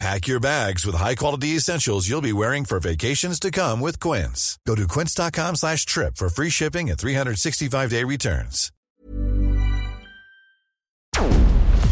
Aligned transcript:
Pack 0.00 0.26
your 0.26 0.40
bags 0.40 0.84
with 0.84 0.96
high-quality 0.96 1.56
essentials 1.56 2.08
you'll 2.08 2.20
be 2.20 2.32
wearing 2.32 2.64
for 2.64 2.80
vacations 2.80 3.38
to 3.40 3.50
come 3.50 3.80
with 3.80 3.98
Quince. 4.00 4.58
Go 4.66 4.74
to 4.74 4.86
quince.com 4.86 5.56
slash 5.56 5.86
trip 5.86 6.16
for 6.16 6.28
free 6.28 6.50
shipping 6.50 6.90
and 6.90 6.98
365-day 6.98 8.04
returns. 8.04 8.70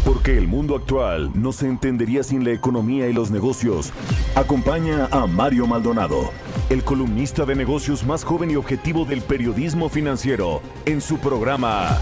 Porque 0.05 0.37
el 0.37 0.47
mundo 0.47 0.75
actual 0.75 1.31
no 1.33 1.53
se 1.53 1.65
entendería 1.65 2.23
sin 2.23 2.43
la 2.43 2.51
economía 2.51 3.07
y 3.07 3.13
los 3.13 3.31
negocios. 3.31 3.93
Acompaña 4.35 5.07
a 5.11 5.25
Mario 5.27 5.65
Maldonado, 5.65 6.29
el 6.69 6.83
columnista 6.83 7.45
de 7.45 7.55
negocios 7.55 8.03
más 8.03 8.25
joven 8.25 8.51
y 8.51 8.57
objetivo 8.57 9.05
del 9.05 9.21
periodismo 9.21 9.87
financiero, 9.87 10.61
en 10.85 10.99
su 10.99 11.19
programa 11.19 12.01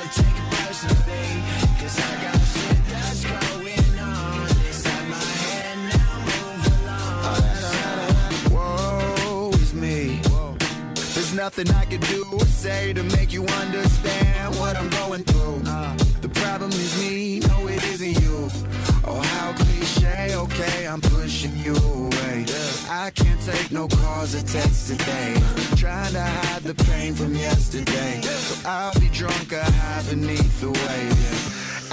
Nothing 11.41 11.71
I 11.71 11.85
could 11.85 12.01
do 12.01 12.23
or 12.33 12.45
say 12.45 12.93
to 12.93 13.01
make 13.17 13.33
you 13.33 13.43
understand 13.63 14.55
what 14.59 14.77
I'm 14.77 14.91
going 15.01 15.23
through. 15.23 15.57
The 16.21 16.29
problem 16.29 16.69
is 16.69 16.91
me, 17.01 17.39
no, 17.39 17.67
it 17.67 17.83
isn't 17.83 18.15
you. 18.21 18.47
Oh, 19.03 19.19
how 19.19 19.51
cliche, 19.53 20.35
okay, 20.35 20.85
I'm 20.85 21.01
pushing 21.01 21.57
you 21.57 21.75
away. 21.75 22.45
I 22.87 23.09
can't 23.15 23.41
take 23.41 23.71
no 23.71 23.87
calls 23.87 24.35
or 24.35 24.45
texts 24.45 24.89
today. 24.89 25.33
Trying 25.77 26.13
to 26.13 26.21
hide 26.21 26.61
the 26.61 26.75
pain 26.75 27.15
from 27.15 27.33
yesterday. 27.33 28.21
So 28.21 28.69
I'll 28.69 28.99
be 28.99 29.09
drunk 29.09 29.51
or 29.51 29.63
high 29.63 30.03
beneath 30.11 30.61
the 30.61 30.69
wave. 30.69 31.30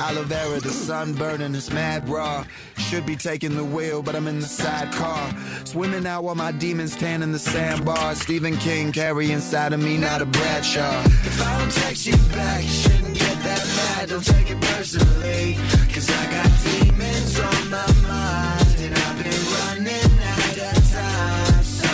Aloe 0.08 0.22
vera, 0.22 0.58
the 0.58 0.70
sun 0.70 1.12
burning, 1.12 1.54
it's 1.54 1.70
mad 1.70 2.08
raw. 2.08 2.42
Should 2.78 3.04
be 3.04 3.14
taking 3.14 3.54
the 3.54 3.64
wheel, 3.64 4.02
but 4.02 4.16
I'm 4.16 4.26
in 4.26 4.40
the 4.40 4.46
sidecar. 4.46 5.34
Swimming 5.64 6.06
out 6.06 6.24
while 6.24 6.34
my 6.34 6.50
demons 6.50 6.96
tan 6.96 7.22
in 7.22 7.30
the 7.30 7.38
sandbar. 7.38 8.14
Stephen 8.14 8.56
King 8.56 8.90
carry 8.90 9.32
inside 9.32 9.74
of 9.74 9.80
me, 9.80 9.98
not 9.98 10.22
a 10.22 10.24
Bradshaw. 10.24 11.02
If 11.04 11.46
I 11.46 11.58
don't 11.58 11.70
text 11.70 12.06
you 12.06 12.16
back, 12.32 12.62
you 12.62 12.70
shouldn't 12.70 13.18
get 13.18 13.36
that 13.42 13.66
mad. 13.76 14.08
Don't 14.08 14.24
take 14.24 14.50
it 14.50 14.58
personally. 14.62 15.58
Cause 15.92 16.08
I 16.08 16.30
got 16.30 16.50
demons 16.64 17.38
on 17.38 17.68
my 17.68 17.92
mind. 18.08 18.76
And 18.80 18.94
I've 18.94 19.22
been 19.22 19.44
running 19.60 20.12
out 20.24 20.74
of 20.74 20.90
time. 20.90 21.62
So 21.62 21.92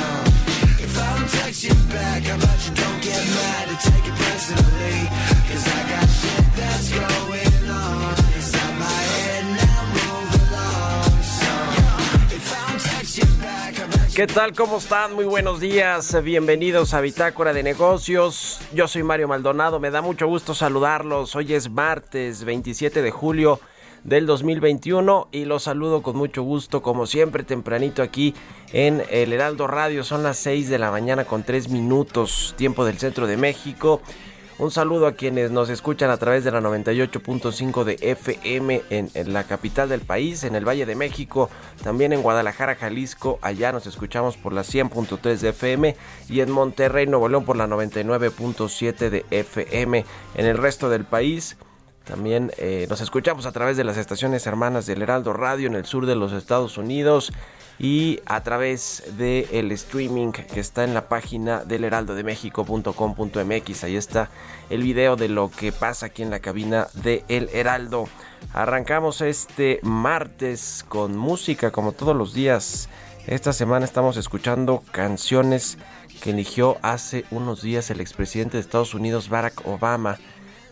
if 0.84 0.96
I 1.02 1.18
don't 1.18 1.30
text 1.30 1.64
you 1.64 1.74
back, 1.90 2.22
how 2.22 2.36
about 2.36 2.64
you 2.64 2.74
don't 2.76 3.02
get 3.02 3.26
mad 3.26 3.68
and 3.70 3.93
¿Qué 14.14 14.28
tal? 14.28 14.54
¿Cómo 14.54 14.78
están? 14.78 15.12
Muy 15.14 15.24
buenos 15.24 15.58
días. 15.58 16.22
Bienvenidos 16.22 16.94
a 16.94 17.00
Bitácora 17.00 17.52
de 17.52 17.64
Negocios. 17.64 18.60
Yo 18.72 18.86
soy 18.86 19.02
Mario 19.02 19.26
Maldonado. 19.26 19.80
Me 19.80 19.90
da 19.90 20.02
mucho 20.02 20.28
gusto 20.28 20.54
saludarlos. 20.54 21.34
Hoy 21.34 21.52
es 21.52 21.68
martes 21.68 22.44
27 22.44 23.02
de 23.02 23.10
julio 23.10 23.58
del 24.04 24.26
2021 24.26 25.30
y 25.32 25.46
los 25.46 25.64
saludo 25.64 26.02
con 26.02 26.16
mucho 26.16 26.44
gusto 26.44 26.80
como 26.80 27.08
siempre 27.08 27.42
tempranito 27.42 28.02
aquí 28.04 28.36
en 28.72 29.02
el 29.10 29.32
Heraldo 29.32 29.66
Radio. 29.66 30.04
Son 30.04 30.22
las 30.22 30.36
6 30.38 30.68
de 30.68 30.78
la 30.78 30.92
mañana 30.92 31.24
con 31.24 31.42
3 31.42 31.70
minutos 31.70 32.54
tiempo 32.56 32.84
del 32.84 32.98
centro 32.98 33.26
de 33.26 33.36
México. 33.36 34.00
Un 34.56 34.70
saludo 34.70 35.08
a 35.08 35.14
quienes 35.14 35.50
nos 35.50 35.68
escuchan 35.68 36.10
a 36.10 36.16
través 36.16 36.44
de 36.44 36.52
la 36.52 36.60
98.5 36.60 37.82
de 37.82 37.98
FM 38.00 38.82
en, 38.88 39.32
la 39.32 39.44
capital 39.44 39.88
del 39.88 40.02
país, 40.02 40.44
en 40.44 40.54
el 40.54 40.66
Valle 40.66 40.86
de 40.86 40.94
México, 40.94 41.50
también 41.82 42.12
en 42.12 42.22
Guadalajara, 42.22 42.76
Jalisco, 42.76 43.40
allá 43.42 43.72
nos 43.72 43.88
escuchamos 43.88 44.36
por 44.36 44.52
la 44.52 44.62
100.3 44.62 45.38
de 45.38 45.48
FM 45.48 45.96
y 46.28 46.40
en 46.40 46.52
Monterrey, 46.52 47.08
Nuevo 47.08 47.28
León 47.28 47.44
por 47.44 47.56
la 47.56 47.66
99.7 47.66 49.10
de 49.10 49.26
FM. 49.32 50.04
En 50.36 50.46
el 50.46 50.56
resto 50.56 50.88
del 50.88 51.04
país 51.04 51.56
también 52.04 52.52
eh, 52.56 52.86
nos 52.88 53.00
escuchamos 53.00 53.46
a 53.46 53.52
través 53.52 53.76
de 53.76 53.82
las 53.82 53.96
estaciones 53.96 54.46
hermanas 54.46 54.86
del 54.86 55.02
Heraldo 55.02 55.32
Radio 55.32 55.66
en 55.66 55.74
el 55.74 55.84
sur 55.84 56.06
de 56.06 56.14
los 56.14 56.32
Estados 56.32 56.78
Unidos 56.78 57.32
y 57.78 58.20
a 58.26 58.42
través 58.42 59.04
del 59.16 59.46
el 59.50 59.72
streaming 59.72 60.32
que 60.32 60.60
está 60.60 60.84
en 60.84 60.92
la 60.94 61.08
página 61.08 61.64
del 61.64 61.84
heraldodemexico.com.mx. 61.84 63.84
Ahí 63.84 63.96
está 63.96 64.28
el 64.70 64.82
video 64.82 65.16
de 65.16 65.28
lo 65.28 65.50
que 65.50 65.72
pasa 65.72 66.06
aquí 66.06 66.22
en 66.22 66.30
la 66.30 66.40
cabina 66.40 66.88
de 66.94 67.24
El 67.28 67.50
Heraldo. 67.52 68.08
Arrancamos 68.52 69.20
este 69.20 69.80
martes 69.82 70.84
con 70.88 71.16
música 71.16 71.72
como 71.72 71.92
todos 71.92 72.16
los 72.16 72.34
días. 72.34 72.88
Esta 73.26 73.52
semana 73.52 73.84
estamos 73.84 74.16
escuchando 74.16 74.82
canciones 74.92 75.76
que 76.22 76.30
eligió 76.30 76.78
hace 76.82 77.24
unos 77.30 77.62
días 77.62 77.90
el 77.90 78.00
expresidente 78.00 78.56
de 78.56 78.60
Estados 78.60 78.94
Unidos 78.94 79.28
Barack 79.28 79.66
Obama 79.66 80.18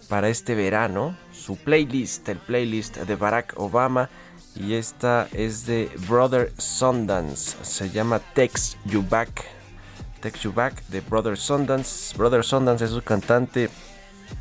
para 0.09 0.29
este 0.29 0.55
verano. 0.55 1.17
Su 1.33 1.57
playlist, 1.57 2.29
el 2.29 2.39
playlist 2.39 2.99
de 2.99 3.17
Barack 3.17 3.55
Obama 3.57 4.09
y 4.57 4.75
esta 4.75 5.29
es 5.33 5.67
de 5.67 5.91
Brother 6.09 6.53
Sundance. 6.59 7.57
Se 7.63 7.91
llama 7.91 8.21
Text 8.35 8.77
You 8.85 9.05
Back. 9.09 9.45
Text 10.21 10.43
You 10.43 10.53
Back 10.53 10.87
de 10.89 11.01
Brother 11.01 11.37
Sundance. 11.37 12.17
Brother 12.17 12.45
Sundance 12.45 12.85
es 12.85 12.93
un 12.93 13.01
cantante, 13.01 13.71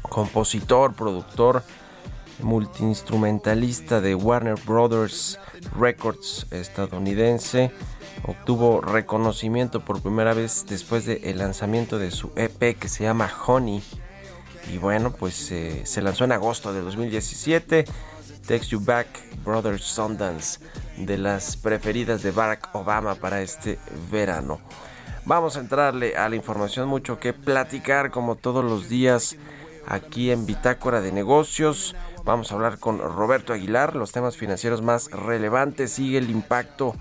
compositor, 0.02 0.94
productor, 0.94 1.64
multiinstrumentalista 2.42 4.02
de 4.02 4.16
Warner 4.16 4.56
Brothers 4.66 5.40
Records 5.80 6.48
estadounidense. 6.52 7.72
Obtuvo 8.24 8.82
reconocimiento 8.82 9.84
por 9.84 10.02
primera 10.02 10.34
vez 10.34 10.66
después 10.68 11.06
del 11.06 11.38
lanzamiento 11.38 11.98
de 11.98 12.12
su 12.12 12.32
EP 12.36 12.78
que 12.78 12.90
se 12.90 13.04
llama 13.04 13.32
Honey. 13.48 13.82
Y 14.72 14.78
bueno, 14.78 15.12
pues 15.12 15.52
eh, 15.52 15.82
se 15.86 16.02
lanzó 16.02 16.26
en 16.26 16.34
agosto 16.34 16.72
de 16.74 16.82
2017. 16.82 17.86
Text 18.46 18.72
You 18.72 18.80
Back, 18.80 19.08
Brother 19.44 19.80
Sundance, 19.80 20.60
de 20.98 21.18
las 21.18 21.58
preferidas 21.58 22.24
de 22.24 22.32
Barack 22.32 22.70
Obama 22.74 23.16
para 23.16 23.42
este 23.42 23.80
verano. 24.12 24.60
Vamos 25.26 25.56
a 25.56 25.60
entrarle 25.60 26.16
a 26.18 26.30
la 26.30 26.36
información, 26.36 26.88
mucho 26.88 27.20
que 27.20 27.34
platicar 27.34 28.12
como 28.12 28.36
todos 28.36 28.66
los 28.66 28.90
días 28.90 29.36
aquí 29.88 30.32
en 30.32 30.46
Bitácora 30.46 31.02
de 31.02 31.12
Negocios. 31.12 31.96
Vamos 32.24 32.52
a 32.52 32.56
hablar 32.56 32.80
con 32.80 33.00
Roberto 33.00 33.54
Aguilar, 33.54 33.96
los 33.96 34.12
temas 34.12 34.36
financieros 34.38 34.82
más 34.82 35.12
relevantes. 35.12 35.92
Sigue 35.92 36.18
el 36.18 36.30
impacto 36.30 36.96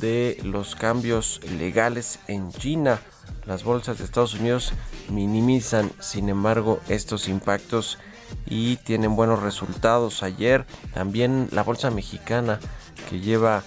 de 0.00 0.38
los 0.42 0.74
cambios 0.74 1.40
legales 1.58 2.18
en 2.28 2.50
China. 2.50 3.00
Las 3.46 3.64
bolsas 3.64 3.98
de 3.98 4.04
Estados 4.04 4.34
Unidos 4.34 4.72
minimizan, 5.08 5.90
sin 6.00 6.28
embargo, 6.28 6.80
estos 6.88 7.28
impactos 7.28 7.98
y 8.46 8.76
tienen 8.76 9.16
buenos 9.16 9.42
resultados. 9.42 10.22
Ayer 10.22 10.66
también 10.94 11.48
la 11.52 11.62
bolsa 11.62 11.90
mexicana 11.90 12.60
que 13.08 13.20
lleva 13.20 13.62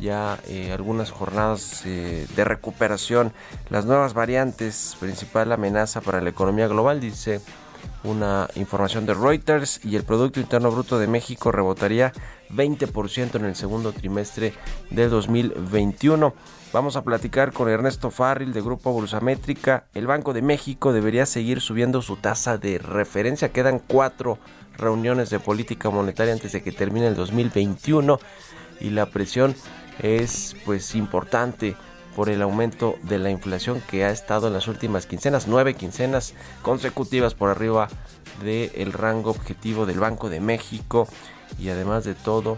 ya 0.00 0.38
eh, 0.48 0.72
algunas 0.72 1.10
jornadas 1.10 1.82
eh, 1.86 2.26
de 2.34 2.44
recuperación. 2.44 3.32
Las 3.70 3.84
nuevas 3.84 4.14
variantes, 4.14 4.96
principal 4.98 5.52
amenaza 5.52 6.00
para 6.00 6.20
la 6.20 6.30
economía 6.30 6.68
global, 6.68 7.00
dice 7.00 7.40
una 8.04 8.48
información 8.54 9.06
de 9.06 9.14
Reuters 9.14 9.84
y 9.84 9.96
el 9.96 10.04
Producto 10.04 10.40
Interno 10.40 10.70
Bruto 10.70 10.98
de 10.98 11.06
México 11.06 11.50
rebotaría 11.52 12.12
20% 12.50 13.34
en 13.34 13.44
el 13.44 13.56
segundo 13.56 13.92
trimestre 13.92 14.54
del 14.90 15.10
2021. 15.10 16.34
Vamos 16.72 16.96
a 16.96 17.02
platicar 17.02 17.52
con 17.52 17.68
Ernesto 17.68 18.10
Farril 18.10 18.52
de 18.52 18.60
Grupo 18.60 18.92
Bolsamétrica. 18.92 19.86
El 19.94 20.06
Banco 20.06 20.32
de 20.32 20.42
México 20.42 20.92
debería 20.92 21.26
seguir 21.26 21.60
subiendo 21.60 22.02
su 22.02 22.16
tasa 22.16 22.58
de 22.58 22.78
referencia. 22.78 23.52
Quedan 23.52 23.78
cuatro 23.78 24.38
reuniones 24.76 25.30
de 25.30 25.40
política 25.40 25.90
monetaria 25.90 26.32
antes 26.32 26.52
de 26.52 26.62
que 26.62 26.72
termine 26.72 27.08
el 27.08 27.14
2021 27.14 28.18
y 28.80 28.90
la 28.90 29.06
presión 29.06 29.54
es 30.00 30.54
pues 30.64 30.94
importante 30.94 31.76
por 32.16 32.30
el 32.30 32.40
aumento 32.40 32.98
de 33.02 33.18
la 33.18 33.30
inflación 33.30 33.82
que 33.90 34.06
ha 34.06 34.10
estado 34.10 34.46
en 34.46 34.54
las 34.54 34.68
últimas 34.68 35.04
quincenas, 35.04 35.46
nueve 35.46 35.74
quincenas 35.74 36.32
consecutivas 36.62 37.34
por 37.34 37.50
arriba 37.50 37.88
del 38.42 38.94
rango 38.94 39.30
objetivo 39.30 39.84
del 39.84 40.00
Banco 40.00 40.30
de 40.30 40.40
México 40.40 41.06
y 41.58 41.68
además 41.68 42.04
de 42.04 42.14
todo 42.14 42.56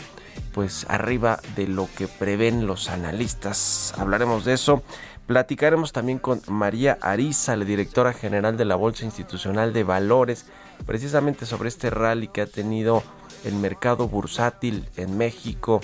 pues 0.52 0.86
arriba 0.88 1.40
de 1.56 1.66
lo 1.66 1.88
que 1.96 2.06
prevén 2.06 2.68
los 2.68 2.88
analistas. 2.88 3.92
Hablaremos 3.98 4.44
de 4.44 4.52
eso. 4.54 4.84
Platicaremos 5.26 5.92
también 5.92 6.20
con 6.20 6.40
María 6.46 6.96
Ariza, 7.00 7.56
la 7.56 7.64
directora 7.64 8.12
general 8.12 8.56
de 8.56 8.64
la 8.64 8.76
Bolsa 8.76 9.04
Institucional 9.04 9.72
de 9.72 9.82
Valores, 9.82 10.46
precisamente 10.86 11.46
sobre 11.46 11.68
este 11.68 11.90
rally 11.90 12.28
que 12.28 12.42
ha 12.42 12.46
tenido 12.46 13.02
el 13.44 13.54
mercado 13.56 14.08
bursátil 14.08 14.88
en 14.96 15.18
México 15.18 15.80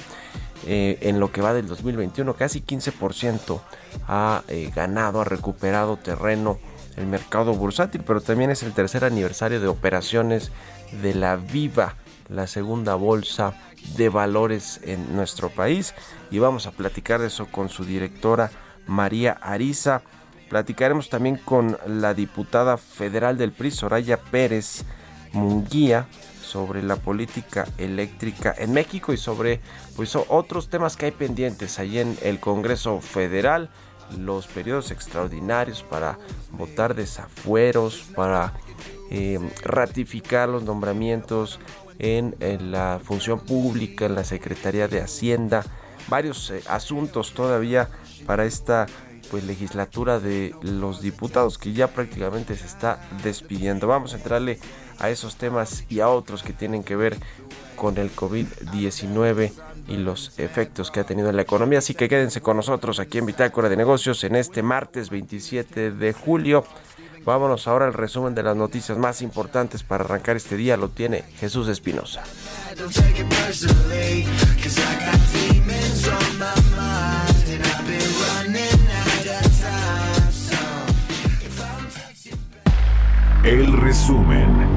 eh, 0.67 0.99
en 1.03 1.21
lo 1.21 1.31
que 1.31 1.43
va 1.43 1.53
del 1.53 1.67
2021. 1.67 2.35
Casi 2.35 2.63
15% 2.63 3.61
ha 4.09 4.43
eh, 4.49 4.71
ganado, 4.75 5.21
ha 5.21 5.25
recuperado 5.25 5.97
terreno 5.97 6.59
el 6.97 7.07
mercado 7.07 7.55
bursátil, 7.55 8.03
pero 8.07 8.21
también 8.21 8.51
es 8.51 8.63
el 8.63 8.73
tercer 8.73 9.05
aniversario 9.05 9.61
de 9.61 9.69
operaciones 9.69 10.53
de 11.03 11.15
la 11.15 11.37
Viva, 11.37 11.97
la 12.29 12.47
segunda 12.47 12.95
bolsa 12.95 13.55
de 13.97 14.09
valores 14.09 14.81
en 14.85 15.15
nuestro 15.15 15.51
país. 15.51 15.95
Y 16.31 16.39
vamos 16.39 16.67
a 16.67 16.73
platicar 16.73 17.21
de 17.21 17.27
eso 17.27 17.47
con 17.47 17.69
su 17.69 17.85
directora 17.85 18.51
María 18.87 19.33
Ariza. 19.33 20.03
Platicaremos 20.49 21.09
también 21.09 21.37
con 21.37 21.79
la 21.87 22.15
diputada 22.15 22.77
federal 22.77 23.37
del 23.37 23.53
PRI, 23.53 23.71
Soraya 23.71 24.19
Pérez 24.19 24.85
Munguía, 25.33 26.07
sobre 26.55 26.85
la 26.85 26.95
política 26.95 27.67
eléctrica 27.79 28.55
en 28.57 28.73
México 28.73 29.13
y 29.13 29.17
sobre 29.17 29.61
pues, 29.97 30.15
otros 30.15 30.69
temas 30.69 30.97
que 30.97 31.07
hay 31.07 31.11
pendientes 31.11 31.81
ahí 31.81 31.99
en 31.99 32.17
el 32.23 32.39
Congreso 32.39 33.01
Federal, 33.01 33.71
los 34.17 34.47
periodos 34.47 34.93
extraordinarios 34.93 35.83
para 35.83 36.17
votar 36.53 36.95
desafueros, 36.95 38.05
para 38.15 38.53
eh, 39.11 39.41
ratificar 39.65 40.49
los 40.49 40.63
nombramientos 40.63 41.59
en, 41.99 42.37
la 42.71 43.01
función 43.03 43.41
pública, 43.41 44.07
en 44.07 44.15
la 44.15 44.23
Secretaría 44.23 44.87
de 44.87 45.01
Hacienda, 45.01 45.65
varios 46.07 46.53
eh, 46.53 46.63
asuntos 46.69 47.35
todavía 47.35 47.89
para 48.27 48.45
esta 48.45 48.87
pues 49.31 49.45
legislatura 49.45 50.21
de 50.21 50.55
los 50.63 51.01
diputados 51.01 51.59
que 51.59 51.73
ya 51.73 51.89
prácticamente 51.89 52.57
se 52.57 52.67
está 52.67 53.01
despidiendo. 53.23 53.87
Vamos 53.87 54.13
a 54.13 54.17
entrarle 54.17 54.59
a 54.99 55.11
esos 55.11 55.37
temas 55.37 55.85
y 55.89 56.01
a 56.01 56.09
otros 56.09 56.43
que 56.43 56.53
tienen 56.53 56.83
que 56.85 56.97
ver 56.97 57.17
con 57.77 57.99
el 57.99 58.15
COVID-19 58.15 59.53
y 59.89 59.97
los 59.97 60.39
efectos 60.39 60.91
que 60.91 61.01
ha 61.01 61.05
tenido 61.05 61.29
en 61.29 61.37
la 61.37 61.43
economía. 61.43 61.79
Así 61.79 61.95
que 61.95 62.09
quédense 62.09 62.41
con 62.41 62.57
nosotros 62.57 63.01
aquí 63.01 63.19
en 63.19 63.27
Bitácora 63.27 63.69
de 63.69 63.77
Negocios 63.77 64.25
en 64.25 64.37
este 64.37 64.63
martes 64.63 65.11
27 65.11 65.91
de 65.91 66.13
julio. 66.13 66.65
Vámonos 67.25 67.67
ahora 67.69 67.87
al 67.87 67.95
resumen 67.95 68.35
de 68.35 68.43
las 68.43 68.57
noticias 68.57 68.99
más 68.99 69.23
importantes 69.23 69.83
para 69.83 70.05
arrancar 70.05 70.37
este 70.37 70.57
día. 70.57 70.77
Lo 70.77 70.91
tiene 70.91 71.23
Jesús 71.39 71.69
Espinosa. 71.69 72.23
El 83.45 83.75
resumen. 83.75 84.74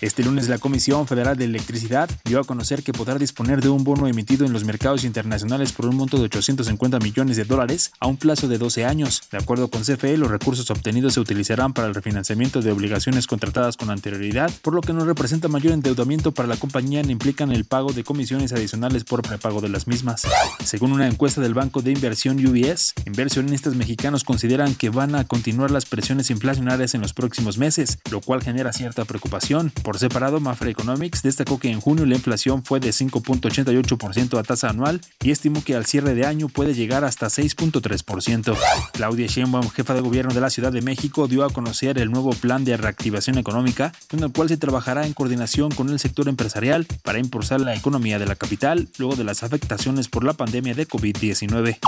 Este 0.00 0.22
lunes 0.22 0.48
la 0.48 0.58
Comisión 0.58 1.08
Federal 1.08 1.36
de 1.36 1.44
Electricidad 1.44 2.08
dio 2.24 2.38
a 2.38 2.44
conocer 2.44 2.84
que 2.84 2.92
podrá 2.92 3.18
disponer 3.18 3.60
de 3.60 3.68
un 3.68 3.82
bono 3.82 4.06
emitido 4.06 4.46
en 4.46 4.52
los 4.52 4.62
mercados 4.62 5.02
internacionales 5.02 5.72
por 5.72 5.86
un 5.86 5.96
monto 5.96 6.18
de 6.18 6.26
850 6.26 7.00
millones 7.00 7.36
de 7.36 7.44
dólares 7.44 7.90
a 7.98 8.06
un 8.06 8.16
plazo 8.16 8.46
de 8.46 8.58
12 8.58 8.84
años. 8.84 9.22
De 9.32 9.38
acuerdo 9.38 9.66
con 9.66 9.82
CFE, 9.82 10.16
los 10.16 10.30
recursos 10.30 10.70
obtenidos 10.70 11.14
se 11.14 11.20
utilizarán 11.20 11.72
para 11.72 11.88
el 11.88 11.96
refinanciamiento 11.96 12.62
de 12.62 12.70
obligaciones 12.70 13.26
contratadas 13.26 13.76
con 13.76 13.90
anterioridad, 13.90 14.52
por 14.62 14.72
lo 14.72 14.82
que 14.82 14.92
no 14.92 15.04
representa 15.04 15.48
mayor 15.48 15.72
endeudamiento 15.72 16.30
para 16.30 16.46
la 16.46 16.56
compañía 16.56 17.02
ni 17.02 17.10
implican 17.10 17.50
el 17.50 17.64
pago 17.64 17.92
de 17.92 18.04
comisiones 18.04 18.52
adicionales 18.52 19.02
por 19.02 19.22
prepago 19.22 19.60
de 19.60 19.68
las 19.68 19.88
mismas. 19.88 20.22
Según 20.64 20.92
una 20.92 21.08
encuesta 21.08 21.40
del 21.40 21.54
Banco 21.54 21.82
de 21.82 21.90
Inversión 21.90 22.38
UBS, 22.38 22.94
inversionistas 23.04 23.74
mexicanos 23.74 24.22
consideran 24.22 24.76
que 24.76 24.90
van 24.90 25.16
a 25.16 25.24
continuar 25.24 25.72
las 25.72 25.86
presiones 25.86 26.30
inflacionarias 26.30 26.94
en 26.94 27.00
los 27.00 27.14
próximos 27.14 27.58
meses, 27.58 27.98
lo 28.12 28.20
cual 28.20 28.44
genera 28.44 28.72
cierta 28.72 29.04
preocupación. 29.04 29.72
Por 29.88 29.98
separado, 29.98 30.38
Mafra 30.38 30.68
Economics 30.68 31.22
destacó 31.22 31.58
que 31.58 31.70
en 31.70 31.80
junio 31.80 32.04
la 32.04 32.14
inflación 32.14 32.62
fue 32.62 32.78
de 32.78 32.90
5.88% 32.90 34.38
a 34.38 34.42
tasa 34.42 34.68
anual 34.68 35.00
y 35.22 35.30
estimó 35.30 35.64
que 35.64 35.74
al 35.74 35.86
cierre 35.86 36.14
de 36.14 36.26
año 36.26 36.50
puede 36.50 36.74
llegar 36.74 37.04
hasta 37.04 37.28
6.3%. 37.28 38.54
Claudia 38.92 39.26
Sheinbaum, 39.26 39.70
jefa 39.70 39.94
de 39.94 40.02
gobierno 40.02 40.34
de 40.34 40.42
la 40.42 40.50
Ciudad 40.50 40.72
de 40.72 40.82
México, 40.82 41.26
dio 41.26 41.42
a 41.42 41.48
conocer 41.48 41.96
el 41.96 42.10
nuevo 42.10 42.32
plan 42.32 42.66
de 42.66 42.76
reactivación 42.76 43.38
económica, 43.38 43.94
con 44.10 44.22
el 44.22 44.30
cual 44.30 44.50
se 44.50 44.58
trabajará 44.58 45.06
en 45.06 45.14
coordinación 45.14 45.70
con 45.70 45.88
el 45.88 45.98
sector 45.98 46.28
empresarial 46.28 46.86
para 47.02 47.18
impulsar 47.18 47.62
la 47.62 47.74
economía 47.74 48.18
de 48.18 48.26
la 48.26 48.36
capital 48.36 48.90
luego 48.98 49.16
de 49.16 49.24
las 49.24 49.42
afectaciones 49.42 50.08
por 50.08 50.22
la 50.22 50.34
pandemia 50.34 50.74
de 50.74 50.86
COVID-19. 50.86 51.78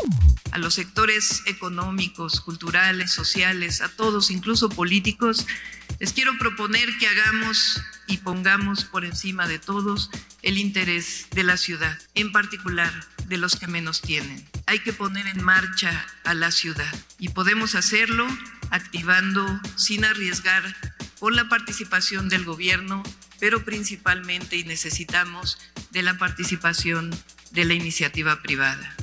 A 0.52 0.58
los 0.58 0.72
sectores 0.72 1.42
económicos, 1.46 2.40
culturales, 2.40 3.12
sociales, 3.12 3.82
a 3.82 3.90
todos, 3.94 4.30
incluso 4.30 4.70
políticos, 4.70 5.46
les 6.00 6.14
quiero 6.14 6.36
proponer 6.38 6.96
que 6.98 7.06
hagamos 7.06 7.82
y 8.06 8.16
pongamos 8.16 8.84
por 8.84 9.04
encima 9.04 9.46
de 9.46 9.58
todos 9.58 10.10
el 10.42 10.56
interés 10.56 11.26
de 11.32 11.44
la 11.44 11.58
ciudad, 11.58 11.96
en 12.14 12.32
particular 12.32 12.90
de 13.26 13.36
los 13.36 13.56
que 13.56 13.66
menos 13.66 14.00
tienen. 14.00 14.44
Hay 14.66 14.78
que 14.78 14.94
poner 14.94 15.26
en 15.26 15.44
marcha 15.44 16.06
a 16.24 16.32
la 16.32 16.50
ciudad 16.50 16.92
y 17.18 17.28
podemos 17.28 17.74
hacerlo 17.74 18.26
activando 18.70 19.46
sin 19.76 20.06
arriesgar 20.06 20.74
con 21.18 21.36
la 21.36 21.50
participación 21.50 22.30
del 22.30 22.46
gobierno, 22.46 23.02
pero 23.38 23.62
principalmente 23.64 24.56
y 24.56 24.64
necesitamos 24.64 25.58
de 25.90 26.02
la 26.02 26.16
participación 26.16 27.10
de 27.50 27.64
la 27.64 27.74
iniciativa 27.74 28.40
privada. 28.42 28.96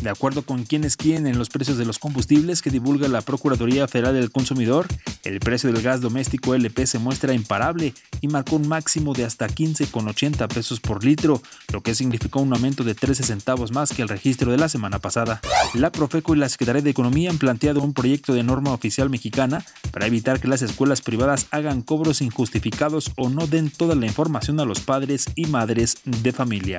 De 0.00 0.10
acuerdo 0.10 0.42
con 0.42 0.64
quién 0.64 0.84
es 0.84 0.96
quién 0.96 1.26
en 1.26 1.38
los 1.38 1.48
precios 1.48 1.76
de 1.76 1.84
los 1.84 1.98
combustibles 1.98 2.62
que 2.62 2.70
divulga 2.70 3.08
la 3.08 3.20
Procuraduría 3.20 3.88
Federal 3.88 4.14
del 4.14 4.30
Consumidor, 4.30 4.86
el 5.24 5.40
precio 5.40 5.72
del 5.72 5.82
gas 5.82 6.00
doméstico 6.00 6.54
LP 6.54 6.86
se 6.86 7.00
muestra 7.00 7.34
imparable 7.34 7.94
y 8.20 8.28
marcó 8.28 8.56
un 8.56 8.68
máximo 8.68 9.12
de 9.12 9.24
hasta 9.24 9.48
15,80 9.48 10.46
pesos 10.48 10.78
por 10.78 11.04
litro, 11.04 11.42
lo 11.72 11.82
que 11.82 11.96
significó 11.96 12.40
un 12.40 12.52
aumento 12.52 12.84
de 12.84 12.94
13 12.94 13.24
centavos 13.24 13.72
más 13.72 13.92
que 13.92 14.02
el 14.02 14.08
registro 14.08 14.52
de 14.52 14.58
la 14.58 14.68
semana 14.68 15.00
pasada. 15.00 15.40
La 15.74 15.90
Profeco 15.90 16.34
y 16.34 16.38
la 16.38 16.48
Secretaría 16.48 16.82
de 16.82 16.90
Economía 16.90 17.30
han 17.30 17.38
planteado 17.38 17.80
un 17.80 17.92
proyecto 17.92 18.34
de 18.34 18.44
norma 18.44 18.72
oficial 18.72 19.10
mexicana 19.10 19.64
para 19.90 20.06
evitar 20.06 20.40
que 20.40 20.48
las 20.48 20.62
escuelas 20.62 21.02
privadas 21.02 21.46
hagan 21.50 21.82
cobros 21.82 22.22
injustificados 22.22 23.10
o 23.16 23.28
no 23.28 23.48
den 23.48 23.70
toda 23.70 23.96
la 23.96 24.06
información 24.06 24.60
a 24.60 24.64
los 24.64 24.80
padres 24.80 25.26
y 25.34 25.46
madres 25.46 25.98
de 26.04 26.32
familia. 26.32 26.78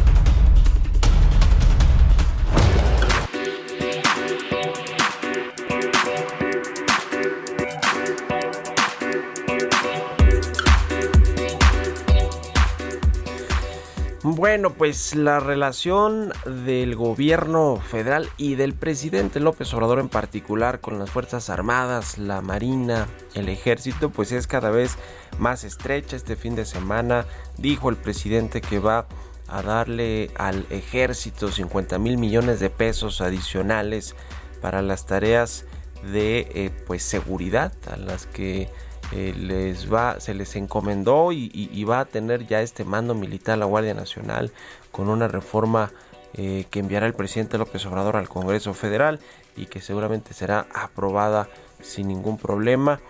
Bueno, 14.23 14.71
pues 14.73 15.15
la 15.15 15.39
relación 15.39 16.31
del 16.45 16.95
gobierno 16.95 17.77
federal 17.77 18.29
y 18.37 18.53
del 18.53 18.75
presidente 18.75 19.39
López 19.39 19.73
Obrador 19.73 19.97
en 19.99 20.09
particular 20.09 20.79
con 20.79 20.99
las 20.99 21.09
Fuerzas 21.09 21.49
Armadas, 21.49 22.19
la 22.19 22.41
Marina, 22.41 23.07
el 23.33 23.49
Ejército, 23.49 24.11
pues 24.11 24.31
es 24.31 24.45
cada 24.45 24.69
vez 24.69 24.95
más 25.39 25.63
estrecha. 25.63 26.15
Este 26.15 26.35
fin 26.35 26.55
de 26.55 26.65
semana 26.65 27.25
dijo 27.57 27.89
el 27.89 27.95
presidente 27.95 28.61
que 28.61 28.77
va 28.77 29.07
a 29.47 29.63
darle 29.63 30.29
al 30.37 30.67
ejército 30.69 31.51
50 31.51 31.97
mil 31.97 32.19
millones 32.19 32.59
de 32.59 32.69
pesos 32.69 33.21
adicionales 33.21 34.15
para 34.61 34.83
las 34.83 35.07
tareas 35.07 35.65
de 36.13 36.47
eh, 36.53 36.71
pues 36.85 37.01
seguridad 37.01 37.73
a 37.91 37.97
las 37.97 38.27
que 38.27 38.69
eh, 39.11 39.33
les 39.37 39.91
va, 39.91 40.19
se 40.21 40.33
les 40.33 40.55
encomendó 40.55 41.33
y, 41.33 41.83
va 41.83 41.99
a 41.99 42.05
tener 42.05 42.47
ya 42.47 42.61
este 42.61 42.85
mando 42.85 43.13
militar 43.13 43.57
la 43.57 43.65
Guardia 43.65 43.93
Nacional 43.93 44.51
con 44.91 45.09
una 45.09 45.27
reforma 45.27 45.91
eh, 46.33 46.65
que 46.69 46.79
enviará 46.79 47.07
el 47.07 47.13
presidente 47.13 47.57
López 47.57 47.85
Obrador 47.85 48.15
al 48.15 48.29
Congreso 48.29 48.73
Federal 48.73 49.19
y 49.57 49.65
que 49.65 49.81
seguramente 49.81 50.33
será 50.33 50.67
aprobada 50.73 51.49
sin 51.81 52.07
ningún 52.07 52.37
problema. 52.37 53.01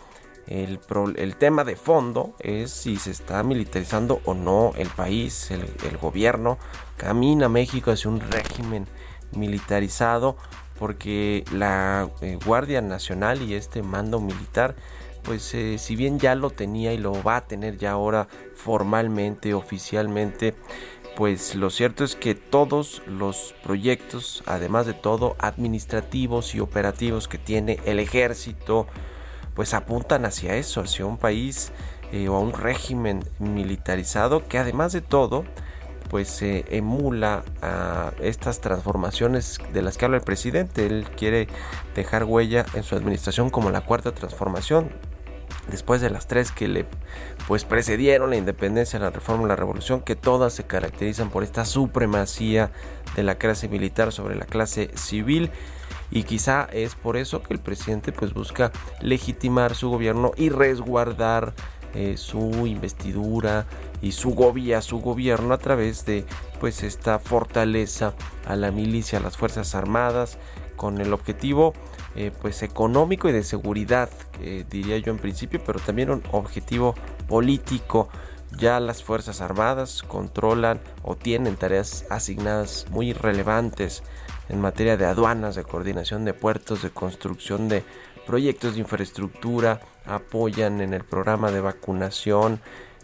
El, 0.48 0.79
el, 1.17 1.36
tema 1.36 1.63
de 1.63 1.75
fondo 1.75 2.34
es 2.39 2.72
si 2.72 2.98
se 2.98 3.12
está 3.12 3.43
militarizando 3.43 4.22
o 4.25 4.34
no 4.34 4.74
el 4.75 4.89
país, 4.89 5.51
el, 5.51 5.98
gobierno. 5.98 6.58
Camina 6.98 7.48
México 7.48 7.91
hacia 7.91 8.10
un 8.10 8.20
régimen 8.20 8.88
militarizado 9.34 10.36
porque 10.79 11.46
la 11.51 12.10
eh, 12.22 12.39
Guardia 12.43 12.81
Nacional 12.81 13.43
y 13.43 13.53
este 13.53 13.84
mando 13.84 14.20
militar 14.20 14.75
pues 15.23 15.53
eh, 15.53 15.77
si 15.77 15.95
bien 15.95 16.19
ya 16.19 16.35
lo 16.35 16.49
tenía 16.49 16.93
y 16.93 16.97
lo 16.97 17.21
va 17.23 17.37
a 17.37 17.47
tener 17.47 17.77
ya 17.77 17.91
ahora 17.91 18.27
formalmente, 18.55 19.53
oficialmente, 19.53 20.55
pues 21.15 21.55
lo 21.55 21.69
cierto 21.69 22.03
es 22.03 22.15
que 22.15 22.35
todos 22.35 23.01
los 23.05 23.53
proyectos, 23.63 24.43
además 24.45 24.85
de 24.85 24.93
todo, 24.93 25.35
administrativos 25.39 26.55
y 26.55 26.59
operativos 26.59 27.27
que 27.27 27.37
tiene 27.37 27.79
el 27.85 27.99
ejército, 27.99 28.87
pues 29.53 29.73
apuntan 29.73 30.25
hacia 30.25 30.55
eso, 30.55 30.81
hacia 30.81 31.05
un 31.05 31.17
país 31.17 31.71
eh, 32.11 32.29
o 32.29 32.35
a 32.35 32.39
un 32.39 32.53
régimen 32.53 33.23
militarizado 33.39 34.47
que 34.47 34.57
además 34.57 34.93
de 34.93 35.01
todo, 35.01 35.43
pues 36.09 36.39
emula 36.41 37.45
a 37.61 38.11
estas 38.19 38.59
transformaciones 38.59 39.59
de 39.71 39.81
las 39.81 39.97
que 39.97 40.03
habla 40.03 40.17
el 40.17 40.23
presidente. 40.23 40.85
Él 40.85 41.07
quiere 41.15 41.47
dejar 41.95 42.25
huella 42.25 42.65
en 42.73 42.83
su 42.83 42.95
administración 42.95 43.49
como 43.49 43.71
la 43.71 43.79
cuarta 43.79 44.11
transformación, 44.11 44.91
después 45.69 46.01
de 46.01 46.09
las 46.09 46.27
tres 46.27 46.51
que 46.51 46.67
le 46.67 46.85
pues 47.47 47.65
precedieron 47.65 48.29
la 48.29 48.37
independencia, 48.37 48.99
la 48.99 49.09
reforma 49.09 49.47
la 49.47 49.55
revolución, 49.55 50.01
que 50.01 50.15
todas 50.15 50.53
se 50.53 50.63
caracterizan 50.63 51.29
por 51.29 51.43
esta 51.43 51.65
supremacía 51.65 52.71
de 53.15 53.23
la 53.23 53.35
clase 53.35 53.67
militar 53.67 54.11
sobre 54.11 54.35
la 54.35 54.45
clase 54.45 54.91
civil. 54.95 55.51
Y 56.11 56.23
quizá 56.23 56.67
es 56.73 56.95
por 56.95 57.15
eso 57.15 57.41
que 57.41 57.53
el 57.53 57.59
presidente 57.59 58.11
pues 58.11 58.33
busca 58.33 58.71
legitimar 58.99 59.75
su 59.75 59.89
gobierno 59.89 60.31
y 60.35 60.49
resguardar 60.49 61.53
eh, 61.93 62.15
su 62.17 62.67
investidura 62.67 63.65
y 64.01 64.13
su 64.13 64.31
gobierno, 64.31 64.81
su 64.81 64.99
gobierno 64.99 65.53
a 65.53 65.57
través 65.57 66.05
de 66.05 66.25
pues 66.59 66.83
esta 66.83 67.19
fortaleza 67.19 68.13
a 68.45 68.55
la 68.55 68.71
milicia, 68.71 69.19
a 69.19 69.21
las 69.21 69.37
fuerzas 69.37 69.75
armadas 69.75 70.37
con 70.77 70.99
el 71.01 71.13
objetivo 71.13 71.73
eh, 72.15 72.31
pues 72.41 72.63
económico 72.63 73.29
y 73.29 73.31
de 73.31 73.43
seguridad, 73.43 74.09
diría 74.69 74.97
yo 74.97 75.11
en 75.11 75.19
principio, 75.19 75.61
pero 75.65 75.79
también 75.79 76.09
un 76.09 76.23
objetivo 76.31 76.95
político. 77.27 78.09
Ya 78.57 78.79
las 78.79 79.01
Fuerzas 79.03 79.39
Armadas 79.39 80.03
controlan 80.03 80.81
o 81.03 81.15
tienen 81.15 81.55
tareas 81.55 82.05
asignadas 82.09 82.85
muy 82.89 83.13
relevantes 83.13 84.03
en 84.49 84.59
materia 84.59 84.97
de 84.97 85.05
aduanas, 85.05 85.55
de 85.55 85.63
coordinación 85.63 86.25
de 86.25 86.33
puertos, 86.33 86.81
de 86.81 86.89
construcción 86.89 87.69
de 87.69 87.83
proyectos 88.27 88.73
de 88.73 88.81
infraestructura, 88.81 89.79
apoyan 90.05 90.81
en 90.81 90.93
el 90.93 91.05
programa 91.05 91.51
de 91.51 91.61
vacunación, 91.61 92.59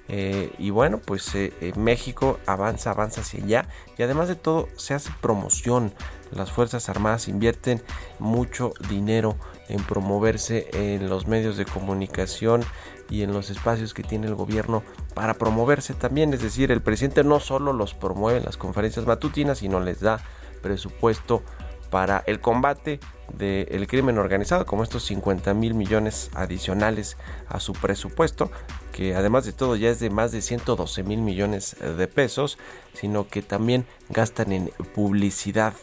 eh, 0.10 0.54
y 0.58 0.70
bueno, 0.70 1.00
pues 1.00 1.34
eh, 1.36 1.74
México 1.76 2.40
avanza, 2.46 2.92
avanza 2.92 3.22
hacia 3.22 3.44
allá 3.44 3.66
y 3.98 4.04
además 4.04 4.30
de 4.30 4.36
todo 4.36 4.70
se 4.78 4.94
hace 4.94 5.12
promoción. 5.22 5.94
Las 6.32 6.52
Fuerzas 6.52 6.90
Armadas 6.90 7.28
invierten 7.28 7.82
mucho 8.20 8.74
dinero 8.90 9.38
en 9.70 9.84
promoverse 9.84 10.70
en 10.74 11.10
los 11.10 11.28
medios 11.28 11.58
de 11.58 11.66
comunicación 11.66 12.64
y 13.10 13.24
en 13.24 13.34
los 13.34 13.50
espacios 13.50 13.94
que 13.94 14.04
tiene 14.04 14.28
el 14.28 14.36
gobierno 14.36 14.84
para 15.14 15.36
promoverse 15.36 15.94
también. 15.94 16.34
Es 16.34 16.42
decir, 16.42 16.72
el 16.72 16.82
presidente 16.82 17.24
no 17.24 17.40
solo 17.40 17.74
los 17.74 17.94
promueve 17.94 18.40
en 18.40 18.46
las 18.46 18.58
conferencias 18.58 19.06
matutinas, 19.06 19.60
sino 19.60 19.80
les 19.80 20.02
da 20.02 20.20
presupuesto 20.62 21.44
para 21.90 22.24
el 22.28 22.42
combate 22.42 23.00
del 23.34 23.88
crimen 23.88 24.18
organizado, 24.18 24.66
como 24.66 24.84
estos 24.84 25.04
50 25.04 25.54
mil 25.54 25.74
millones 25.74 26.30
adicionales 26.34 27.18
a 27.48 27.60
su 27.60 27.74
presupuesto, 27.74 28.52
que 28.92 29.16
además 29.16 29.46
de 29.46 29.54
todo 29.54 29.76
ya 29.76 29.90
es 29.90 30.00
de 30.00 30.10
más 30.10 30.32
de 30.32 30.42
112 30.42 31.04
mil 31.04 31.22
millones 31.22 31.76
de 31.80 32.08
pesos, 32.08 32.58
sino 32.94 33.28
que 33.28 33.42
también 33.42 33.86
gastan 34.10 34.52
en 34.52 34.72
publicidad 34.96 35.74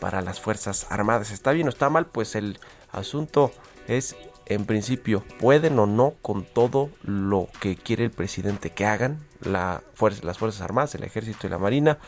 para 0.00 0.22
las 0.22 0.40
Fuerzas 0.40 0.86
Armadas. 0.90 1.30
¿Está 1.30 1.52
bien 1.52 1.66
o 1.66 1.70
está 1.70 1.90
mal? 1.90 2.06
Pues 2.06 2.34
el 2.34 2.58
asunto 2.90 3.52
es, 3.86 4.16
en 4.46 4.64
principio, 4.64 5.24
pueden 5.38 5.78
o 5.78 5.86
no 5.86 6.14
con 6.22 6.44
todo 6.44 6.90
lo 7.02 7.48
que 7.60 7.76
quiere 7.76 8.04
el 8.04 8.10
presidente 8.10 8.70
que 8.70 8.86
hagan 8.86 9.18
las 9.40 9.82
Fuerzas 9.94 10.60
Armadas, 10.60 10.94
el 10.94 11.04
Ejército 11.04 11.46
y 11.46 11.50
la 11.50 11.58
Marina. 11.58 11.98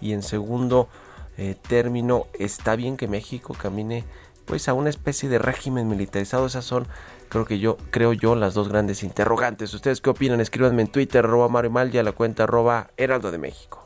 Y 0.00 0.12
en 0.12 0.22
segundo 0.22 0.88
eh, 1.36 1.56
término, 1.68 2.26
está 2.38 2.76
bien 2.76 2.96
que 2.96 3.08
México 3.08 3.54
camine 3.54 4.04
pues 4.46 4.68
a 4.68 4.74
una 4.74 4.90
especie 4.90 5.28
de 5.28 5.38
régimen 5.38 5.88
militarizado. 5.88 6.46
Esas 6.46 6.64
son, 6.64 6.86
creo 7.28 7.44
que 7.44 7.58
yo, 7.58 7.76
creo 7.90 8.12
yo, 8.12 8.34
las 8.36 8.54
dos 8.54 8.68
grandes 8.68 9.02
interrogantes. 9.02 9.74
¿Ustedes 9.74 10.00
qué 10.00 10.10
opinan? 10.10 10.40
Escríbanme 10.40 10.82
en 10.82 10.88
Twitter, 10.88 11.24
arroba 11.24 11.48
Mario 11.48 11.70
Mal, 11.70 11.94
y 11.94 11.98
a 11.98 12.02
la 12.02 12.12
cuenta 12.12 12.44
arroba 12.44 12.90
Heraldo 12.96 13.30
de 13.30 13.38
México. 13.38 13.85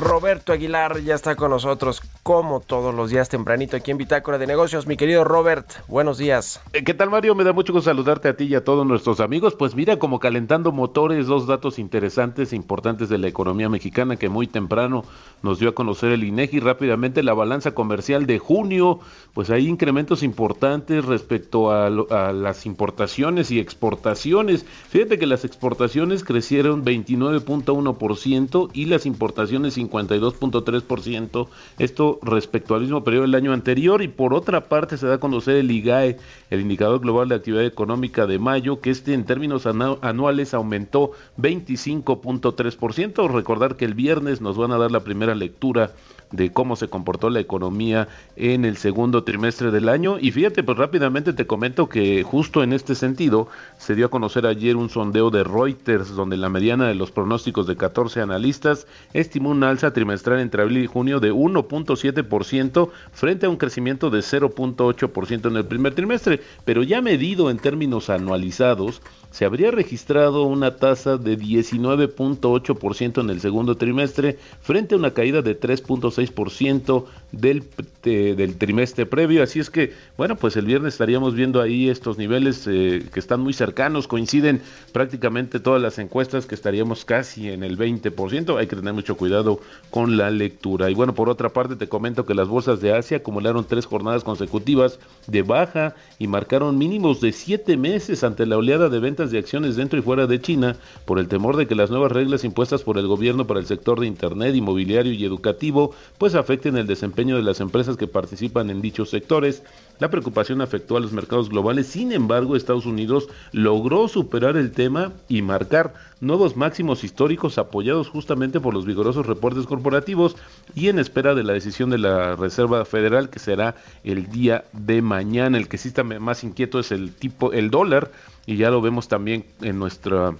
Roberto 0.00 0.52
Aguilar 0.52 1.00
ya 1.02 1.14
está 1.14 1.36
con 1.36 1.50
nosotros 1.50 2.02
como 2.22 2.60
todos 2.60 2.94
los 2.94 3.10
días 3.10 3.28
tempranito 3.28 3.76
aquí 3.76 3.90
en 3.90 3.98
Bitácora 3.98 4.38
de 4.38 4.46
Negocios. 4.46 4.86
Mi 4.86 4.96
querido 4.96 5.24
Robert, 5.24 5.66
buenos 5.88 6.18
días. 6.18 6.60
Eh, 6.72 6.84
¿Qué 6.84 6.92
tal 6.92 7.10
Mario? 7.10 7.34
Me 7.34 7.44
da 7.44 7.52
mucho 7.52 7.72
gusto 7.72 7.90
saludarte 7.90 8.28
a 8.28 8.36
ti 8.36 8.44
y 8.44 8.54
a 8.54 8.64
todos 8.64 8.86
nuestros 8.86 9.20
amigos. 9.20 9.54
Pues 9.54 9.74
mira, 9.74 9.98
como 9.98 10.18
calentando 10.18 10.70
motores, 10.70 11.26
dos 11.26 11.46
datos 11.46 11.78
interesantes 11.78 12.52
e 12.52 12.56
importantes 12.56 13.08
de 13.08 13.18
la 13.18 13.28
economía 13.28 13.68
mexicana 13.68 14.16
que 14.16 14.28
muy 14.28 14.46
temprano 14.46 15.04
nos 15.42 15.58
dio 15.58 15.70
a 15.70 15.74
conocer 15.74 16.12
el 16.12 16.24
INEGI. 16.24 16.60
Rápidamente 16.60 17.22
la 17.22 17.32
balanza 17.32 17.72
comercial 17.72 18.26
de 18.26 18.38
junio, 18.38 19.00
pues 19.32 19.48
hay 19.50 19.66
incrementos 19.66 20.22
importantes 20.22 21.04
respecto 21.04 21.70
a, 21.70 21.86
a 21.86 22.32
las 22.32 22.66
importaciones 22.66 23.50
y 23.50 23.58
exportaciones. 23.58 24.66
Fíjate 24.88 25.18
que 25.18 25.26
las 25.26 25.44
exportaciones 25.44 26.24
crecieron 26.24 26.84
29.1% 26.84 28.70
y 28.74 28.84
las 28.86 29.06
importaciones 29.06 29.78
52.3%. 29.78 31.48
Esto 31.78 32.09
respecto 32.22 32.74
al 32.74 32.80
mismo 32.80 33.04
periodo 33.04 33.22
del 33.22 33.34
año 33.34 33.52
anterior 33.52 34.02
y 34.02 34.08
por 34.08 34.34
otra 34.34 34.68
parte 34.68 34.96
se 34.96 35.06
da 35.06 35.14
a 35.14 35.20
conocer 35.20 35.56
el 35.56 35.70
IGAE, 35.70 36.16
el 36.50 36.60
indicador 36.60 37.00
global 37.00 37.28
de 37.28 37.36
actividad 37.36 37.64
económica 37.64 38.26
de 38.26 38.38
mayo, 38.38 38.80
que 38.80 38.90
este 38.90 39.14
en 39.14 39.24
términos 39.24 39.66
anuales 39.66 40.54
aumentó 40.54 41.12
25.3%. 41.38 43.30
Recordar 43.30 43.76
que 43.76 43.84
el 43.84 43.94
viernes 43.94 44.40
nos 44.40 44.56
van 44.56 44.72
a 44.72 44.78
dar 44.78 44.90
la 44.90 45.00
primera 45.00 45.34
lectura 45.34 45.92
de 46.32 46.52
cómo 46.52 46.76
se 46.76 46.88
comportó 46.88 47.30
la 47.30 47.40
economía 47.40 48.08
en 48.36 48.64
el 48.64 48.76
segundo 48.76 49.24
trimestre 49.24 49.70
del 49.70 49.88
año. 49.88 50.18
Y 50.20 50.30
fíjate, 50.30 50.62
pues 50.62 50.78
rápidamente 50.78 51.32
te 51.32 51.46
comento 51.46 51.88
que 51.88 52.22
justo 52.22 52.62
en 52.62 52.72
este 52.72 52.94
sentido 52.94 53.48
se 53.78 53.94
dio 53.94 54.06
a 54.06 54.10
conocer 54.10 54.46
ayer 54.46 54.76
un 54.76 54.90
sondeo 54.90 55.30
de 55.30 55.44
Reuters 55.44 56.14
donde 56.14 56.36
la 56.36 56.48
mediana 56.48 56.88
de 56.88 56.94
los 56.94 57.10
pronósticos 57.10 57.66
de 57.66 57.76
14 57.76 58.20
analistas 58.20 58.86
estimó 59.12 59.50
una 59.50 59.70
alza 59.70 59.92
trimestral 59.92 60.40
entre 60.40 60.62
abril 60.62 60.84
y 60.84 60.86
junio 60.86 61.20
de 61.20 61.32
1.7% 61.32 62.90
frente 63.12 63.46
a 63.46 63.50
un 63.50 63.56
crecimiento 63.56 64.10
de 64.10 64.20
0.8% 64.20 65.48
en 65.48 65.56
el 65.56 65.64
primer 65.64 65.94
trimestre, 65.94 66.40
pero 66.64 66.82
ya 66.82 67.00
medido 67.00 67.50
en 67.50 67.58
términos 67.58 68.10
anualizados, 68.10 69.02
se 69.30 69.44
habría 69.44 69.70
registrado 69.70 70.44
una 70.44 70.76
tasa 70.76 71.16
de 71.16 71.38
19.8% 71.38 73.20
en 73.20 73.30
el 73.30 73.40
segundo 73.40 73.76
trimestre 73.76 74.38
frente 74.60 74.94
a 74.94 74.98
una 74.98 75.12
caída 75.12 75.40
de 75.40 75.58
3.6% 75.58 77.04
del, 77.30 77.64
del 78.02 78.56
trimestre 78.56 79.06
previo. 79.06 79.42
Así 79.42 79.60
es 79.60 79.70
que, 79.70 79.92
bueno, 80.16 80.34
pues 80.36 80.56
el 80.56 80.66
viernes 80.66 80.94
estaríamos 80.94 81.34
viendo 81.34 81.60
ahí 81.60 81.88
estos 81.88 82.18
niveles 82.18 82.66
eh, 82.66 83.06
que 83.12 83.20
están 83.20 83.40
muy 83.40 83.52
cercanos, 83.52 84.08
coinciden 84.08 84.62
prácticamente 84.92 85.60
todas 85.60 85.80
las 85.80 85.98
encuestas 85.98 86.46
que 86.46 86.56
estaríamos 86.56 87.04
casi 87.04 87.50
en 87.50 87.62
el 87.62 87.78
20%. 87.78 88.58
Hay 88.58 88.66
que 88.66 88.76
tener 88.76 88.94
mucho 88.94 89.16
cuidado 89.16 89.60
con 89.90 90.16
la 90.16 90.30
lectura. 90.30 90.90
Y 90.90 90.94
bueno, 90.94 91.14
por 91.14 91.28
otra 91.28 91.50
parte 91.50 91.76
te 91.76 91.88
comento 91.88 92.26
que 92.26 92.34
las 92.34 92.48
bolsas 92.48 92.80
de 92.80 92.92
Asia 92.92 93.18
acumularon 93.18 93.64
tres 93.64 93.86
jornadas 93.86 94.24
consecutivas 94.24 94.98
de 95.28 95.42
baja 95.42 95.94
y 96.18 96.26
marcaron 96.26 96.78
mínimos 96.78 97.20
de 97.20 97.30
siete 97.32 97.76
meses 97.76 98.24
ante 98.24 98.44
la 98.44 98.56
oleada 98.56 98.88
de 98.88 98.98
ventas 98.98 99.19
de 99.28 99.38
acciones 99.38 99.76
dentro 99.76 99.98
y 99.98 100.02
fuera 100.02 100.26
de 100.26 100.40
China 100.40 100.76
por 101.04 101.18
el 101.18 101.28
temor 101.28 101.58
de 101.58 101.66
que 101.66 101.74
las 101.74 101.90
nuevas 101.90 102.10
reglas 102.10 102.44
impuestas 102.44 102.82
por 102.82 102.96
el 102.96 103.06
gobierno 103.06 103.46
para 103.46 103.60
el 103.60 103.66
sector 103.66 104.00
de 104.00 104.06
Internet, 104.06 104.54
inmobiliario 104.54 105.12
y 105.12 105.22
educativo 105.26 105.94
pues 106.16 106.34
afecten 106.34 106.78
el 106.78 106.86
desempeño 106.86 107.36
de 107.36 107.42
las 107.42 107.60
empresas 107.60 107.98
que 107.98 108.06
participan 108.06 108.70
en 108.70 108.80
dichos 108.80 109.10
sectores. 109.10 109.62
La 109.98 110.08
preocupación 110.08 110.62
afectó 110.62 110.96
a 110.96 111.00
los 111.00 111.12
mercados 111.12 111.50
globales, 111.50 111.86
sin 111.88 112.12
embargo 112.12 112.56
Estados 112.56 112.86
Unidos 112.86 113.28
logró 113.52 114.08
superar 114.08 114.56
el 114.56 114.72
tema 114.72 115.12
y 115.28 115.42
marcar 115.42 115.92
nuevos 116.20 116.56
máximos 116.56 117.02
históricos 117.04 117.58
apoyados 117.58 118.08
justamente 118.08 118.60
por 118.60 118.74
los 118.74 118.84
vigorosos 118.84 119.26
reportes 119.26 119.66
corporativos 119.66 120.36
y 120.74 120.88
en 120.88 120.98
espera 120.98 121.34
de 121.34 121.44
la 121.44 121.52
decisión 121.52 121.90
de 121.90 121.98
la 121.98 122.36
Reserva 122.36 122.84
Federal 122.84 123.30
que 123.30 123.38
será 123.38 123.76
el 124.04 124.30
día 124.30 124.64
de 124.72 125.02
mañana. 125.02 125.58
El 125.58 125.68
que 125.68 125.78
sí 125.78 125.88
está 125.88 126.04
más 126.04 126.44
inquieto 126.44 126.78
es 126.78 126.92
el 126.92 127.12
tipo 127.12 127.52
el 127.52 127.70
dólar 127.70 128.10
y 128.46 128.56
ya 128.56 128.70
lo 128.70 128.80
vemos 128.80 129.08
también 129.08 129.44
en 129.62 129.78
nuestra 129.78 130.34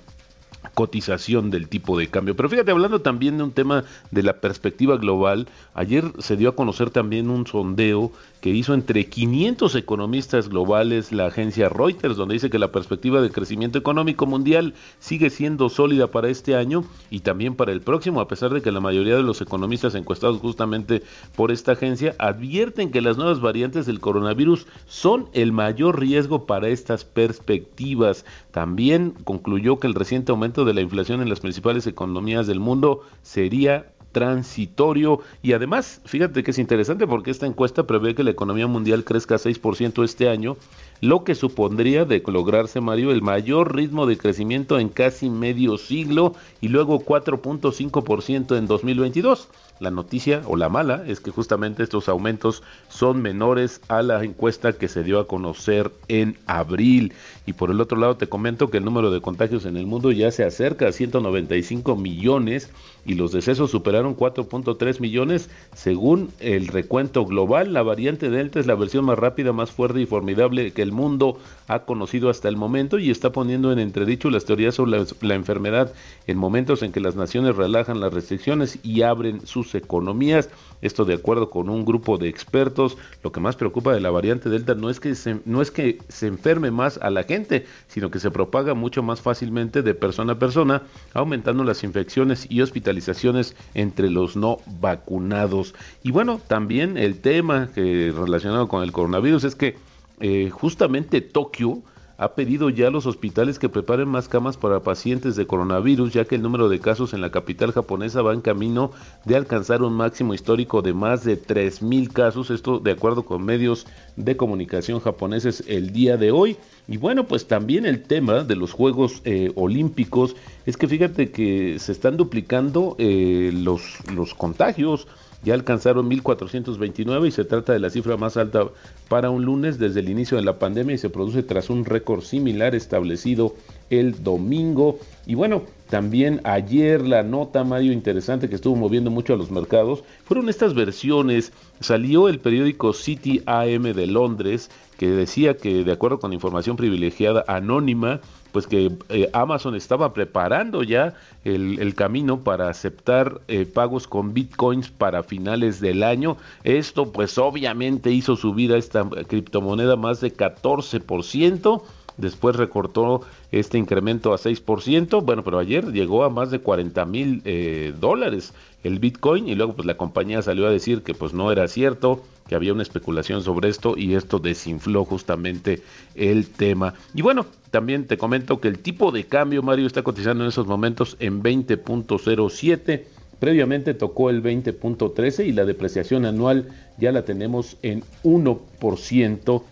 cotización 0.75 1.51
del 1.51 1.69
tipo 1.69 1.99
de 1.99 2.09
cambio. 2.09 2.37
Pero 2.37 2.49
fíjate, 2.49 2.71
hablando 2.71 3.01
también 3.01 3.39
de 3.39 3.45
un 3.45 3.53
tema 3.53 3.85
de 4.11 4.23
la 4.23 4.41
perspectiva 4.41 4.97
global, 4.97 5.49
ayer 5.75 6.13
se 6.19 6.37
dio 6.37 6.51
a 6.51 6.57
conocer 6.57 6.91
también 6.91 7.31
un 7.31 7.47
sondeo 7.47 8.13
que 8.40 8.50
hizo 8.50 8.75
entre 8.75 9.06
500 9.06 9.75
economistas 9.75 10.49
globales 10.49 11.12
la 11.12 11.26
agencia 11.26 11.68
Reuters, 11.68 12.16
donde 12.16 12.35
dice 12.35 12.50
que 12.50 12.59
la 12.59 12.73
perspectiva 12.73 13.20
de 13.20 13.30
crecimiento 13.30 13.78
económico 13.78 14.26
mundial 14.26 14.75
sigue 14.99 15.30
siendo 15.30 15.68
sólida 15.68 16.09
para 16.09 16.28
este 16.28 16.56
año 16.56 16.85
y 17.11 17.20
también 17.20 17.54
para 17.54 17.73
el 17.73 17.82
próximo, 17.82 18.20
a 18.20 18.28
pesar 18.28 18.52
de 18.52 18.62
que 18.62 18.73
la 18.73 18.80
mayoría 18.80 19.16
de 19.16 19.23
los 19.23 19.40
economistas 19.40 19.94
encuestados 19.94 20.38
justamente 20.38 21.02
por 21.37 21.50
esta 21.50 21.73
agencia 21.73 22.14
advierten 22.18 22.90
que 22.90 23.02
las 23.02 23.16
nuevas 23.16 23.40
variantes 23.40 23.87
del 23.87 24.00
coronavirus 24.00 24.66
son 24.87 25.28
el 25.32 25.52
mayor 25.52 26.00
riesgo 26.00 26.47
para 26.47 26.68
estas 26.68 27.04
perspectivas. 27.04 28.25
También 28.52 29.14
concluyó 29.25 29.78
que 29.78 29.87
el 29.87 29.94
reciente 29.94 30.32
aumento 30.32 30.64
de 30.64 30.75
la 30.75 30.80
inflación 30.80 31.20
en 31.20 31.28
las 31.28 31.40
principales 31.40 31.87
economías 31.87 32.47
del 32.47 32.61
mundo 32.61 33.02
sería 33.23 33.92
transitorio. 34.12 35.21
Y 35.43 35.52
además, 35.52 36.00
fíjate 36.05 36.43
que 36.43 36.50
es 36.50 36.59
interesante 36.59 37.07
porque 37.07 37.31
esta 37.31 37.47
encuesta 37.47 37.87
prevé 37.87 38.14
que 38.14 38.25
la 38.25 38.31
economía 38.31 38.67
mundial 38.67 39.05
crezca 39.05 39.37
6% 39.37 40.05
este 40.05 40.29
año, 40.29 40.57
lo 41.00 41.25
que 41.25 41.35
supondría 41.35 42.04
de 42.04 42.23
lograrse, 42.26 42.80
Mario, 42.80 43.11
el 43.11 43.23
mayor 43.23 43.75
ritmo 43.75 44.07
de 44.07 44.19
crecimiento 44.19 44.78
en 44.78 44.88
casi 44.88 45.30
medio 45.30 45.78
siglo 45.78 46.35
y 46.61 46.69
luego 46.69 47.00
4.5% 47.00 48.57
en 48.57 48.66
2022. 48.66 49.49
La 49.80 49.90
noticia 49.90 50.42
o 50.47 50.57
la 50.57 50.69
mala 50.69 51.04
es 51.07 51.21
que 51.21 51.30
justamente 51.30 51.83
estos 51.83 52.11
aumentos 52.11 52.62
son 52.90 53.23
menores 53.23 53.80
a 53.88 54.02
la 54.02 54.23
encuesta 54.23 54.75
que 54.75 54.88
se 54.88 55.02
dio 55.02 55.19
a 55.19 55.26
conocer 55.26 55.90
en 56.09 56.37
abril. 56.47 57.14
Y 57.47 57.54
por 57.54 57.71
el 57.71 57.80
otro 57.80 57.97
lado 57.97 58.19
te 58.19 58.26
comento 58.26 58.69
que 58.69 58.76
el 58.76 58.85
número 58.85 59.11
de 59.11 59.23
contagios 59.23 59.64
en 59.64 59.78
el 59.78 59.87
mundo 59.87 60.12
ya 60.12 60.30
se 60.33 60.45
acerca 60.45 60.88
a 60.88 60.92
195 60.92 61.97
millones 61.97 62.71
y 63.07 63.14
los 63.14 63.33
decesos 63.33 63.71
superaron 63.71 64.14
4.3 64.14 65.00
millones 65.00 65.49
según 65.73 66.30
el 66.40 66.66
recuento 66.66 67.25
global. 67.25 67.73
La 67.73 67.83
variante 67.83 68.28
Delta 68.28 68.61
es 68.61 68.66
la 68.66 68.75
versión 68.75 69.07
más 69.07 69.19
rápida, 69.19 69.54
más 69.54 69.71
fuerte 69.71 70.02
y 70.02 70.07
formidable 70.07 70.73
que 70.73 70.83
el 70.83 70.89
mundo 70.92 71.38
ha 71.68 71.80
conocido 71.80 72.30
hasta 72.30 72.49
el 72.49 72.56
momento 72.56 72.99
y 72.99 73.11
está 73.11 73.30
poniendo 73.30 73.73
en 73.73 73.78
entredicho 73.78 74.30
las 74.30 74.44
teorías 74.44 74.75
sobre 74.75 74.99
la, 74.99 75.06
la 75.20 75.35
enfermedad 75.35 75.92
en 76.26 76.37
momentos 76.37 76.82
en 76.82 76.92
que 76.92 77.00
las 77.00 77.16
naciones 77.16 77.56
relajan 77.56 78.00
las 78.00 78.12
restricciones 78.12 78.78
y 78.82 79.02
abren 79.02 79.47
sus 79.47 79.75
economías. 79.75 80.49
Esto 80.82 81.04
de 81.04 81.14
acuerdo 81.14 81.50
con 81.50 81.68
un 81.68 81.85
grupo 81.85 82.18
de 82.18 82.28
expertos. 82.28 82.97
Lo 83.23 83.32
que 83.32 83.40
más 83.40 83.56
preocupa 83.56 83.92
de 83.92 84.00
la 84.00 84.11
variante 84.11 84.49
Delta 84.49 84.75
no 84.75 84.90
es 84.90 84.99
que 84.99 85.14
se, 85.14 85.40
no 85.44 85.62
es 85.62 85.70
que 85.70 85.99
se 86.09 86.26
enferme 86.26 86.70
más 86.70 86.99
a 86.99 87.11
la 87.11 87.25
gente, 87.25 87.66
sino 87.88 88.11
que 88.11 88.18
se 88.18 88.30
propaga 88.30 88.75
mucho 88.75 89.02
más 89.02 89.20
fácilmente 89.20 89.82
de 89.82 89.94
persona 89.94 90.32
a 90.32 90.38
persona, 90.38 90.82
aumentando 91.14 91.64
las 91.64 91.85
infecciones 91.85 92.47
y 92.50 92.62
hospitalizaciones 92.62 93.54
entre 93.75 94.11
los 94.11 94.37
no 94.37 94.59
vacunados. 94.80 95.75
Y 96.02 96.11
bueno, 96.11 96.40
también 96.47 96.97
el 96.97 97.20
tema 97.20 97.68
que 97.75 98.12
relacionado 98.16 98.68
con 98.68 98.82
el 98.82 98.92
coronavirus 98.92 99.44
es 99.44 99.54
que 99.54 99.76
eh, 100.21 100.50
justamente 100.50 101.21
Tokio 101.21 101.83
ha 102.21 102.35
pedido 102.35 102.69
ya 102.69 102.89
a 102.89 102.91
los 102.91 103.07
hospitales 103.07 103.59
que 103.59 103.71
preparen 103.71 104.07
más 104.07 104.29
camas 104.29 104.59
para 104.59 104.81
pacientes 104.81 105.37
de 105.37 105.47
coronavirus, 105.47 106.12
ya 106.12 106.27
que 106.27 106.35
el 106.35 106.43
número 106.43 106.69
de 106.69 106.79
casos 106.79 107.15
en 107.15 107.23
la 107.23 107.31
capital 107.31 107.73
japonesa 107.73 108.21
va 108.21 108.35
en 108.35 108.43
camino 108.43 108.93
de 109.25 109.37
alcanzar 109.37 109.83
un 109.83 109.95
máximo 109.95 110.35
histórico 110.35 110.83
de 110.83 110.93
más 110.93 111.25
de 111.25 111.41
3.000 111.41 112.12
casos, 112.12 112.50
esto 112.50 112.79
de 112.79 112.93
acuerdo 112.93 113.25
con 113.25 113.43
medios 113.43 113.87
de 114.17 114.37
comunicación 114.37 115.00
japoneses 115.00 115.65
el 115.67 115.95
día 115.95 116.19
de 116.19 116.31
hoy. 116.31 116.59
Y 116.87 116.99
bueno, 116.99 117.27
pues 117.27 117.47
también 117.47 117.87
el 117.87 118.03
tema 118.03 118.45
de 118.45 118.55
los 118.55 118.73
Juegos 118.73 119.23
eh, 119.25 119.50
Olímpicos 119.55 120.37
es 120.67 120.77
que 120.77 120.89
fíjate 120.89 121.31
que 121.31 121.79
se 121.79 121.93
están 121.93 122.19
duplicando 122.19 122.97
eh, 122.99 123.50
los, 123.55 123.97
los 124.15 124.35
contagios 124.35 125.09
ya 125.42 125.54
alcanzaron 125.54 126.11
1.429 126.11 127.29
y 127.29 127.31
se 127.31 127.44
trata 127.44 127.72
de 127.72 127.79
la 127.79 127.90
cifra 127.90 128.16
más 128.16 128.37
alta 128.37 128.68
para 129.09 129.31
un 129.31 129.44
lunes 129.44 129.79
desde 129.79 130.00
el 130.00 130.09
inicio 130.09 130.37
de 130.37 130.42
la 130.42 130.59
pandemia 130.59 130.94
y 130.94 130.98
se 130.98 131.11
produce 131.11 131.42
tras 131.42 131.70
un 131.70 131.85
récord 131.85 132.22
similar 132.22 132.74
establecido 132.74 133.55
el 133.90 134.22
domingo. 134.22 134.98
Y 135.26 135.35
bueno, 135.35 135.62
también 135.90 136.40
ayer 136.44 137.03
la 137.03 137.22
nota, 137.22 137.64
Mario, 137.64 137.92
interesante 137.92 138.48
que 138.48 138.55
estuvo 138.55 138.76
moviendo 138.76 139.11
mucho 139.11 139.35
a 139.35 139.37
los 139.37 139.50
mercados, 139.50 140.05
fueron 140.24 140.48
estas 140.48 140.72
versiones. 140.74 141.53
Salió 141.81 142.29
el 142.29 142.38
periódico 142.38 142.92
City 142.92 143.42
AM 143.46 143.83
de 143.83 144.07
Londres 144.07 144.70
que 145.00 145.09
decía 145.09 145.57
que 145.57 145.83
de 145.83 145.92
acuerdo 145.92 146.20
con 146.20 146.35
información 146.35 146.76
privilegiada 146.76 147.42
anónima, 147.48 148.20
pues 148.53 148.66
que 148.66 148.92
eh, 149.09 149.31
Amazon 149.33 149.74
estaba 149.74 150.12
preparando 150.12 150.83
ya 150.83 151.14
el, 151.44 151.94
camino 151.94 152.40
para 152.40 152.68
aceptar 152.68 153.40
eh, 153.48 153.64
pagos 153.64 154.07
con 154.07 154.35
bitcoins 154.35 154.90
para 154.90 155.22
finales 155.22 155.81
del 155.81 156.03
año. 156.03 156.37
Esto 156.64 157.12
pues 157.12 157.38
obviamente 157.38 158.12
hizo 158.12 158.37
subir 158.37 158.74
a 158.74 158.76
esta 158.76 159.09
criptomoneda 159.26 159.96
más 159.96 160.20
de 160.20 160.35
14% 160.35 161.83
después 162.20 162.56
recortó 162.56 163.22
este 163.52 163.78
incremento 163.78 164.33
a 164.33 164.38
6%, 164.38 165.24
bueno, 165.24 165.42
pero 165.42 165.59
ayer 165.59 165.92
llegó 165.92 166.24
a 166.24 166.30
más 166.30 166.50
de 166.50 166.61
40 166.61 167.04
mil 167.06 167.42
eh, 167.44 167.92
dólares 167.98 168.52
el 168.83 168.98
Bitcoin 168.98 169.48
y 169.48 169.54
luego 169.54 169.74
pues 169.74 169.87
la 169.87 169.96
compañía 169.96 170.42
salió 170.42 170.66
a 170.66 170.70
decir 170.70 171.02
que 171.02 171.14
pues 171.14 171.33
no 171.33 171.52
era 171.52 171.68
cierto, 171.68 172.22
que 172.48 172.54
había 172.54 172.72
una 172.72 172.83
especulación 172.83 173.42
sobre 173.42 173.68
esto 173.68 173.96
y 173.96 174.14
esto 174.14 174.38
desinfló 174.38 175.04
justamente 175.04 175.83
el 176.14 176.48
tema. 176.48 176.94
Y 177.14 177.22
bueno, 177.22 177.46
también 177.70 178.06
te 178.06 178.18
comento 178.18 178.61
que 178.61 178.68
el 178.68 178.78
tipo 178.78 179.12
de 179.12 179.24
cambio, 179.24 179.62
Mario, 179.62 179.87
está 179.87 180.02
cotizando 180.02 180.44
en 180.44 180.48
esos 180.48 180.66
momentos 180.66 181.16
en 181.20 181.42
20.07. 181.42 183.04
Previamente 183.38 183.94
tocó 183.94 184.30
el 184.30 184.42
20.13 184.42 185.46
y 185.46 185.52
la 185.52 185.64
depreciación 185.64 186.26
anual 186.26 186.68
ya 186.98 187.12
la 187.12 187.24
tenemos 187.24 187.76
en 187.83 188.02
1%. 188.24 189.62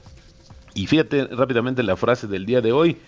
Y 0.79 0.87
fíjate 0.87 1.27
rápidamente 1.27 1.83
la 1.83 1.97
frase 1.97 2.29
del 2.29 2.47
día 2.47 2.61
de 2.61 2.71
hoy. 2.71 2.99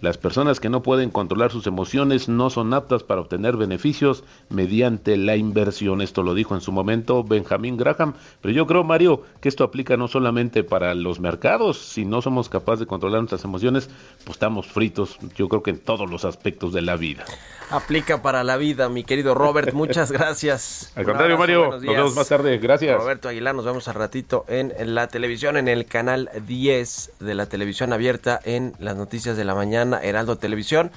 Las 0.00 0.18
personas 0.18 0.58
que 0.58 0.68
no 0.68 0.82
pueden 0.82 1.10
controlar 1.10 1.52
sus 1.52 1.68
emociones 1.68 2.28
no 2.28 2.50
son 2.50 2.74
aptas 2.74 3.04
para 3.04 3.20
obtener 3.20 3.56
beneficios 3.56 4.24
mediante 4.48 5.16
la 5.16 5.36
inversión. 5.36 6.00
Esto 6.00 6.24
lo 6.24 6.34
dijo 6.34 6.56
en 6.56 6.60
su 6.60 6.72
momento 6.72 7.22
Benjamin 7.22 7.76
Graham. 7.76 8.14
Pero 8.40 8.52
yo 8.52 8.66
creo, 8.66 8.82
Mario, 8.82 9.22
que 9.40 9.48
esto 9.48 9.62
aplica 9.62 9.96
no 9.96 10.08
solamente 10.08 10.64
para 10.64 10.92
los 10.96 11.20
mercados. 11.20 11.78
Si 11.78 12.04
no 12.04 12.20
somos 12.20 12.48
capaces 12.48 12.80
de 12.80 12.86
controlar 12.86 13.20
nuestras 13.20 13.44
emociones, 13.44 13.90
pues 14.24 14.30
estamos 14.34 14.66
fritos. 14.66 15.16
Yo 15.36 15.48
creo 15.48 15.62
que 15.62 15.70
en 15.70 15.78
todos 15.78 16.10
los 16.10 16.24
aspectos 16.24 16.72
de 16.72 16.82
la 16.82 16.96
vida. 16.96 17.24
Aplica 17.70 18.20
para 18.20 18.42
la 18.42 18.56
vida, 18.56 18.88
mi 18.88 19.04
querido 19.04 19.34
Robert. 19.34 19.72
Muchas 19.72 20.10
gracias. 20.10 20.92
Al 20.96 21.04
contrario, 21.04 21.38
Mario. 21.38 21.70
Nos 21.70 21.80
vemos 21.80 22.14
más 22.16 22.28
tarde. 22.28 22.58
Gracias. 22.58 22.96
Roberto 22.96 23.28
Aguilar, 23.28 23.54
nos 23.54 23.64
vemos 23.64 23.86
al 23.86 23.94
ratito 23.94 24.44
en 24.48 24.72
la 24.94 25.06
televisión, 25.06 25.56
en 25.56 25.68
el 25.68 25.86
canal 25.86 26.30
10 26.46 27.12
de 27.20 27.34
la 27.34 27.46
televisión 27.46 27.92
abierta, 27.92 28.40
en 28.42 28.74
las 28.78 28.96
noticias 28.96 29.36
de 29.36 29.44
la 29.44 29.54
mañana 29.54 30.00
Heraldo 30.02 30.36
Televisión. 30.36 30.90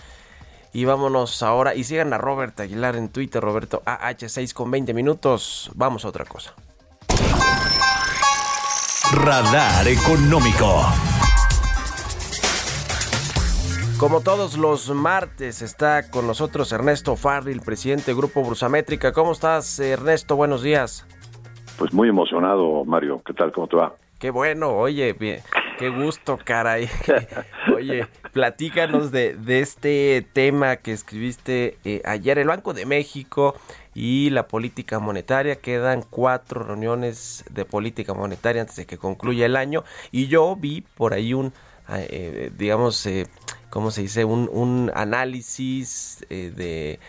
Y 0.74 0.86
vámonos 0.86 1.44
ahora 1.44 1.76
y 1.76 1.84
sigan 1.84 2.14
a 2.14 2.18
Robert 2.18 2.60
Aguilar 2.60 2.96
en 2.96 3.10
Twitter, 3.10 3.44
Roberto 3.44 3.84
AH6 3.86 4.54
con 4.54 4.72
20 4.72 4.96
minutos. 4.96 5.70
Vamos 5.76 6.04
a 6.06 6.08
otra 6.08 6.26
cosa. 6.26 6.56
Radar 9.12 9.88
Económico. 9.88 10.88
Como 14.04 14.20
todos 14.20 14.58
los 14.58 14.90
martes 14.90 15.62
está 15.62 16.10
con 16.10 16.28
nosotros 16.28 16.74
Ernesto 16.74 17.16
Farril, 17.16 17.62
presidente 17.62 18.08
del 18.08 18.18
Grupo 18.18 18.44
Brusamétrica. 18.44 19.14
¿Cómo 19.14 19.32
estás, 19.32 19.80
Ernesto? 19.80 20.36
Buenos 20.36 20.62
días. 20.62 21.08
Pues 21.78 21.94
muy 21.94 22.10
emocionado, 22.10 22.84
Mario. 22.84 23.22
¿Qué 23.26 23.34
tal? 23.34 23.54
¿Cómo 23.54 23.70
te 23.70 23.78
va? 23.78 23.96
Qué 24.20 24.30
bueno, 24.30 24.72
oye, 24.72 25.14
bien. 25.14 25.40
Qué 25.80 25.88
gusto, 25.88 26.38
caray. 26.44 26.90
Oye, 27.74 28.06
platícanos 28.34 29.12
de, 29.12 29.36
de 29.36 29.62
este 29.62 30.28
tema 30.34 30.76
que 30.76 30.92
escribiste 30.92 31.78
eh, 31.86 32.02
ayer. 32.04 32.38
El 32.38 32.48
Banco 32.48 32.74
de 32.74 32.86
México 32.86 33.56
y 33.96 34.30
la 34.32 34.48
política 34.48 35.00
monetaria. 35.00 35.56
Quedan 35.56 36.04
cuatro 36.10 36.62
reuniones 36.62 37.46
de 37.50 37.64
política 37.64 38.14
monetaria 38.14 38.64
antes 38.64 38.76
de 38.76 38.86
que 38.86 38.98
concluya 38.98 39.46
el 39.46 39.56
año. 39.56 39.86
Y 40.12 40.28
yo 40.28 40.56
vi 40.58 40.82
por 40.82 41.14
ahí 41.14 41.34
un 41.34 41.54
eh, 41.90 42.52
digamos, 42.58 43.06
eh, 43.06 43.28
¿cómo 43.70 43.92
se 43.92 44.02
dice? 44.02 44.26
Un, 44.26 44.50
un 44.52 44.92
análisis 44.96 46.26
de 46.30 47.00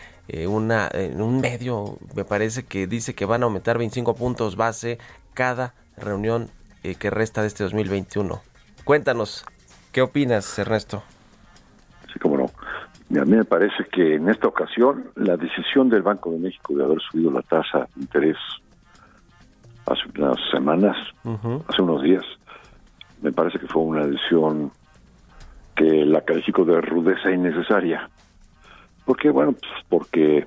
una, 0.47 0.89
en 0.91 1.21
un 1.21 1.39
medio, 1.39 1.97
me 2.15 2.25
parece 2.25 2.63
que 2.63 2.87
dice 2.87 3.13
que 3.13 3.25
van 3.25 3.43
a 3.43 3.45
aumentar 3.45 3.77
25 3.77 4.15
puntos 4.15 4.55
base 4.55 4.97
cada 5.33 5.73
reunión 5.97 6.49
que 6.99 7.09
resta 7.09 7.41
de 7.41 7.47
este 7.47 7.63
2021. 7.63 8.41
Cuéntanos, 8.83 9.45
¿qué 9.91 10.01
opinas, 10.01 10.57
Ernesto? 10.59 11.03
Sí, 12.11 12.19
cómo 12.19 12.37
no. 12.37 12.45
A 13.19 13.25
mí 13.25 13.37
me 13.37 13.45
parece 13.45 13.85
que 13.91 14.15
en 14.15 14.29
esta 14.29 14.47
ocasión 14.47 15.11
la 15.15 15.37
decisión 15.37 15.89
del 15.89 16.01
Banco 16.01 16.31
de 16.31 16.39
México 16.39 16.75
de 16.75 16.83
haber 16.83 16.99
subido 17.01 17.31
la 17.31 17.41
tasa 17.43 17.87
de 17.95 18.01
interés 18.01 18.37
hace 19.85 20.01
unas 20.17 20.37
semanas, 20.51 20.97
hace 21.67 21.81
unos 21.81 22.01
días, 22.01 22.23
me 23.25 23.31
parece 23.31 23.57
que 23.57 23.65
fue 23.65 23.81
una 23.81 24.05
decisión 24.05 24.71
que 25.75 26.05
la 26.05 26.21
califico 26.21 26.63
de 26.63 26.79
rudeza 26.79 27.31
innecesaria. 27.31 28.07
¿Por 29.03 29.17
qué? 29.17 29.31
Bueno, 29.31 29.53
pues 29.53 29.71
porque, 29.89 30.45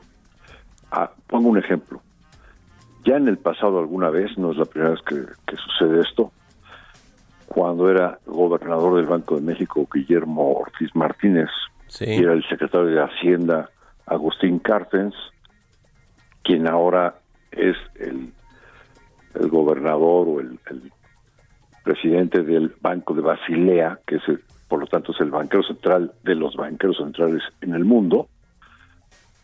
ah, 0.92 1.10
pongo 1.26 1.48
un 1.48 1.58
ejemplo. 1.58 2.00
Ya 3.04 3.16
en 3.16 3.26
el 3.26 3.38
pasado 3.38 3.80
alguna 3.80 4.10
vez, 4.10 4.38
no 4.38 4.52
es 4.52 4.58
la 4.58 4.64
primera 4.64 4.92
vez 4.92 5.00
que, 5.02 5.56
sucede 5.56 6.02
esto, 6.02 6.30
cuando 7.48 7.90
era 7.90 8.20
gobernador 8.26 8.96
del 8.96 9.06
Banco 9.06 9.34
de 9.34 9.40
México 9.40 9.88
Guillermo 9.92 10.52
Ortiz 10.52 10.94
Martínez 10.94 11.48
y 12.00 12.22
era 12.22 12.32
el 12.32 12.46
secretario 12.48 12.86
de 12.86 13.02
Hacienda 13.02 13.70
Agustín 14.06 14.60
Cartens, 14.60 15.14
quien 16.44 16.68
ahora 16.68 17.16
es 17.50 17.76
el 17.96 18.32
el 19.34 19.48
gobernador 19.48 20.28
o 20.28 20.40
el, 20.40 20.58
presidente 21.88 22.42
del 22.42 22.74
Banco 22.82 23.14
de 23.14 23.22
Basilea, 23.22 24.00
que 24.06 24.16
es 24.16 24.22
por 24.68 24.78
lo 24.78 24.86
tanto 24.86 25.12
es 25.12 25.20
el 25.22 25.30
banquero 25.30 25.62
central 25.62 26.12
de 26.22 26.34
los 26.34 26.54
banqueros 26.54 26.98
centrales 26.98 27.42
en 27.62 27.72
el 27.72 27.86
mundo, 27.86 28.28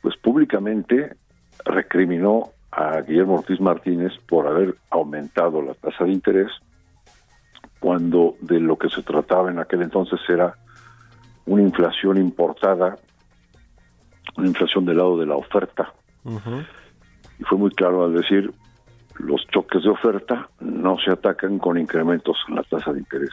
pues 0.02 0.14
públicamente 0.18 1.16
recriminó 1.64 2.50
a 2.70 3.00
Guillermo 3.00 3.36
Ortiz 3.36 3.58
Martínez 3.62 4.12
por 4.28 4.46
haber 4.46 4.74
aumentado 4.90 5.62
la 5.62 5.72
tasa 5.72 6.04
de 6.04 6.12
interés 6.12 6.50
cuando 7.80 8.34
de 8.42 8.60
lo 8.60 8.76
que 8.76 8.90
se 8.90 9.02
trataba 9.02 9.50
en 9.50 9.58
aquel 9.58 9.80
entonces 9.80 10.20
era 10.28 10.54
una 11.46 11.62
inflación 11.62 12.18
importada, 12.18 12.98
una 14.36 14.48
inflación 14.48 14.84
del 14.84 14.98
lado 14.98 15.16
de 15.16 15.24
la 15.24 15.36
oferta. 15.36 15.94
Y 17.38 17.44
fue 17.44 17.56
muy 17.56 17.70
claro 17.70 18.04
al 18.04 18.12
decir, 18.12 18.52
los 19.16 19.44
choques 19.46 19.82
de 19.82 19.90
oferta 19.90 20.48
no 20.60 20.96
se 20.98 21.12
atacan 21.12 21.58
con 21.58 21.78
incrementos 21.78 22.36
en 22.48 22.56
la 22.56 22.62
tasa 22.62 22.92
de 22.92 23.00
interés. 23.00 23.30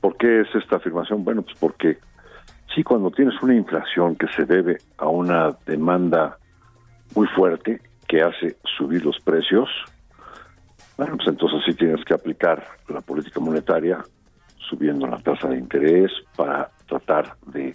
¿Por, 0.00 0.16
qué 0.18 0.40
es 0.40 0.48
esta 0.54 0.76
afirmación? 0.76 1.24
Bueno, 1.24 1.42
pues 1.42 1.56
porque 1.58 1.98
sí, 2.74 2.82
cuando 2.82 3.10
tienes 3.10 3.40
una 3.42 3.54
inflación 3.54 4.16
que 4.16 4.26
se 4.28 4.44
debe 4.44 4.78
a 4.96 5.06
una 5.06 5.56
demanda 5.64 6.38
muy 7.14 7.26
fuerte 7.28 7.80
que 8.08 8.22
hace 8.22 8.56
subir 8.76 9.04
los 9.04 9.20
precios, 9.20 9.68
bueno, 10.96 11.16
pues 11.16 11.28
entonces 11.28 11.60
sí 11.66 11.74
tienes 11.74 12.04
que 12.04 12.14
aplicar 12.14 12.66
la 12.88 13.00
política 13.00 13.38
monetaria 13.38 14.04
subiendo 14.56 15.06
la 15.06 15.18
tasa 15.18 15.48
de 15.48 15.58
interés 15.58 16.10
para 16.36 16.70
tratar 16.86 17.36
de 17.46 17.74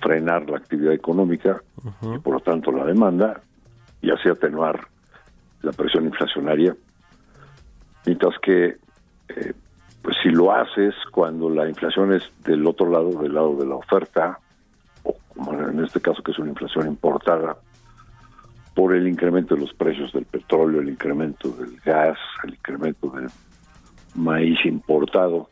frenar 0.00 0.48
la 0.48 0.58
actividad 0.58 0.92
económica 0.92 1.60
y 2.14 2.18
por 2.18 2.34
lo 2.34 2.40
tanto 2.40 2.70
la 2.70 2.84
demanda 2.84 3.40
y 4.00 4.10
así 4.10 4.28
atenuar 4.28 4.86
la 5.62 5.72
presión 5.72 6.04
inflacionaria. 6.04 6.76
Mientras 8.04 8.34
que, 8.40 8.76
eh, 9.28 9.52
pues 10.02 10.16
si 10.22 10.30
lo 10.30 10.52
haces 10.52 10.94
cuando 11.10 11.50
la 11.50 11.68
inflación 11.68 12.12
es 12.12 12.22
del 12.44 12.66
otro 12.66 12.90
lado, 12.90 13.20
del 13.20 13.34
lado 13.34 13.56
de 13.56 13.66
la 13.66 13.74
oferta, 13.74 14.38
o 15.02 15.16
como 15.28 15.52
en 15.54 15.84
este 15.84 16.00
caso 16.00 16.22
que 16.22 16.32
es 16.32 16.38
una 16.38 16.50
inflación 16.50 16.86
importada, 16.86 17.56
por 18.74 18.94
el 18.94 19.08
incremento 19.08 19.54
de 19.54 19.62
los 19.62 19.72
precios 19.72 20.12
del 20.12 20.26
petróleo, 20.26 20.80
el 20.80 20.90
incremento 20.90 21.48
del 21.48 21.80
gas, 21.80 22.18
el 22.44 22.50
incremento 22.50 23.08
del 23.08 23.28
maíz 24.14 24.64
importado, 24.66 25.48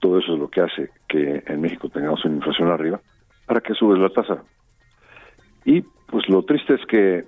todo 0.00 0.18
eso 0.18 0.34
es 0.34 0.38
lo 0.38 0.48
que 0.48 0.60
hace 0.60 0.90
que 1.08 1.42
en 1.46 1.60
México 1.60 1.88
tengamos 1.88 2.24
una 2.24 2.36
inflación 2.36 2.70
arriba, 2.70 3.00
para 3.46 3.60
que 3.60 3.74
subes 3.74 3.98
la 3.98 4.08
tasa. 4.10 4.42
Y 5.64 5.80
pues 5.80 6.28
lo 6.28 6.42
triste 6.44 6.74
es 6.74 6.86
que 6.86 7.24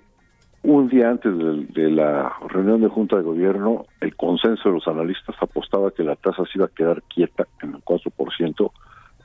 un 0.67 0.89
día 0.89 1.11
antes 1.11 1.33
de, 1.39 1.91
la 1.91 2.33
reunión 2.49 2.81
de 2.81 2.89
Junta 2.89 3.17
de 3.17 3.23
Gobierno, 3.23 3.87
el 4.01 4.17
consenso 4.17 4.69
de 4.69 4.75
los 4.75 4.89
analistas 4.89 5.37
apostaba 5.41 5.93
que 5.93 6.03
la 6.03 6.17
tasa 6.17 6.43
se 6.45 6.59
iba 6.59 6.67
a 6.67 6.71
quedar 6.71 7.03
quieta 7.05 7.47
en 7.63 7.75
el 7.75 7.85
4% 7.85 8.73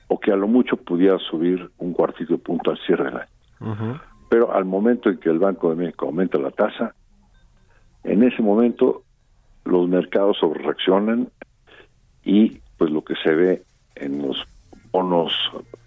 o 0.07 0.19
que 0.19 0.31
a 0.31 0.35
lo 0.35 0.47
mucho 0.47 0.77
pudiera 0.77 1.17
subir 1.17 1.71
un 1.79 1.93
cuartito 1.93 2.33
de 2.33 2.39
punto 2.39 2.69
al 2.69 2.77
cierre 2.85 3.05
del 3.05 3.17
año. 3.17 3.99
Pero 4.29 4.53
al 4.53 4.65
momento 4.65 5.09
en 5.09 5.17
que 5.17 5.29
el 5.29 5.39
Banco 5.39 5.71
de 5.71 5.77
México 5.77 6.05
aumenta 6.05 6.37
la 6.37 6.51
tasa, 6.51 6.93
en 8.03 8.23
ese 8.23 8.43
momento 8.43 9.01
los 9.65 9.87
mercados 9.87 10.37
sobrereaccionan 10.39 11.29
y 12.23 12.59
pues 12.77 12.91
lo 12.91 13.03
que 13.03 13.15
se 13.15 13.33
ve 13.33 13.63
en 13.95 14.27
los 14.27 14.45
bonos 14.91 15.33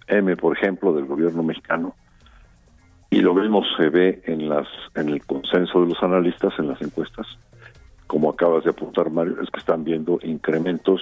M, 0.07 0.35
por 0.35 0.57
ejemplo, 0.57 0.93
del 0.93 1.05
gobierno 1.05 1.43
mexicano, 1.43 1.95
y 3.15 3.21
lo 3.21 3.33
mismo 3.33 3.63
se 3.77 3.87
ve 3.87 4.21
en 4.25 4.49
las 4.49 4.67
en 4.93 5.07
el 5.07 5.25
consenso 5.25 5.79
de 5.79 5.87
los 5.87 6.03
analistas 6.03 6.51
en 6.59 6.67
las 6.67 6.81
encuestas 6.81 7.25
como 8.07 8.29
acabas 8.29 8.65
de 8.65 8.71
apuntar 8.71 9.09
Mario 9.09 9.41
es 9.41 9.49
que 9.51 9.59
están 9.61 9.85
viendo 9.85 10.19
incrementos 10.21 11.01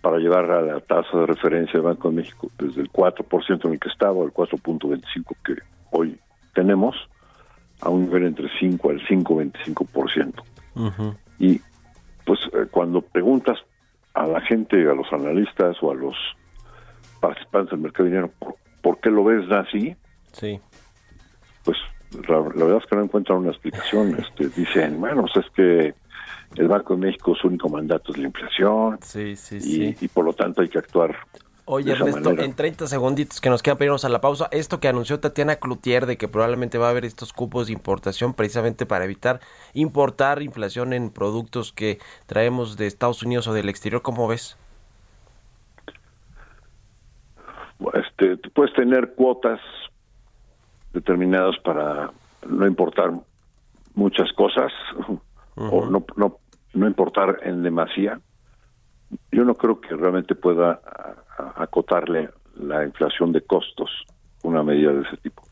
para 0.00 0.18
llevar 0.18 0.48
a 0.48 0.62
la 0.62 0.78
tasa 0.78 1.18
de 1.18 1.26
referencia 1.26 1.72
del 1.72 1.82
Banco 1.82 2.10
de 2.10 2.18
México 2.18 2.48
desde 2.56 2.82
el 2.82 2.92
4% 2.92 3.64
en 3.64 3.72
el 3.72 3.80
que 3.80 3.88
estaba 3.88 4.22
al 4.22 4.32
4.25 4.32 5.24
que 5.44 5.54
hoy 5.90 6.16
tenemos 6.54 6.94
a 7.80 7.88
un 7.88 8.02
nivel 8.02 8.26
entre 8.26 8.48
5 8.60 8.90
al 8.90 9.00
5.25%. 9.00 10.34
Y 11.40 11.60
pues 12.24 12.38
eh, 12.52 12.66
cuando 12.70 13.00
preguntas 13.00 13.58
a 14.14 14.24
la 14.24 14.40
gente, 14.40 14.88
a 14.88 14.94
los 14.94 15.12
analistas 15.12 15.76
o 15.82 15.90
a 15.90 15.94
los 15.94 16.14
participantes 17.20 17.72
del 17.72 17.80
mercado 17.80 18.04
de 18.04 18.10
dinero, 18.10 18.30
¿por, 18.38 18.54
¿por 18.82 19.00
qué 19.00 19.10
lo 19.10 19.24
ves 19.24 19.50
así? 19.50 19.96
Sí 20.32 20.60
pues 21.68 22.26
la, 22.26 22.40
verdad 22.40 22.78
es 22.78 22.86
que 22.86 22.96
no 22.96 23.02
encuentran 23.02 23.38
una 23.38 23.50
explicación. 23.50 24.18
Este, 24.18 24.48
dicen, 24.48 24.98
bueno, 24.98 25.22
pues 25.22 25.44
es 25.44 25.52
que 25.52 25.94
el 26.56 26.66
Banco 26.66 26.94
de 26.94 27.00
México 27.00 27.34
su 27.34 27.48
único 27.48 27.68
mandato 27.68 28.10
es 28.12 28.16
la 28.16 28.28
inflación 28.28 28.98
sí, 29.02 29.36
sí, 29.36 29.56
y, 29.56 29.60
sí. 29.60 29.96
y 30.00 30.08
por 30.08 30.24
lo 30.24 30.32
tanto 30.32 30.62
hay 30.62 30.68
que 30.68 30.78
actuar 30.78 31.14
Oye, 31.66 31.92
Ernesto, 31.92 32.30
en 32.30 32.54
30 32.54 32.86
segunditos 32.86 33.42
que 33.42 33.50
nos 33.50 33.62
queda 33.62 33.76
para 33.76 33.94
a 34.02 34.08
la 34.08 34.22
pausa, 34.22 34.48
esto 34.52 34.80
que 34.80 34.88
anunció 34.88 35.20
Tatiana 35.20 35.56
Cloutier 35.56 36.06
de 36.06 36.16
que 36.16 36.26
probablemente 36.26 36.78
va 36.78 36.86
a 36.86 36.90
haber 36.90 37.04
estos 37.04 37.34
cupos 37.34 37.66
de 37.66 37.74
importación 37.74 38.32
precisamente 38.32 38.86
para 38.86 39.04
evitar 39.04 39.40
importar 39.74 40.40
inflación 40.40 40.94
en 40.94 41.10
productos 41.10 41.74
que 41.74 41.98
traemos 42.24 42.78
de 42.78 42.86
Estados 42.86 43.22
Unidos 43.22 43.46
o 43.48 43.52
del 43.52 43.68
exterior, 43.68 44.00
¿cómo 44.00 44.26
ves? 44.26 44.56
Este, 47.92 48.38
puedes 48.54 48.72
tener 48.72 49.12
cuotas 49.14 49.60
determinados 50.92 51.58
para 51.58 52.10
no 52.48 52.66
importar 52.66 53.12
muchas 53.94 54.32
cosas 54.32 54.72
o 55.56 55.86
no, 55.86 56.04
no, 56.16 56.38
no 56.72 56.86
importar 56.86 57.40
en 57.42 57.62
demasía, 57.62 58.20
yo 59.32 59.44
no 59.44 59.54
creo 59.54 59.80
que 59.80 59.94
realmente 59.94 60.34
pueda 60.34 60.80
acotarle 61.56 62.30
la 62.56 62.84
inflación 62.84 63.32
de 63.32 63.40
costos 63.42 63.90
una 64.42 64.62
medida 64.62 64.92
de 64.92 65.02
ese 65.02 65.16
tipo. 65.18 65.42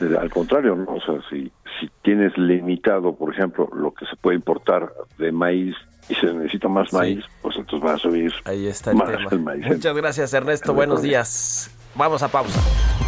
Al 0.00 0.30
contrario, 0.30 0.76
¿no? 0.76 0.94
o 0.94 1.00
sea, 1.00 1.20
si, 1.28 1.50
si 1.80 1.90
tienes 2.02 2.36
limitado, 2.38 3.14
por 3.16 3.32
ejemplo, 3.32 3.68
lo 3.74 3.92
que 3.92 4.06
se 4.06 4.16
puede 4.16 4.36
importar 4.36 4.92
de 5.18 5.32
maíz 5.32 5.74
y 6.08 6.14
se 6.14 6.32
necesita 6.32 6.68
más 6.68 6.92
maíz, 6.92 7.24
pues 7.42 7.56
entonces 7.56 7.86
va 7.86 7.94
a 7.94 7.98
subir 7.98 8.32
Ahí 8.44 8.66
está 8.66 8.92
el 8.92 8.98
tema. 8.98 9.42
maíz. 9.42 9.66
Muchas 9.66 9.96
gracias, 9.96 10.32
Ernesto. 10.32 10.72
Buenos 10.72 11.02
días. 11.02 11.74
Vamos 11.96 12.22
a 12.22 12.28
pausa. 12.28 13.07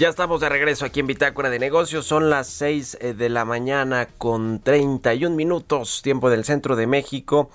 Estamos 0.09 0.41
de 0.41 0.49
regreso 0.49 0.85
aquí 0.85 1.01
en 1.01 1.07
Bitácora 1.07 1.51
de 1.51 1.59
Negocios. 1.59 2.03
Son 2.03 2.31
las 2.31 2.47
6 2.47 2.97
eh, 2.99 3.13
de 3.13 3.29
la 3.29 3.45
mañana 3.45 4.07
con 4.17 4.59
31 4.59 5.35
minutos, 5.35 6.01
tiempo 6.01 6.31
del 6.31 6.45
centro 6.45 6.75
de 6.75 6.87
México. 6.87 7.51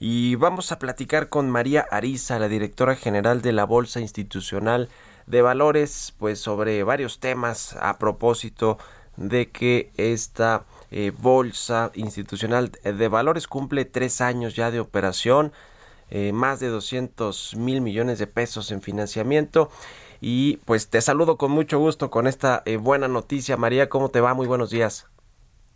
Y 0.00 0.34
vamos 0.36 0.72
a 0.72 0.78
platicar 0.78 1.28
con 1.28 1.50
María 1.50 1.86
Ariza, 1.90 2.38
la 2.38 2.48
directora 2.48 2.96
general 2.96 3.42
de 3.42 3.52
la 3.52 3.64
Bolsa 3.64 4.00
Institucional 4.00 4.88
de 5.26 5.42
Valores, 5.42 6.14
pues 6.18 6.40
sobre 6.40 6.82
varios 6.82 7.20
temas 7.20 7.76
a 7.78 7.98
propósito 7.98 8.78
de 9.18 9.50
que 9.50 9.92
esta 9.98 10.64
eh, 10.90 11.12
Bolsa 11.16 11.90
Institucional 11.94 12.72
de 12.82 13.08
Valores 13.08 13.46
cumple 13.46 13.84
tres 13.84 14.22
años 14.22 14.56
ya 14.56 14.70
de 14.70 14.80
operación, 14.80 15.52
eh, 16.10 16.32
más 16.32 16.58
de 16.58 16.68
200 16.68 17.54
mil 17.56 17.82
millones 17.82 18.18
de 18.18 18.26
pesos 18.26 18.72
en 18.72 18.80
financiamiento 18.80 19.70
y 20.20 20.58
pues 20.64 20.88
te 20.88 21.00
saludo 21.00 21.36
con 21.36 21.50
mucho 21.50 21.78
gusto 21.78 22.10
con 22.10 22.26
esta 22.26 22.62
eh, 22.64 22.76
buena 22.76 23.08
noticia. 23.08 23.56
María, 23.56 23.88
¿cómo 23.88 24.08
te 24.08 24.20
va? 24.20 24.34
Muy 24.34 24.46
buenos 24.46 24.70
días. 24.70 25.06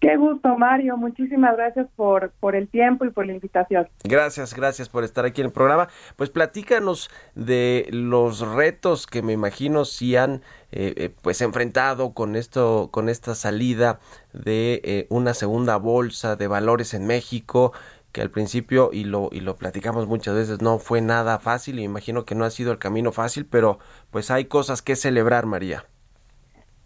Qué 0.00 0.16
gusto, 0.16 0.58
Mario. 0.58 0.96
Muchísimas 0.96 1.56
gracias 1.56 1.86
por, 1.94 2.32
por 2.40 2.56
el 2.56 2.66
tiempo 2.66 3.04
y 3.04 3.10
por 3.10 3.24
la 3.24 3.34
invitación. 3.34 3.88
Gracias, 4.02 4.52
gracias 4.52 4.88
por 4.88 5.04
estar 5.04 5.24
aquí 5.24 5.42
en 5.42 5.46
el 5.46 5.52
programa. 5.52 5.86
Pues 6.16 6.28
platícanos 6.28 7.08
de 7.36 7.86
los 7.92 8.40
retos 8.40 9.06
que 9.06 9.22
me 9.22 9.32
imagino 9.32 9.84
si 9.84 10.16
han 10.16 10.42
eh, 10.72 10.92
eh, 10.96 11.14
pues 11.22 11.40
enfrentado 11.40 12.14
con 12.14 12.34
esto, 12.34 12.88
con 12.90 13.08
esta 13.08 13.36
salida 13.36 14.00
de 14.32 15.06
una 15.08 15.34
segunda 15.34 15.76
bolsa 15.76 16.34
de 16.34 16.48
valores 16.48 16.94
en 16.94 17.06
México 17.06 17.72
que 18.12 18.20
al 18.20 18.30
principio, 18.30 18.90
y 18.92 19.04
lo, 19.04 19.30
y 19.32 19.40
lo 19.40 19.56
platicamos 19.56 20.06
muchas 20.06 20.34
veces, 20.34 20.62
no 20.62 20.78
fue 20.78 21.00
nada 21.00 21.38
fácil 21.38 21.78
y 21.78 21.84
imagino 21.84 22.24
que 22.24 22.34
no 22.34 22.44
ha 22.44 22.50
sido 22.50 22.72
el 22.72 22.78
camino 22.78 23.10
fácil, 23.10 23.46
pero 23.46 23.78
pues 24.10 24.30
hay 24.30 24.44
cosas 24.44 24.82
que 24.82 24.96
celebrar, 24.96 25.46
María. 25.46 25.84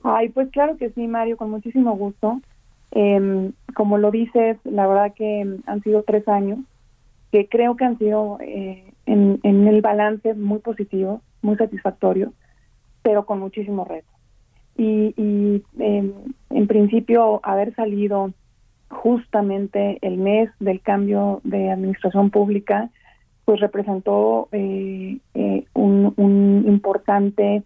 Ay, 0.03 0.29
pues 0.29 0.51
claro 0.51 0.77
que 0.77 0.91
sí, 0.91 1.07
Mario, 1.09 1.37
con 1.37 1.51
muchísimo 1.51 1.97
gusto. 1.97 2.41
Eh, 2.93 3.51
como 3.75 3.99
lo 3.99 4.11
dices, 4.11 4.57
la 4.65 4.87
verdad 4.87 5.13
que 5.15 5.59
han 5.67 5.83
sido 5.83 6.03
tres 6.05 6.27
años 6.29 6.61
que 7.33 7.49
creo 7.49 7.77
que 7.77 7.85
han 7.85 7.99
sido 7.99 8.39
eh, 8.41 8.93
en, 9.07 9.41
el 9.43 9.81
balance 9.83 10.35
muy 10.35 10.61
positivo, 10.61 11.21
muy 11.43 11.57
satisfactorio, 11.57 12.33
pero 13.03 13.27
con 13.27 13.41
muchísimos 13.41 13.87
retos. 13.89 14.15
Y, 14.77 15.15
y 15.17 15.63
eh, 15.81 16.13
en 16.51 16.67
principio 16.67 17.41
haber 17.43 17.75
salido 17.75 18.33
justamente 18.89 19.99
el 20.03 20.19
mes 20.19 20.51
del 20.61 20.81
cambio 20.81 21.41
de 21.45 21.71
administración 21.71 22.31
pública, 22.31 22.91
pues 23.45 23.61
representó 23.61 24.49
eh, 24.53 25.19
eh, 25.35 25.65
un, 25.75 26.65
importante 26.67 27.63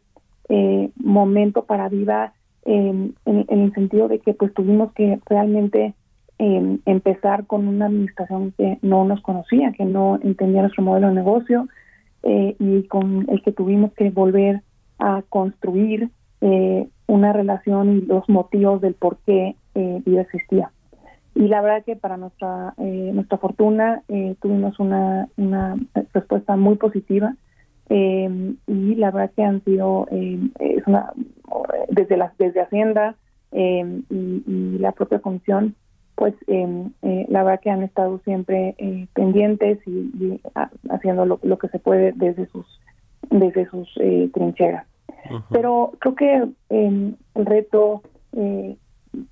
eh, 0.48 0.90
momento 0.96 1.64
para 1.64 1.88
Viva 1.88 2.32
en, 2.64 3.14
en, 3.24 3.46
el 3.48 3.72
sentido 3.72 4.08
de 4.08 4.18
que 4.18 4.34
pues 4.34 4.52
tuvimos 4.52 4.92
que 4.92 5.18
realmente 5.24 5.94
em, 6.38 6.80
empezar 6.84 7.46
con 7.46 7.66
una 7.66 7.86
administración 7.86 8.52
que 8.58 8.78
no 8.82 9.04
nos 9.04 9.22
conocía, 9.22 9.72
que 9.72 9.86
no 9.86 10.18
entendía 10.22 10.60
nuestro 10.60 10.82
modelo 10.82 11.08
de 11.08 11.14
negocio 11.14 11.68
y 12.22 12.82
con 12.88 13.24
el 13.30 13.40
que 13.42 13.50
tuvimos 13.50 13.94
que 13.94 14.10
volver 14.10 14.60
a 14.98 15.22
construir 15.30 16.10
una 17.06 17.32
relación 17.32 17.96
y 17.96 18.00
los 18.02 18.28
motivos 18.28 18.82
del 18.82 18.92
por 18.92 19.16
qué 19.24 19.56
Viva 19.74 20.20
existía 20.20 20.70
y 21.34 21.48
la 21.48 21.60
verdad 21.60 21.84
que 21.84 21.96
para 21.96 22.16
nuestra 22.16 22.74
eh, 22.78 23.10
nuestra 23.14 23.38
fortuna 23.38 24.02
eh, 24.08 24.34
tuvimos 24.40 24.78
una, 24.80 25.28
una 25.36 25.76
respuesta 26.12 26.56
muy 26.56 26.76
positiva 26.76 27.34
eh, 27.88 28.54
y 28.66 28.94
la 28.96 29.10
verdad 29.10 29.32
que 29.34 29.44
han 29.44 29.64
sido 29.64 30.06
es 30.10 30.86
una 30.86 31.12
desde 31.88 32.16
las 32.16 32.36
desde 32.38 32.60
Hacienda 32.62 33.14
y, 33.52 34.04
y, 34.10 34.78
la 34.78 34.92
propia 34.92 35.20
comisión 35.20 35.74
pues 36.14 36.34
la 36.46 37.42
verdad 37.42 37.60
que 37.60 37.70
han 37.70 37.82
estado 37.82 38.20
siempre 38.24 38.74
pendientes 39.14 39.78
y, 39.86 40.40
haciendo 40.90 41.24
lo, 41.24 41.40
lo, 41.42 41.58
que 41.58 41.68
se 41.68 41.78
puede 41.78 42.12
desde 42.12 42.46
sus 42.46 42.66
desde 43.30 43.66
sus 43.70 43.88
trincheras. 44.34 44.86
Pero 45.50 45.92
creo 45.98 46.14
que 46.14 46.48
el 46.68 47.16
reto 47.34 48.02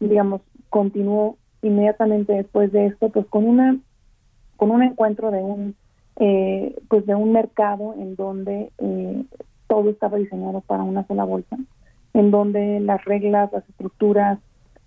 digamos 0.00 0.40
continuó 0.70 1.36
inmediatamente 1.62 2.32
después 2.32 2.72
de 2.72 2.86
esto, 2.86 3.10
pues 3.10 3.26
con 3.26 3.44
una 3.44 3.78
con 4.56 4.70
un 4.70 4.82
encuentro 4.82 5.30
de 5.30 5.38
un 5.42 5.76
eh, 6.20 6.74
pues 6.88 7.06
de 7.06 7.14
un 7.14 7.30
mercado 7.32 7.94
en 7.94 8.16
donde 8.16 8.72
eh, 8.78 9.24
todo 9.68 9.88
estaba 9.88 10.18
diseñado 10.18 10.62
para 10.62 10.82
una 10.82 11.06
sola 11.06 11.22
bolsa, 11.22 11.56
en 12.12 12.32
donde 12.32 12.80
las 12.80 13.04
reglas, 13.04 13.52
las 13.52 13.68
estructuras, 13.68 14.40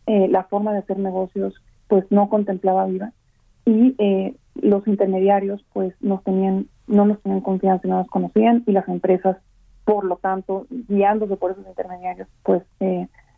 eh, 0.07 0.27
la 0.27 0.43
forma 0.43 0.73
de 0.73 0.79
hacer 0.79 0.99
negocios, 0.99 1.53
pues 1.87 2.03
no 2.09 2.29
contemplaba 2.29 2.85
viva 2.85 3.13
y 3.65 3.95
los 4.55 4.85
intermediarios, 4.87 5.63
pues 5.71 5.93
nos 6.01 6.21
tenían 6.23 6.67
no 6.87 7.05
nos 7.05 7.21
tenían 7.21 7.39
confianza, 7.39 7.87
no 7.87 7.99
nos 7.99 8.07
conocían 8.07 8.63
y 8.65 8.73
las 8.73 8.87
empresas, 8.89 9.37
por 9.85 10.03
lo 10.03 10.17
tanto, 10.17 10.67
guiándose 10.69 11.37
por 11.37 11.51
esos 11.51 11.65
intermediarios, 11.65 12.27
pues 12.43 12.63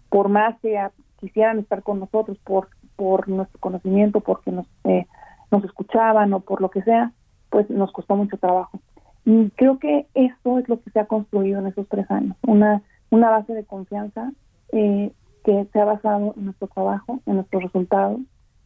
por 0.10 0.30
más 0.30 0.60
que 0.62 0.80
quisieran 1.20 1.60
estar 1.60 1.84
con 1.84 2.00
nosotros, 2.00 2.40
por 2.44 2.70
por 2.96 3.28
nuestro 3.28 3.60
conocimiento, 3.60 4.22
porque 4.22 4.52
nos, 4.52 4.68
eh, 4.84 5.06
nos 5.52 5.64
escuchaban 5.64 6.34
o 6.34 6.40
por 6.40 6.62
lo 6.62 6.70
que 6.70 6.82
sea, 6.84 7.12
pues 7.50 7.70
nos 7.70 7.92
costó 7.92 8.16
mucho 8.16 8.38
trabajo. 8.38 8.80
Y 9.26 9.50
creo 9.52 9.80
que 9.80 10.08
eso 10.14 10.60
es 10.60 10.68
lo 10.68 10.82
que 10.82 10.92
se 10.92 11.00
ha 11.00 11.06
construido 11.06 11.60
en 11.60 11.68
esos 11.68 11.88
tres 11.88 12.10
años, 12.12 12.36
una, 12.46 12.82
una 13.10 13.30
base 13.30 13.54
de 13.54 13.64
confianza 13.64 14.32
eh, 14.72 15.12
que 15.44 15.68
se 15.72 15.80
ha 15.80 15.86
basado 15.86 16.34
en 16.38 16.46
nuestro 16.46 16.68
trabajo, 16.68 17.20
en 17.26 17.36
nuestros 17.36 17.64
resultados, 17.64 18.20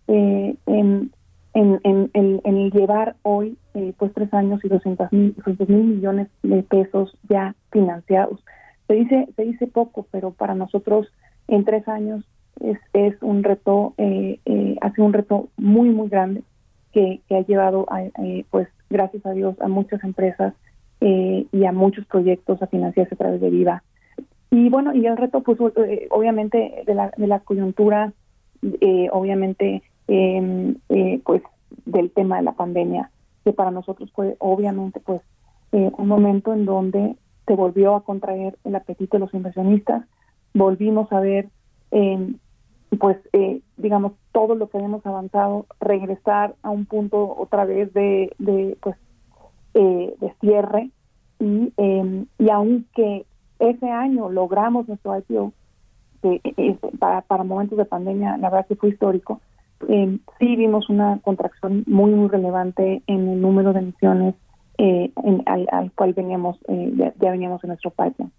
eh, 0.08 0.56
en, 0.66 1.12
en, 1.54 1.80
en, 1.84 2.42
en, 2.44 2.72
llevar 2.72 3.16
hoy 3.24 3.58
pues 3.98 4.14
tres 4.14 4.34
años 4.34 4.64
y 4.64 4.70
200 4.70 5.12
mil, 5.12 5.36
mil 5.68 5.84
millones 5.84 6.28
de 6.44 6.64
pesos 6.64 7.16
ya 7.30 7.56
financiados. 7.72 8.44
Se 8.88 8.94
dice, 8.94 9.28
se 9.36 9.44
dice 9.44 9.68
poco, 9.68 10.08
pero 10.12 10.32
para 10.32 10.56
nosotros 10.56 11.08
en 11.48 11.66
tres 11.66 11.88
años 11.88 12.24
es, 12.60 12.80
es 12.94 13.22
un 13.22 13.44
reto, 13.44 13.94
eh, 13.98 14.40
eh, 14.46 14.78
ha 14.82 14.92
sido 14.92 15.06
un 15.06 15.14
reto 15.14 15.50
muy, 15.58 15.90
muy 15.90 16.10
grande 16.10 16.44
que, 16.92 17.22
que 17.28 17.36
ha 17.36 17.46
llevado, 17.46 17.86
a, 17.90 18.04
eh, 18.04 18.46
pues, 18.50 18.68
gracias 18.90 19.26
a 19.26 19.32
Dios, 19.32 19.60
a 19.62 19.68
muchas 19.68 20.04
empresas 20.04 20.54
eh, 21.02 21.46
y 21.52 21.66
a 21.66 21.72
muchos 21.72 22.06
proyectos 22.06 22.62
a 22.62 22.68
financiarse 22.68 23.16
a 23.16 23.18
través 23.18 23.42
de 23.42 23.50
Viva. 23.50 23.84
Y 24.50 24.70
bueno, 24.70 24.94
y 24.94 25.06
el 25.06 25.18
reto, 25.18 25.42
pues, 25.42 25.60
eh, 25.78 26.08
obviamente, 26.10 26.84
de 26.86 26.96
la, 26.96 27.12
de 27.16 27.28
la 27.28 27.40
coyuntura, 27.40 28.14
eh, 28.82 29.10
obviamente, 29.12 29.84
em, 30.08 30.76
pues, 31.24 31.42
del 31.86 32.12
tema 32.12 32.38
de 32.38 32.44
la 32.44 32.54
pandemia, 32.54 33.12
que 33.44 33.52
para 33.54 33.72
nosotros 33.72 34.12
fue, 34.14 34.36
obviamente, 34.40 35.00
pues, 35.00 35.22
un 35.72 36.08
momento 36.08 36.54
en 36.54 36.66
donde 36.66 37.16
se 37.46 37.56
volvió 37.56 37.96
a 37.96 38.04
contraer 38.04 38.58
el 38.64 38.76
apetito 38.76 39.18
de 39.18 39.20
los 39.22 39.34
inversionistas, 39.34 40.06
volvimos 40.54 41.12
a 41.14 41.20
ver, 41.20 41.50
eh, 41.92 42.34
pues, 42.96 43.18
eh, 43.34 43.62
digamos, 43.78 44.14
todo 44.32 44.56
lo 44.56 44.70
que 44.70 44.78
habíamos 44.78 45.06
avanzado, 45.06 45.66
regresar 45.80 46.56
a 46.64 46.70
un 46.70 46.86
punto 46.86 47.36
otra 47.38 47.66
vez 47.66 47.94
de, 47.94 48.32
de 48.40 48.78
pues, 48.82 48.96
eh, 49.74 50.16
de 50.20 50.34
cierre 50.40 50.90
y, 51.40 51.74
eh, 51.78 52.26
y 52.40 52.50
aunque 52.50 53.26
ese 53.60 53.90
año 53.90 54.30
logramos 54.30 54.88
nuestro 54.88 55.18
IPO, 55.18 55.54
que 56.22 56.42
eh, 56.44 56.78
para, 57.00 57.22
para 57.22 57.44
momentos 57.44 57.78
de 57.78 57.86
pandemia, 57.86 58.38
la 58.38 58.50
verdad 58.50 58.68
que 58.68 58.76
fue 58.76 58.90
histórico, 58.90 59.42
eh, 59.88 60.18
sí 60.40 60.56
vimos 60.56 60.90
una 60.90 61.20
contracción 61.20 61.84
muy, 61.88 62.12
muy 62.12 62.30
relevante 62.30 63.04
en 63.06 63.28
el 63.28 63.42
número 63.42 63.74
de 63.74 63.80
emisiones 63.80 64.36
eh, 64.78 65.12
en, 65.24 65.44
al, 65.46 65.68
al, 65.72 65.92
cual 65.92 66.14
veníamos, 66.14 66.58
eh, 66.68 66.94
ya, 66.96 67.14
ya, 67.20 67.32
veníamos 67.32 67.64
en 67.64 67.70
nuestro 67.70 67.92
pipeline. 67.92 68.32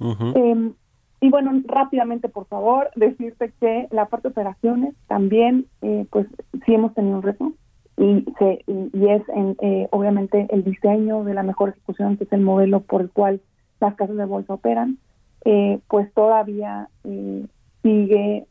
Uh 0.00 0.12
-huh. 0.12 0.74
Y 1.20 1.30
bueno, 1.30 1.50
rápidamente, 1.66 2.28
por 2.28 2.46
favor, 2.46 2.90
decirte 2.94 3.52
que 3.60 3.88
la 3.90 4.06
parte 4.06 4.28
de 4.28 4.32
operaciones 4.32 4.94
también, 5.08 5.66
eh, 5.82 6.06
pues 6.10 6.26
sí 6.64 6.74
hemos 6.74 6.94
tenido 6.94 7.16
un 7.16 7.22
reto 7.22 7.52
y, 7.96 8.24
se, 8.38 8.64
y, 8.66 9.08
es 9.08 9.22
en, 9.30 9.56
eh, 9.60 9.88
obviamente 9.90 10.46
el 10.50 10.62
diseño 10.62 11.24
de 11.24 11.34
la 11.34 11.42
mejor 11.42 11.70
ejecución, 11.70 12.16
que 12.16 12.24
es 12.24 12.32
el 12.32 12.40
modelo 12.40 12.80
por 12.80 13.00
el 13.00 13.10
cual 13.10 13.40
las 13.80 13.94
casas 13.96 14.16
de 14.16 14.24
bolsa 14.24 14.54
operan, 14.54 14.98
eh, 15.44 15.80
pues 15.88 16.12
todavía 16.14 16.88
eh, 17.04 17.46
sigue, 17.82 18.46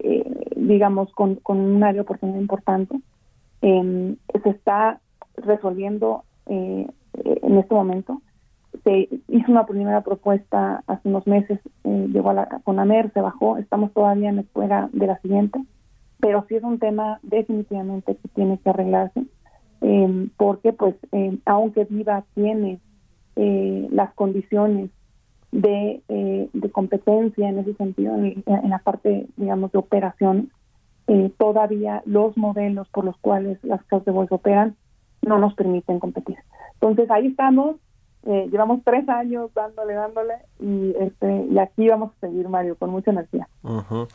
eh, 0.00 0.50
digamos, 0.56 1.12
con, 1.12 1.36
con, 1.36 1.58
un 1.58 1.82
área 1.82 1.94
de 1.94 2.00
oportunidad 2.00 2.40
importante. 2.40 3.00
se 3.60 4.50
está 4.50 5.00
resolviendo 5.36 6.24
en 6.46 7.58
este 7.58 7.74
momento. 7.74 8.20
Se 8.84 9.08
hizo 9.28 9.50
una 9.50 9.66
primera 9.66 10.00
propuesta 10.02 10.82
hace 10.86 11.08
unos 11.08 11.26
meses, 11.26 11.60
llegó 11.84 12.30
a 12.30 12.34
la 12.34 12.60
CONAMER, 12.64 13.12
se 13.12 13.20
bajó, 13.20 13.58
estamos 13.58 13.92
todavía 13.92 14.30
en 14.30 14.40
espera 14.40 14.88
de 14.92 15.06
la 15.06 15.18
siguiente, 15.20 15.60
pero 16.20 16.44
sí 16.48 16.56
es 16.56 16.62
un 16.62 16.78
tema 16.78 17.20
definitivamente 17.22 18.16
que 18.16 18.28
tiene 18.28 18.58
que 18.58 18.70
arreglarse, 18.70 19.24
porque 20.36 20.72
pues 20.72 20.94
aunque 21.44 21.84
Viva 21.84 22.24
tiene 22.34 22.80
eh, 23.36 23.88
las 23.90 24.12
condiciones 24.14 24.90
de, 25.52 26.02
eh, 26.08 26.48
de, 26.52 26.70
competencia 26.70 27.48
en 27.48 27.58
ese 27.58 27.74
sentido, 27.74 28.14
en, 28.14 28.42
en, 28.46 28.70
la 28.70 28.78
parte, 28.78 29.26
digamos, 29.36 29.72
de 29.72 29.78
operación, 29.78 30.50
eh, 31.06 31.32
todavía 31.38 32.02
los 32.04 32.36
modelos 32.36 32.88
por 32.88 33.04
los 33.04 33.16
cuales 33.18 33.58
las 33.62 33.82
casas 33.84 34.04
de 34.04 34.12
bolsa 34.12 34.34
operan 34.34 34.76
no 35.22 35.38
nos 35.38 35.54
permiten 35.54 35.98
competir. 35.98 36.36
Entonces 36.74 37.10
ahí 37.10 37.28
estamos, 37.28 37.76
eh, 38.24 38.48
llevamos 38.50 38.80
tres 38.84 39.08
años 39.08 39.50
dándole, 39.54 39.94
dándole, 39.94 40.34
y, 40.60 40.94
este, 41.00 41.46
y 41.50 41.58
aquí 41.58 41.88
vamos 41.88 42.12
a 42.16 42.26
seguir, 42.26 42.48
Mario, 42.48 42.76
con 42.76 42.90
mucha 42.90 43.10
energía. 43.10 43.48
Uh 43.62 43.82
-huh. 43.82 44.08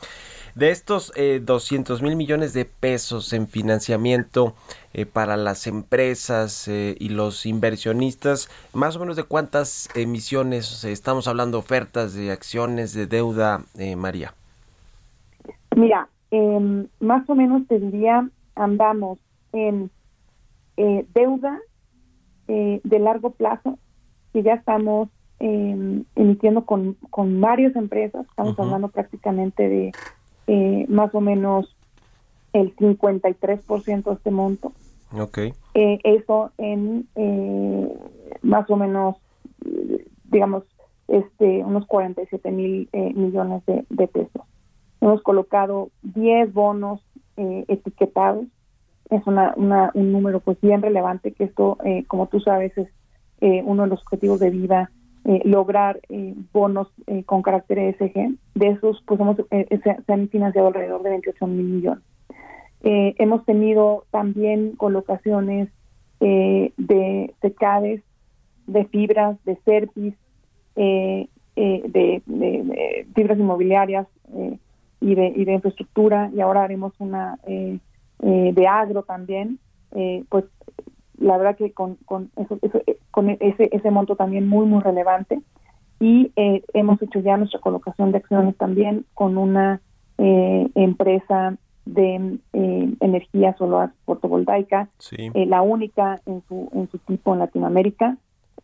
De 0.54 0.70
estos 0.70 1.12
eh, 1.14 1.40
200 1.44 2.02
mil 2.02 2.16
millones 2.16 2.52
de 2.52 2.64
pesos 2.64 3.32
en 3.32 3.46
financiamiento 3.46 4.54
eh, 4.94 5.04
para 5.04 5.36
las 5.36 5.66
empresas 5.66 6.66
eh, 6.68 6.96
y 6.98 7.10
los 7.10 7.44
inversionistas, 7.44 8.48
más 8.72 8.96
o 8.96 9.00
menos 9.00 9.16
de 9.16 9.24
cuántas 9.24 9.88
emisiones 9.94 10.84
estamos 10.84 11.28
hablando, 11.28 11.58
ofertas 11.58 12.14
de 12.14 12.32
acciones 12.32 12.94
de 12.94 13.06
deuda, 13.06 13.60
eh, 13.78 13.94
María. 13.94 14.34
Mira, 15.76 16.08
em, 16.30 16.88
más 16.98 17.28
o 17.28 17.34
menos 17.34 17.66
te 17.68 17.78
diría, 17.78 18.28
andamos 18.54 19.18
en 19.52 19.90
eh, 20.76 21.06
deuda 21.14 21.60
de 22.48 22.98
largo 22.98 23.30
plazo, 23.32 23.78
que 24.38 24.44
ya 24.44 24.54
estamos 24.54 25.08
em, 25.40 26.04
emitiendo 26.14 26.64
con, 26.64 26.94
con 27.10 27.40
varias 27.40 27.74
empresas, 27.74 28.24
estamos 28.28 28.52
uh 28.52 28.56
-huh. 28.56 28.64
hablando 28.64 28.88
prácticamente 28.88 29.68
de 29.68 29.92
eh, 30.46 30.86
más 30.88 31.12
o 31.12 31.20
menos 31.20 31.76
el 32.52 32.76
53% 32.76 34.04
de 34.04 34.12
este 34.12 34.30
monto. 34.30 34.72
Okay. 35.18 35.54
Eh, 35.74 35.98
eso 36.04 36.52
en 36.56 37.08
eh, 37.16 37.98
más 38.42 38.70
o 38.70 38.76
menos, 38.76 39.16
digamos, 40.30 40.62
este 41.08 41.64
unos 41.64 41.84
47 41.86 42.50
mil 42.52 42.88
eh, 42.92 43.12
millones 43.14 43.66
de, 43.66 43.84
de, 43.90 44.06
pesos. 44.06 44.42
Hemos 45.00 45.20
colocado 45.22 45.90
10 46.02 46.52
bonos 46.52 47.00
etiquetados. 47.36 48.46
Es 49.10 49.26
una, 49.26 49.54
una, 49.56 49.90
un 49.94 50.12
número 50.12 50.38
pues 50.40 50.60
bien 50.60 50.82
relevante 50.82 51.32
que 51.32 51.44
esto, 51.44 51.78
como 52.08 52.26
tú 52.26 52.40
sabes, 52.40 52.76
es 52.76 52.88
uno 53.40 53.84
de 53.84 53.88
los 53.88 54.02
objetivos 54.02 54.40
de 54.40 54.50
vida 54.50 54.90
eh, 55.28 55.42
lograr 55.44 56.00
eh, 56.08 56.34
bonos 56.54 56.88
eh, 57.06 57.22
con 57.24 57.42
carácter 57.42 57.78
ESG. 57.78 58.34
De 58.54 58.68
esos, 58.68 59.02
pues 59.06 59.20
hemos, 59.20 59.36
se, 59.36 59.78
se, 59.82 60.12
han 60.12 60.30
financiado 60.30 60.68
alrededor 60.68 61.02
de 61.02 61.10
28 61.10 61.46
mil 61.46 61.66
millones. 61.66 62.02
hemos 62.80 63.44
tenido 63.44 64.04
también 64.10 64.72
colocaciones 64.76 65.68
de 66.20 67.34
secades, 67.42 68.02
de 68.66 68.84
fibras, 68.86 69.36
de 69.44 69.56
CERPIS, 69.66 70.14
de, 70.74 71.28
de, 71.54 72.22
de, 72.24 73.06
fibras 73.14 73.38
inmobiliarias 73.38 74.06
y, 75.00 75.14
de, 75.14 75.26
y 75.36 75.44
de 75.44 75.52
infraestructura, 75.52 76.30
y 76.34 76.40
ahora 76.40 76.62
haremos 76.62 76.94
una 77.00 77.38
de 77.44 78.66
agro 78.66 79.02
también. 79.02 79.58
pues 80.30 80.44
la 81.20 81.36
verdad 81.36 81.56
que 81.56 81.72
con, 81.72 81.96
con, 82.04 82.30
eso, 82.36 82.58
eso, 82.62 82.80
con 83.10 83.30
ese, 83.30 83.68
ese 83.72 83.90
monto 83.90 84.16
también 84.16 84.48
muy, 84.48 84.66
muy 84.66 84.80
relevante. 84.80 85.40
Y 86.00 86.32
eh, 86.36 86.62
hemos 86.74 87.00
hecho 87.02 87.20
ya 87.20 87.36
nuestra 87.36 87.60
colocación 87.60 88.12
de 88.12 88.18
acciones 88.18 88.56
también 88.56 89.04
con 89.14 89.36
una 89.36 89.80
eh, 90.16 90.68
empresa 90.74 91.56
de 91.86 92.38
eh, 92.52 92.94
energía 93.00 93.56
solar 93.56 93.92
fotovoltaica, 94.04 94.88
sí. 94.98 95.30
la 95.34 95.62
única 95.62 96.20
en 96.26 96.42
su, 96.46 96.68
en 96.72 96.88
su 96.90 96.98
tipo 96.98 97.32
en 97.32 97.40
Latinoamérica. 97.40 98.16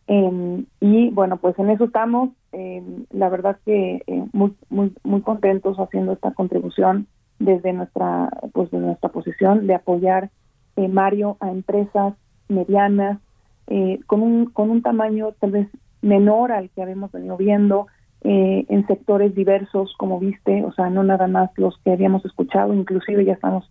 Em, 0.07 0.65
y 0.79 1.09
bueno, 1.09 1.37
pues 1.37 1.57
en 1.57 1.71
eso 1.71 1.85
estamos. 1.85 2.29
Em, 2.51 3.05
la 3.11 3.27
verdad 3.29 3.57
que 3.65 4.01
muy, 4.31 4.55
muy, 4.69 4.93
muy 5.03 5.21
contentos 5.21 5.77
haciendo 5.77 6.13
esta 6.13 6.31
contribución 6.31 7.07
desde 7.39 7.73
nuestra, 7.73 8.29
pues 8.53 8.71
de 8.71 8.77
nuestra 8.77 9.09
posición 9.09 9.67
de 9.67 9.75
apoyar, 9.75 10.29
Mario, 10.77 11.37
a 11.39 11.51
empresas 11.51 12.13
medianas, 12.49 13.19
eh, 13.67 13.99
con, 14.05 14.21
un, 14.21 14.45
con 14.45 14.69
un 14.69 14.81
tamaño 14.81 15.33
tal 15.39 15.51
vez 15.51 15.67
menor 16.01 16.51
al 16.51 16.69
que 16.69 16.83
habíamos 16.83 17.11
venido 17.11 17.35
viendo 17.35 17.87
eh, 18.21 18.65
en 18.69 18.85
sectores 18.87 19.33
diversos, 19.33 19.93
como 19.97 20.19
viste, 20.19 20.63
o 20.63 20.71
sea, 20.73 20.89
no 20.89 21.03
nada 21.03 21.27
más 21.27 21.49
los 21.57 21.77
que 21.83 21.91
habíamos 21.91 22.23
escuchado, 22.25 22.73
inclusive 22.73 23.25
ya 23.25 23.33
estamos 23.33 23.69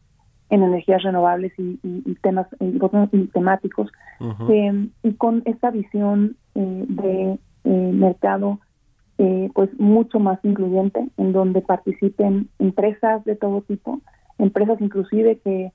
en 0.51 0.63
energías 0.63 1.03
renovables 1.03 1.53
y, 1.59 1.79
y, 1.83 2.03
y 2.07 2.15
temas 2.23 2.47
y, 2.61 2.79
y 3.13 3.27
temáticos, 3.29 3.91
uh 4.21 4.25
-huh. 4.25 4.51
eh, 4.51 4.89
y 5.03 5.13
con 5.15 5.43
esta 5.47 5.71
visión 5.71 6.37
de 6.55 7.39
mercado 7.65 8.59
pues 9.55 9.71
mucho 9.79 10.19
más 10.19 10.39
incluyente, 10.45 11.09
en 11.17 11.33
donde 11.33 11.61
participen 11.61 12.49
empresas 12.59 13.25
de 13.25 13.37
todo 13.37 13.63
tipo, 13.63 14.01
empresas 14.39 14.81
inclusive 14.81 15.39
que 15.39 15.71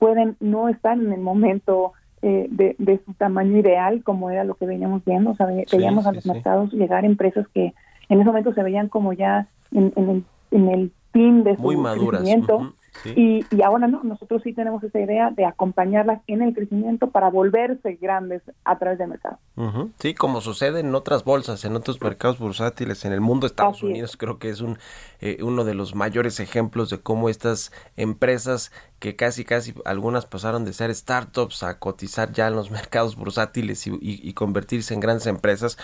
pueden 0.00 0.36
no 0.40 0.68
estar 0.68 0.98
en 0.98 1.12
el 1.12 1.20
momento 1.20 1.92
eh, 2.22 2.48
de, 2.50 2.74
de, 2.78 3.00
su 3.06 3.12
tamaño 3.14 3.58
ideal, 3.58 4.02
como 4.02 4.30
era 4.30 4.42
lo 4.44 4.54
que 4.54 4.66
veníamos 4.66 5.04
viendo. 5.04 5.30
O 5.30 5.36
sea, 5.36 5.46
sí, 5.46 5.76
veíamos 5.76 6.06
a 6.06 6.12
los 6.12 6.24
sí, 6.24 6.30
mercados 6.32 6.70
sí. 6.70 6.76
llegar 6.76 7.04
empresas 7.04 7.46
que 7.54 7.72
en 8.08 8.20
ese 8.20 8.24
momento 8.24 8.52
se 8.52 8.62
veían 8.62 8.88
como 8.88 9.12
ya 9.12 9.46
en, 9.70 9.92
en 9.94 10.10
el, 10.10 10.24
en 10.50 10.68
el 10.68 10.92
fin 11.12 11.44
de 11.44 11.54
su 11.56 11.62
Muy 11.62 11.76
maduras. 11.76 12.22
crecimiento. 12.22 12.56
Uh 12.56 12.62
-huh. 12.62 12.74
Y, 13.04 13.46
y, 13.56 13.62
ahora 13.62 13.86
no, 13.86 14.02
nosotros 14.02 14.42
sí 14.42 14.52
tenemos 14.52 14.82
esa 14.82 14.98
idea 14.98 15.30
de 15.30 15.44
acompañarlas 15.44 16.20
en 16.26 16.42
el 16.42 16.52
crecimiento 16.52 17.10
para 17.10 17.30
volverse 17.30 17.94
grandes 17.94 18.42
a 18.64 18.78
través 18.78 18.98
del 18.98 19.08
mercado. 19.08 19.38
Uh 19.56 19.62
-huh. 19.62 19.90
Sí, 20.00 20.12
como 20.12 20.40
sucede 20.40 20.80
en 20.80 20.92
otras 20.94 21.24
bolsas, 21.24 21.64
en 21.64 21.76
otros 21.76 22.02
mercados 22.02 22.38
bursátiles 22.40 23.04
en 23.04 23.12
el 23.12 23.20
mundo, 23.20 23.46
Estados 23.46 23.76
Así 23.78 23.86
Unidos, 23.86 24.10
es. 24.10 24.16
creo 24.16 24.38
que 24.38 24.50
es 24.50 24.60
un 24.60 24.76
eh, 25.20 25.38
uno 25.42 25.64
de 25.64 25.74
los 25.74 25.94
mayores 25.94 26.40
ejemplos 26.40 26.90
de 26.90 26.98
cómo 26.98 27.28
estas 27.28 27.72
empresas 27.96 28.72
que 29.00 29.16
casi 29.16 29.44
casi 29.44 29.74
algunas 29.86 30.26
pasaron 30.26 30.64
de 30.64 30.74
ser 30.74 30.94
startups 30.94 31.62
a 31.62 31.78
cotizar 31.78 32.32
ya 32.32 32.46
en 32.46 32.54
los 32.54 32.70
mercados 32.70 33.16
bursátiles 33.16 33.86
y, 33.86 34.32
convertirse 34.34 34.94
en 34.94 35.00
grandes 35.00 35.26
empresas, 35.26 35.76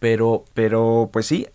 pero 0.00 0.44
pero 0.54 1.10
pues 1.12 1.26
sí, 1.26 1.46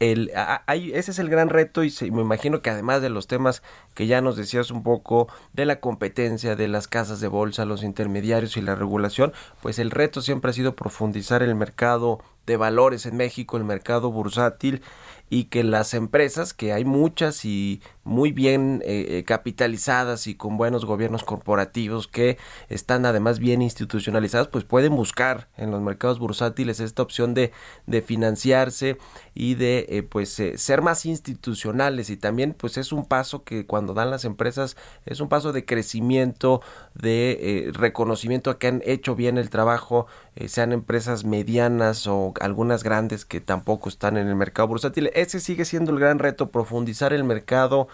hay, 0.65 0.91
ese 0.93 1.12
es 1.12 1.19
el 1.19 1.30
gran 1.30 1.49
reto 1.49 1.84
y 1.84 1.89
se, 1.89 2.10
me 2.12 2.21
imagino 2.21 2.62
que 2.62 2.69
además 2.69 3.01
de 3.01 3.10
los 3.10 3.27
temas 3.27 3.63
que 3.93 4.08
ya 4.08 4.21
nos 4.21 4.38
decías 4.38 4.71
un 4.71 4.84
poco 4.84 5.27
de 5.53 5.65
la 5.65 5.80
competencia 5.82 6.56
de 6.56 6.67
las 6.67 6.88
casas 6.88 7.19
de 7.19 7.27
bolsa, 7.27 7.65
los 7.65 7.84
intermediarios 7.84 8.56
y 8.56 8.62
la 8.62 8.75
regulación, 8.75 9.34
pues 9.62 9.80
el 9.80 9.91
reto 9.91 10.21
siempre 10.21 10.51
ha 10.51 10.53
sido 10.53 10.75
profundizar 10.75 11.43
el 11.43 11.56
mercado 11.56 12.19
de 12.45 12.58
valores 12.58 13.06
en 13.06 13.17
México, 13.17 13.58
el 13.58 13.65
mercado 13.65 14.12
bursátil 14.12 14.82
y 15.30 15.45
que 15.45 15.63
las 15.63 15.93
empresas, 15.93 16.53
que 16.53 16.71
hay 16.71 16.86
muchas 16.86 17.43
y 17.43 17.82
muy 18.08 18.32
bien 18.32 18.82
eh, 18.86 19.24
capitalizadas 19.26 20.28
y 20.28 20.36
con 20.36 20.58
buenos 20.58 20.86
gobiernos 20.86 21.24
corporativos 21.24 22.08
que 22.08 22.38
están 22.70 23.06
además 23.06 23.39
bien 23.39 23.62
institucionalizadas, 23.62 24.48
pues 24.48 24.63
pueden 24.63 24.96
buscar 24.96 25.50
en 25.58 25.72
los 25.72 25.82
mercados 25.82 26.20
bursátiles 26.20 26.80
esta 26.80 27.02
opción 27.04 27.34
de, 27.34 27.52
de 27.86 28.02
financiarse 28.02 28.98
y 29.36 29.56
de 29.56 30.08
pues 30.10 30.41
ser 30.56 30.82
más 30.82 31.06
institucionales 31.06 32.10
y 32.10 32.17
también 32.17 32.54
pues 32.54 32.78
es 32.78 32.91
un 32.91 33.06
paso 33.06 33.43
que 33.43 33.65
cuando 33.65 33.93
dan 33.93 34.10
las 34.10 34.26
empresas 34.26 34.78
es 35.06 35.20
un 35.20 35.30
paso 35.30 35.52
de 35.52 35.65
crecimiento, 35.65 36.62
de 36.96 37.72
reconocimiento 37.74 38.50
a 38.50 38.58
que 38.58 38.67
han 38.67 38.81
hecho 38.86 39.15
bien 39.15 39.38
el 39.38 39.50
trabajo, 39.50 40.08
sean 40.48 40.71
empresas 40.71 41.25
medianas 41.25 42.08
o 42.08 42.34
algunas 42.40 42.84
grandes 42.84 43.25
que 43.25 43.42
tampoco 43.42 43.90
están 43.90 44.17
en 44.17 44.27
el 44.27 44.36
mercado 44.36 44.67
bursátil. 44.67 45.12
Ese 45.13 45.40
sigue 45.40 45.65
siendo 45.65 45.92
el 45.92 46.00
gran 46.00 46.19
reto, 46.19 46.52
profundizar 46.52 47.13
el 47.13 47.23
mercado, 47.23 47.88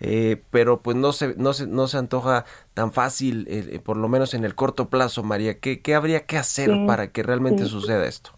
eh, 0.00 0.42
pero 0.50 0.80
pues 0.82 0.96
no 0.96 1.12
se, 1.12 1.34
no 1.36 1.52
se, 1.52 1.66
no 1.66 1.86
se 1.86 1.98
antoja 1.98 2.44
tan 2.74 2.92
fácil, 2.92 3.46
eh, 3.48 3.64
eh, 3.72 3.78
por 3.78 3.96
lo 3.96 4.08
menos 4.08 4.34
en 4.34 4.44
el 4.44 4.54
corto 4.54 4.88
plazo, 4.88 5.22
María. 5.22 5.58
¿Qué, 5.58 5.80
qué 5.80 5.94
habría 5.94 6.26
que 6.26 6.38
hacer 6.38 6.70
para 6.86 7.08
que 7.08 7.22
realmente 7.22 7.64
suceda 7.64 8.06
esto? 8.06 8.30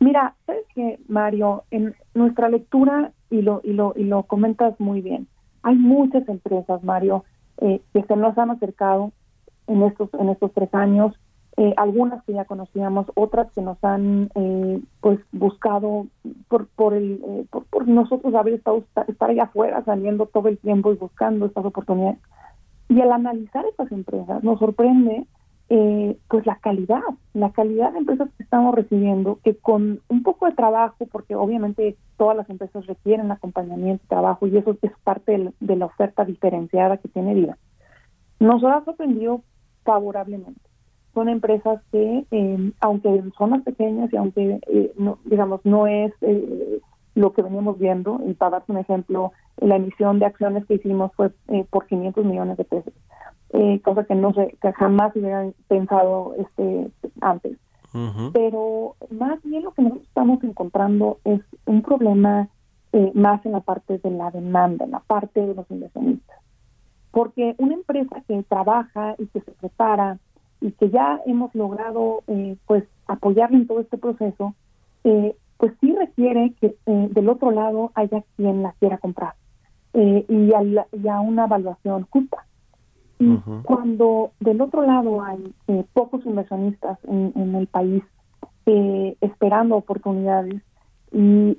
Mira, 0.00 0.34
sabes 0.46 0.64
que 0.74 0.98
Mario, 1.08 1.64
en 1.70 1.94
nuestra 2.14 2.48
lectura, 2.48 3.12
y 3.30 3.42
lo, 3.42 3.60
y 3.62 3.72
lo, 3.72 3.92
y 3.96 4.04
lo 4.04 4.22
comentas 4.24 4.78
muy 4.80 5.00
bien, 5.00 5.28
hay 5.62 5.76
muchas 5.76 6.28
empresas, 6.28 6.82
Mario, 6.82 7.24
que 7.58 8.04
se 8.06 8.16
nos 8.16 8.38
han 8.38 8.50
acercado 8.50 9.12
en 9.66 9.82
estos, 9.82 10.08
en 10.14 10.28
estos 10.28 10.52
tres 10.54 10.72
años 10.72 11.18
eh, 11.60 11.74
algunas 11.76 12.22
que 12.22 12.34
ya 12.34 12.44
conocíamos, 12.44 13.06
otras 13.16 13.50
que 13.50 13.62
nos 13.62 13.82
han 13.82 14.30
eh, 14.36 14.80
pues 15.00 15.18
buscado 15.32 16.06
por 16.46 16.68
por 16.68 16.94
el 16.94 17.20
eh, 17.26 17.46
por, 17.50 17.88
nosotros 17.88 18.32
haber 18.36 18.54
estado 18.54 18.84
estar 19.08 19.30
allá 19.30 19.42
afuera 19.42 19.82
saliendo 19.84 20.26
todo 20.26 20.46
el 20.46 20.58
tiempo 20.58 20.92
y 20.92 20.96
buscando 20.96 21.46
estas 21.46 21.64
oportunidades. 21.64 22.20
Y 22.88 23.00
al 23.00 23.10
analizar 23.10 23.66
estas 23.66 23.90
empresas 23.90 24.44
nos 24.44 24.60
sorprende 24.60 25.26
pues 26.28 26.46
la 26.46 26.56
calidad 26.56 27.02
la 27.34 27.50
calidad 27.50 27.92
de 27.92 27.98
empresas 27.98 28.30
que 28.36 28.42
estamos 28.42 28.74
recibiendo 28.74 29.38
que 29.44 29.54
con 29.56 30.00
un 30.08 30.22
poco 30.22 30.46
de 30.46 30.52
trabajo 30.52 31.06
porque 31.10 31.34
obviamente 31.34 31.96
todas 32.16 32.36
las 32.36 32.48
empresas 32.48 32.86
requieren 32.86 33.32
acompañamiento 33.32 34.02
y 34.04 34.08
trabajo 34.08 34.46
y 34.46 34.56
eso 34.56 34.76
es 34.80 34.92
parte 35.04 35.52
de 35.60 35.76
la 35.76 35.86
oferta 35.86 36.24
diferenciada 36.24 36.96
que 36.96 37.08
tiene 37.08 37.34
vida 37.34 37.58
nos 38.40 38.64
ha 38.64 38.82
sorprendido 38.84 39.42
favorablemente 39.84 40.67
son 41.18 41.28
empresas 41.28 41.80
que, 41.90 42.24
eh, 42.30 42.72
aunque 42.80 43.24
son 43.36 43.50
más 43.50 43.62
pequeñas 43.62 44.12
y 44.12 44.16
aunque, 44.16 44.60
eh, 44.68 44.92
no, 44.96 45.18
digamos, 45.24 45.60
no 45.64 45.88
es 45.88 46.12
eh, 46.20 46.80
lo 47.16 47.32
que 47.32 47.42
veníamos 47.42 47.76
viendo, 47.76 48.20
y 48.24 48.34
para 48.34 48.52
darte 48.52 48.70
un 48.70 48.78
ejemplo, 48.78 49.32
la 49.56 49.74
emisión 49.74 50.20
de 50.20 50.26
acciones 50.26 50.64
que 50.66 50.74
hicimos 50.74 51.10
fue 51.16 51.32
por 51.70 51.86
500 51.88 52.24
millones 52.24 52.56
de 52.56 52.64
pesos, 52.64 52.92
cosa 53.82 54.04
que 54.04 54.14
no 54.14 54.32
sé, 54.32 54.56
que 54.62 54.72
jamás 54.72 55.16
hubieran 55.16 55.52
pensado 55.66 56.34
este 56.38 56.92
antes. 57.20 57.58
Pero 58.32 58.94
más 59.10 59.42
bien 59.42 59.64
lo 59.64 59.72
que 59.72 59.82
nosotros 59.82 60.06
estamos 60.06 60.44
encontrando 60.44 61.18
es 61.24 61.40
un 61.66 61.82
problema 61.82 62.48
más 63.14 63.44
en 63.44 63.52
la 63.52 63.60
parte 63.60 63.98
de 63.98 64.10
la 64.12 64.30
demanda, 64.30 64.84
en 64.84 64.92
la 64.92 65.00
parte 65.00 65.44
de 65.44 65.54
los 65.56 65.68
inversionistas. 65.68 66.38
Porque 67.10 67.56
una 67.58 67.74
empresa 67.74 68.22
que 68.28 68.40
trabaja 68.44 69.16
y 69.18 69.26
que 69.26 69.40
se 69.40 69.50
prepara 69.50 70.18
y 70.60 70.72
que 70.72 70.90
ya 70.90 71.20
hemos 71.26 71.54
logrado 71.54 72.22
eh, 72.26 72.56
pues 72.66 72.84
apoyarle 73.06 73.58
en 73.58 73.66
todo 73.66 73.80
este 73.80 73.98
proceso, 73.98 74.54
eh, 75.04 75.36
pues 75.56 75.72
sí 75.80 75.94
requiere 75.94 76.54
que 76.60 76.76
eh, 76.86 77.08
del 77.10 77.28
otro 77.28 77.50
lado 77.50 77.90
haya 77.94 78.22
quien 78.36 78.62
la 78.62 78.72
quiera 78.78 78.98
comprar 78.98 79.34
y, 79.94 80.52
a, 80.52 81.20
una 81.20 81.46
evaluación 81.46 82.06
justa. 82.10 82.44
Y 83.18 83.36
cuando 83.64 84.30
del 84.38 84.60
otro 84.60 84.82
lado 84.82 85.22
hay 85.22 85.52
pocos 85.92 86.24
inversionistas 86.24 86.98
en, 87.04 87.54
el 87.56 87.66
país 87.66 88.04
esperando 89.20 89.74
oportunidades 89.74 90.62
y, 91.10 91.58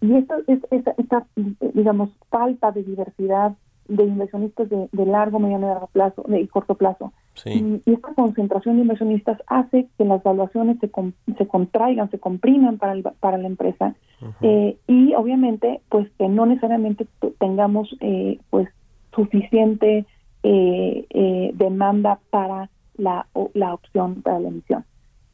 y, 0.00 0.14
esta, 0.14 0.36
esta, 0.46 0.92
esta, 0.96 1.26
digamos, 1.74 2.10
falta 2.28 2.70
de 2.70 2.84
diversidad 2.84 3.56
de 3.90 4.04
inversionistas 4.04 4.68
de, 4.70 5.06
largo, 5.06 5.40
mediano 5.40 5.66
y 5.66 5.70
largo 5.70 5.86
plazo 5.88 6.24
y 6.28 6.46
corto 6.46 6.76
plazo. 6.76 7.12
Y, 7.44 7.80
esta 7.86 8.12
concentración 8.14 8.76
de 8.76 8.82
inversionistas 8.82 9.40
hace 9.46 9.88
que 9.96 10.04
las 10.04 10.22
valuaciones 10.22 10.78
se, 10.80 10.90
se 11.38 11.46
contraigan, 11.46 12.10
se 12.10 12.18
compriman 12.18 12.76
para, 12.76 12.92
el, 12.92 13.02
para 13.02 13.38
la 13.38 13.46
empresa 13.46 13.94
eh, 14.42 14.76
y 14.86 15.14
obviamente 15.14 15.80
pues 15.88 16.10
que 16.18 16.28
no 16.28 16.44
necesariamente 16.44 17.06
tengamos 17.38 17.96
eh, 18.00 18.38
pues 18.50 18.68
suficiente 19.14 20.04
eh, 20.42 21.52
demanda 21.54 22.18
para 22.28 22.68
la, 22.98 23.26
la 23.54 23.74
opción 23.74 24.22
para 24.22 24.40
la 24.40 24.48
emisión. 24.48 24.84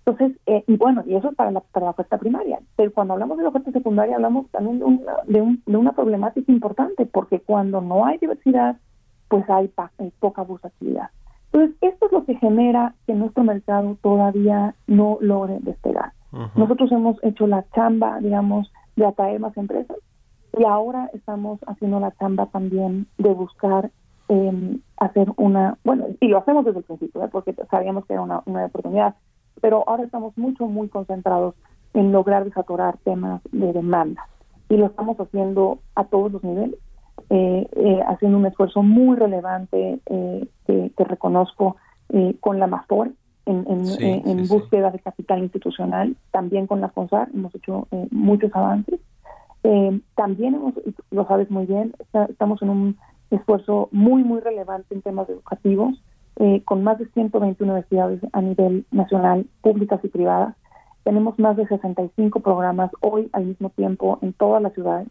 Entonces, 0.07 0.39
eh, 0.47 0.63
y 0.69 0.77
bueno, 0.77 1.03
y 1.05 1.17
eso 1.17 1.31
es 1.31 1.35
para 1.35 1.51
la, 1.51 1.61
para 1.61 1.87
la 1.87 1.91
oferta 1.91 2.17
primaria. 2.17 2.61
Pero 2.77 2.93
cuando 2.93 3.15
hablamos 3.15 3.39
de 3.39 3.43
la 3.43 3.49
oferta 3.49 3.73
secundaria, 3.73 4.15
hablamos 4.15 4.49
también 4.53 4.79
de 4.79 4.85
una, 4.85 5.13
de, 5.27 5.59
de 5.67 5.77
una 5.77 5.93
problemática 5.93 6.53
importante, 6.53 7.07
porque 7.07 7.41
cuando 7.41 7.81
no 7.81 8.07
hay 8.07 8.19
diversidad, 8.19 8.77
pues 9.29 9.45
hay, 9.51 9.69
poca 10.21 10.43
bursatilidad. 10.43 11.11
Entonces, 11.57 11.79
esto 11.81 12.05
es 12.07 12.13
lo 12.13 12.27
que 12.27 12.35
genera 12.35 12.95
que 13.07 13.15
nuestro 13.15 13.43
mercado 13.43 13.97
todavía 14.03 14.75
no 14.87 15.17
logre 15.23 15.57
despegar. 15.61 16.13
Nosotros 16.55 16.93
hemos 16.93 17.17
hecho 17.25 17.47
la 17.47 17.65
chamba, 17.75 18.21
digamos, 18.21 18.71
de 18.95 19.07
atraer 19.07 19.41
más 19.41 19.57
empresas 19.57 19.97
y 20.59 20.65
ahora 20.65 21.09
estamos 21.15 21.59
haciendo 21.67 21.99
la 21.99 22.13
chamba 22.19 22.45
también 22.47 23.07
de 23.17 23.33
buscar 23.33 23.91
eh, 24.29 24.79
hacer 24.99 25.33
una, 25.37 25.79
bueno, 25.83 26.09
y 26.21 26.29
lo 26.29 26.37
hacemos 26.37 26.67
desde 26.67 26.81
el 26.81 26.85
principio, 26.85 27.25
¿eh? 27.25 27.29
porque 27.33 27.55
sabíamos 27.71 28.05
que 28.05 28.13
era 28.13 28.23
una, 28.23 28.43
una 28.45 28.67
oportunidad, 28.67 29.15
pero 29.63 29.83
ahora 29.87 30.05
estamos 30.05 30.37
mucho, 30.37 30.67
muy 30.67 30.89
concentrados 30.91 31.55
en 31.95 32.13
lograr 32.13 32.45
desatorar 32.45 32.99
temas 32.99 33.41
de 33.51 33.73
demanda 33.73 34.29
y 34.69 34.77
lo 34.77 34.87
estamos 34.87 35.19
haciendo 35.19 35.79
a 35.95 36.05
todos 36.05 36.33
los 36.33 36.45
niveles, 36.45 36.79
eh, 37.31 37.69
eh, 37.73 38.01
haciendo 38.07 38.39
un 38.39 38.47
esfuerzo 38.47 38.83
muy 38.83 39.17
relevante 39.17 40.01
eh, 40.07 40.49
que, 40.67 41.05
reconozco 41.05 41.77
con 42.41 42.59
la 42.59 42.67
MAFOR 42.67 43.11
en, 43.47 43.65
en, 43.69 44.49
búsqueda 44.49 44.91
de 44.91 45.01
capital 45.01 45.41
institucional, 45.41 46.17
también 46.31 46.67
con 46.67 46.81
la 46.81 46.89
FONSAR 46.89 47.29
hemos 47.35 47.55
hecho 47.55 47.89
muchos 48.11 48.55
avances. 48.55 49.01
también 50.15 50.55
hemos, 50.55 50.75
lo 51.11 51.27
sabes 51.27 51.51
muy 51.51 51.67
bien, 51.67 51.95
estamos 52.29 52.63
en 52.63 52.71
un 52.71 52.99
esfuerzo 53.31 53.89
muy, 53.93 54.23
muy 54.23 54.41
relevante 54.41 54.95
en 54.95 55.03
temas 55.03 55.29
educativos 55.29 56.01
eh, 56.39 56.61
con 56.67 56.85
más 56.85 56.99
de 56.99 57.07
120 57.07 57.65
universidades 57.65 58.21
a 58.35 58.43
nivel 58.43 58.85
nacional, 58.91 59.47
públicas 59.63 60.01
y 60.03 60.09
privadas. 60.09 60.55
Tenemos 61.03 61.39
más 61.39 61.57
de 61.57 61.67
65 61.67 62.41
programas 62.41 62.91
hoy 63.01 63.31
al 63.33 63.47
mismo 63.47 63.71
tiempo 63.71 64.19
en 64.21 64.35
todas 64.35 64.63
las 64.63 64.75
ciudades 64.75 65.09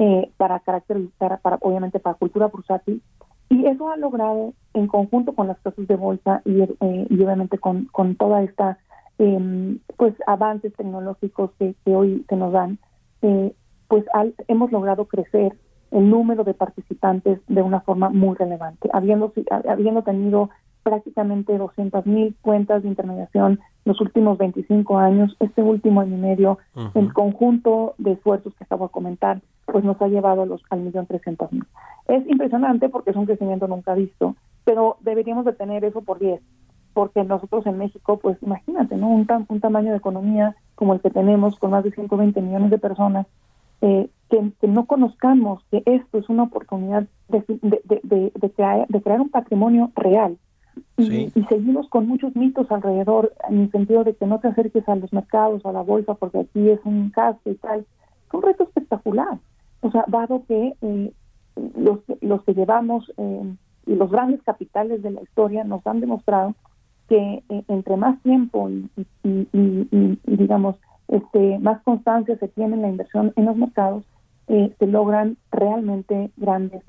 eh, 0.00 0.30
para 0.36 0.60
carácter, 0.60 0.96
para, 1.18 1.40
obviamente 1.60 1.98
para 1.98 2.14
cultura 2.14 2.46
bursátil. 2.46 3.02
Y 3.50 3.66
eso 3.66 3.90
ha 3.90 3.96
logrado, 3.96 4.54
en 4.74 4.86
conjunto 4.86 5.32
con 5.34 5.48
las 5.48 5.58
casas 5.58 5.88
de 5.88 5.96
bolsa 5.96 6.40
y, 6.44 6.62
eh, 6.62 7.06
y 7.10 7.14
obviamente 7.14 7.58
con, 7.58 7.86
con 7.86 8.14
toda 8.14 8.42
esta 8.42 8.78
em, 9.18 9.80
pues 9.96 10.14
avances 10.28 10.72
tecnológicos 10.74 11.50
que, 11.58 11.74
hoy 11.86 12.24
se 12.28 12.36
nos 12.36 12.52
dan, 12.52 12.78
pues 13.88 14.04
hemos 14.46 14.70
logrado 14.70 15.06
crecer 15.06 15.56
el 15.90 16.08
número 16.08 16.44
de 16.44 16.54
participantes 16.54 17.40
de 17.48 17.62
una 17.62 17.80
forma 17.80 18.08
muy 18.10 18.36
relevante, 18.36 18.88
habiendo, 18.92 19.32
habiendo 19.68 20.02
tenido 20.02 20.50
prácticamente 20.82 21.56
200 21.56 22.06
mil 22.06 22.34
cuentas 22.40 22.82
de 22.82 22.88
intermediación 22.88 23.60
los 23.84 24.00
últimos 24.00 24.36
25 24.38 24.98
años, 24.98 25.34
este 25.40 25.62
último 25.62 26.02
año 26.02 26.16
y 26.16 26.20
medio, 26.20 26.58
el 26.94 27.12
conjunto 27.12 27.94
de 27.98 28.12
esfuerzos 28.12 28.54
que 28.54 28.64
acabo 28.64 28.86
de 28.86 28.92
comentar, 28.92 29.40
pues 29.64 29.82
nos 29.82 30.00
ha 30.02 30.08
llevado 30.08 30.42
a 30.42 30.46
los, 30.46 30.62
al 30.70 30.80
millón 30.80 31.06
trescientos 31.06 31.50
mil. 31.52 31.64
Es 32.06 32.26
impresionante 32.28 32.88
porque 32.88 33.10
es 33.10 33.16
un 33.16 33.26
crecimiento 33.26 33.66
nunca 33.66 33.94
visto, 33.94 34.36
pero 34.64 34.96
deberíamos 35.00 35.44
de 35.46 35.54
tener 35.54 35.84
eso 35.84 36.02
por 36.02 36.18
10, 36.18 36.40
porque 36.92 37.24
nosotros 37.24 37.64
en 37.66 37.78
México, 37.78 38.18
pues 38.18 38.36
imagínate, 38.42 38.96
¿no? 38.96 39.08
Un, 39.08 39.26
un 39.48 39.60
tamaño 39.60 39.92
de 39.92 39.98
economía 39.98 40.54
como 40.74 40.92
el 40.94 41.00
que 41.00 41.10
tenemos, 41.10 41.58
con 41.58 41.70
más 41.70 41.84
de 41.84 41.90
120 41.90 42.40
millones 42.42 42.70
de 42.70 42.78
personas, 42.78 43.26
eh, 43.80 44.08
que, 44.28 44.66
no 44.66 44.86
conozcamos 44.86 45.62
que 45.70 45.82
esto 45.86 46.18
es 46.18 46.28
una 46.28 46.44
oportunidad 46.44 47.06
de, 47.28 47.42
de, 47.62 48.50
crear, 48.50 49.20
un 49.20 49.30
patrimonio 49.30 49.90
real. 49.94 50.36
Y, 50.96 51.30
seguimos 51.48 51.88
con 51.88 52.06
muchos 52.06 52.34
mitos 52.36 52.70
alrededor, 52.70 53.32
en 53.48 53.62
el 53.62 53.70
sentido 53.70 54.04
de 54.04 54.14
que 54.14 54.26
no 54.26 54.40
te 54.40 54.48
acerques 54.48 54.88
a 54.88 54.96
los 54.96 55.12
mercados, 55.12 55.64
a 55.64 55.72
la 55.72 55.82
bolsa, 55.82 56.14
porque 56.14 56.40
aquí 56.40 56.68
es 56.68 56.80
un 56.84 57.10
caso 57.10 57.40
y 57.44 57.54
tal. 57.54 57.80
Es 57.80 58.34
un 58.34 58.42
reto 58.42 58.64
espectacular. 58.64 59.38
O 59.80 59.90
sea, 59.90 60.04
dado 60.08 60.42
que 60.46 60.74
eh, 60.80 61.12
los, 61.76 62.00
los 62.20 62.42
que 62.44 62.54
llevamos 62.54 63.12
eh, 63.16 63.54
y 63.86 63.94
los 63.94 64.10
grandes 64.10 64.42
capitales 64.42 65.02
de 65.02 65.10
la 65.10 65.22
historia 65.22 65.64
nos 65.64 65.86
han 65.86 66.00
demostrado 66.00 66.54
que 67.08 67.42
eh, 67.48 67.62
entre 67.68 67.96
más 67.96 68.20
tiempo 68.22 68.68
y, 68.70 68.86
y, 69.24 70.18
digamos 70.24 70.76
este 71.08 71.58
más 71.58 71.82
constancia 71.82 72.36
se 72.38 72.48
tiene 72.48 72.74
en 72.74 72.82
la 72.82 72.88
inversión 72.88 73.32
en 73.36 73.46
los 73.46 73.56
mercados 73.56 74.04
eh, 74.48 74.74
se 74.78 74.86
logran 74.86 75.36
realmente 75.50 76.30
grandes 76.36 76.82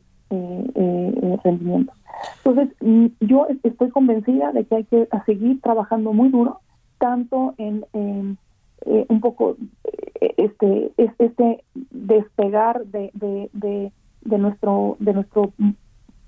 rendimientos. 1.43 1.98
Entonces, 2.43 2.75
mm, 2.81 3.07
yo 3.21 3.47
estoy 3.63 3.89
convencida 3.89 4.51
de 4.51 4.65
que 4.65 4.75
hay 4.75 4.83
que 4.85 5.07
seguir 5.25 5.61
trabajando 5.61 6.13
muy 6.13 6.29
duro, 6.29 6.59
tanto 6.97 7.53
en, 7.57 7.85
un 7.93 9.19
poco 9.21 9.57
este 10.37 10.91
este 10.97 11.63
despegar 11.91 12.85
de, 12.85 13.11
de, 13.13 13.91
de, 14.23 14.37
nuestro 14.37 14.95
de 14.99 15.13
nuestro 15.13 15.53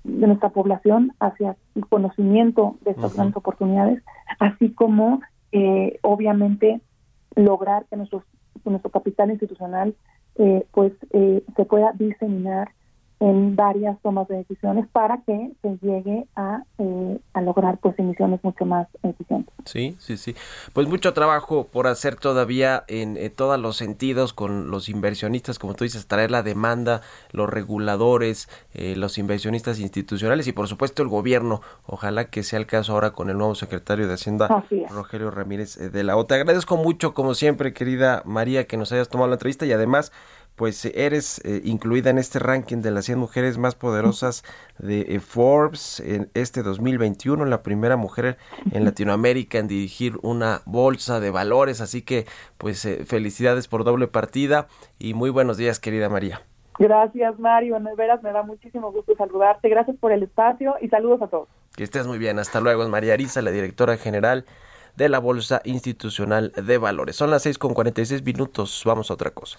de 0.04 0.26
nuestra 0.26 0.50
población 0.50 1.12
hacia 1.20 1.56
el 1.74 1.86
conocimiento 1.86 2.76
de 2.82 2.92
estas 2.92 3.14
grandes 3.14 3.36
oportunidades, 3.36 4.02
así 4.38 4.72
como 4.72 5.20
eh, 5.52 5.98
obviamente 6.02 6.80
lograr 7.36 7.84
que, 7.86 7.96
nuestros, 7.96 8.24
nuestro 8.64 8.90
capital 8.90 9.30
institucional 9.30 9.94
eh, 10.36 10.66
pues 10.72 10.92
eh, 11.12 11.42
se 11.56 11.64
pueda 11.64 11.92
diseminar 11.92 12.70
en 13.22 13.54
varias 13.54 13.96
tomas 14.02 14.26
de 14.26 14.38
decisiones 14.38 14.88
para 14.90 15.18
que 15.18 15.52
se 15.62 15.78
llegue 15.80 16.26
a, 16.34 16.64
eh, 16.78 17.20
a 17.34 17.40
lograr 17.40 17.78
pues 17.78 17.96
emisiones 17.96 18.42
mucho 18.42 18.66
más 18.66 18.88
eficientes. 19.04 19.54
Sí, 19.64 19.94
sí, 20.00 20.16
sí. 20.16 20.34
Pues 20.72 20.88
mucho 20.88 21.12
trabajo 21.12 21.68
por 21.68 21.86
hacer 21.86 22.16
todavía 22.16 22.82
en, 22.88 23.16
todos 23.36 23.60
los 23.60 23.76
sentidos 23.76 24.32
con 24.32 24.72
los 24.72 24.88
inversionistas, 24.88 25.60
como 25.60 25.74
tú 25.74 25.84
dices, 25.84 26.08
traer 26.08 26.32
la 26.32 26.42
demanda, 26.42 27.02
los 27.30 27.48
reguladores, 27.48 28.48
eh, 28.74 28.96
los 28.96 29.16
inversionistas 29.18 29.78
institucionales 29.78 30.48
y 30.48 30.52
por 30.52 30.66
supuesto 30.66 31.00
el 31.04 31.08
gobierno. 31.08 31.60
Ojalá 31.86 32.24
que 32.24 32.42
sea 32.42 32.58
el 32.58 32.66
caso 32.66 32.92
ahora 32.92 33.12
con 33.12 33.30
el 33.30 33.38
nuevo 33.38 33.54
secretario 33.54 34.08
de 34.08 34.14
Hacienda, 34.14 34.64
Rogelio 34.90 35.30
Ramírez 35.30 35.76
eh, 35.76 35.90
de 35.90 36.02
la 36.02 36.16
OTA. 36.16 36.34
agradezco 36.34 36.76
mucho, 36.76 37.14
como 37.14 37.34
siempre, 37.34 37.72
querida 37.72 38.22
María, 38.24 38.66
que 38.66 38.76
nos 38.76 38.90
hayas 38.90 39.08
tomado 39.08 39.28
la 39.28 39.36
entrevista 39.36 39.64
y 39.64 39.70
además 39.70 40.10
pues 40.56 40.84
eres 40.84 41.40
eh, 41.44 41.60
incluida 41.64 42.10
en 42.10 42.18
este 42.18 42.38
ranking 42.38 42.78
de 42.78 42.90
las 42.90 43.06
100 43.06 43.18
mujeres 43.18 43.58
más 43.58 43.74
poderosas 43.74 44.44
de 44.78 45.00
eh, 45.02 45.20
Forbes 45.20 46.00
en 46.00 46.30
este 46.34 46.62
2021, 46.62 47.44
la 47.46 47.62
primera 47.62 47.96
mujer 47.96 48.36
en 48.72 48.84
Latinoamérica 48.84 49.58
en 49.58 49.68
dirigir 49.68 50.18
una 50.22 50.60
bolsa 50.64 51.20
de 51.20 51.30
valores, 51.30 51.80
así 51.80 52.02
que 52.02 52.26
pues 52.58 52.84
eh, 52.84 53.04
felicidades 53.04 53.68
por 53.68 53.84
doble 53.84 54.08
partida 54.08 54.66
y 54.98 55.14
muy 55.14 55.30
buenos 55.30 55.56
días 55.56 55.80
querida 55.80 56.08
María. 56.08 56.42
Gracias 56.78 57.38
Mario, 57.38 57.78
de 57.78 57.94
veras 57.94 58.22
me 58.22 58.32
da 58.32 58.42
muchísimo 58.42 58.92
gusto 58.92 59.14
saludarte, 59.16 59.68
gracias 59.68 59.96
por 59.98 60.12
el 60.12 60.22
espacio 60.22 60.74
y 60.80 60.88
saludos 60.88 61.22
a 61.22 61.26
todos. 61.28 61.48
Que 61.76 61.84
estés 61.84 62.06
muy 62.06 62.18
bien, 62.18 62.38
hasta 62.38 62.60
luego, 62.60 62.82
es 62.82 62.88
María 62.88 63.14
Arisa, 63.14 63.40
la 63.40 63.50
directora 63.50 63.96
general 63.96 64.44
de 64.96 65.08
la 65.08 65.18
Bolsa 65.18 65.62
Institucional 65.64 66.52
de 66.52 66.78
Valores. 66.78 67.16
Son 67.16 67.30
las 67.30 67.42
6 67.42 67.58
con 67.58 67.72
46 67.74 68.22
minutos, 68.24 68.82
vamos 68.84 69.10
a 69.10 69.14
otra 69.14 69.30
cosa. 69.30 69.58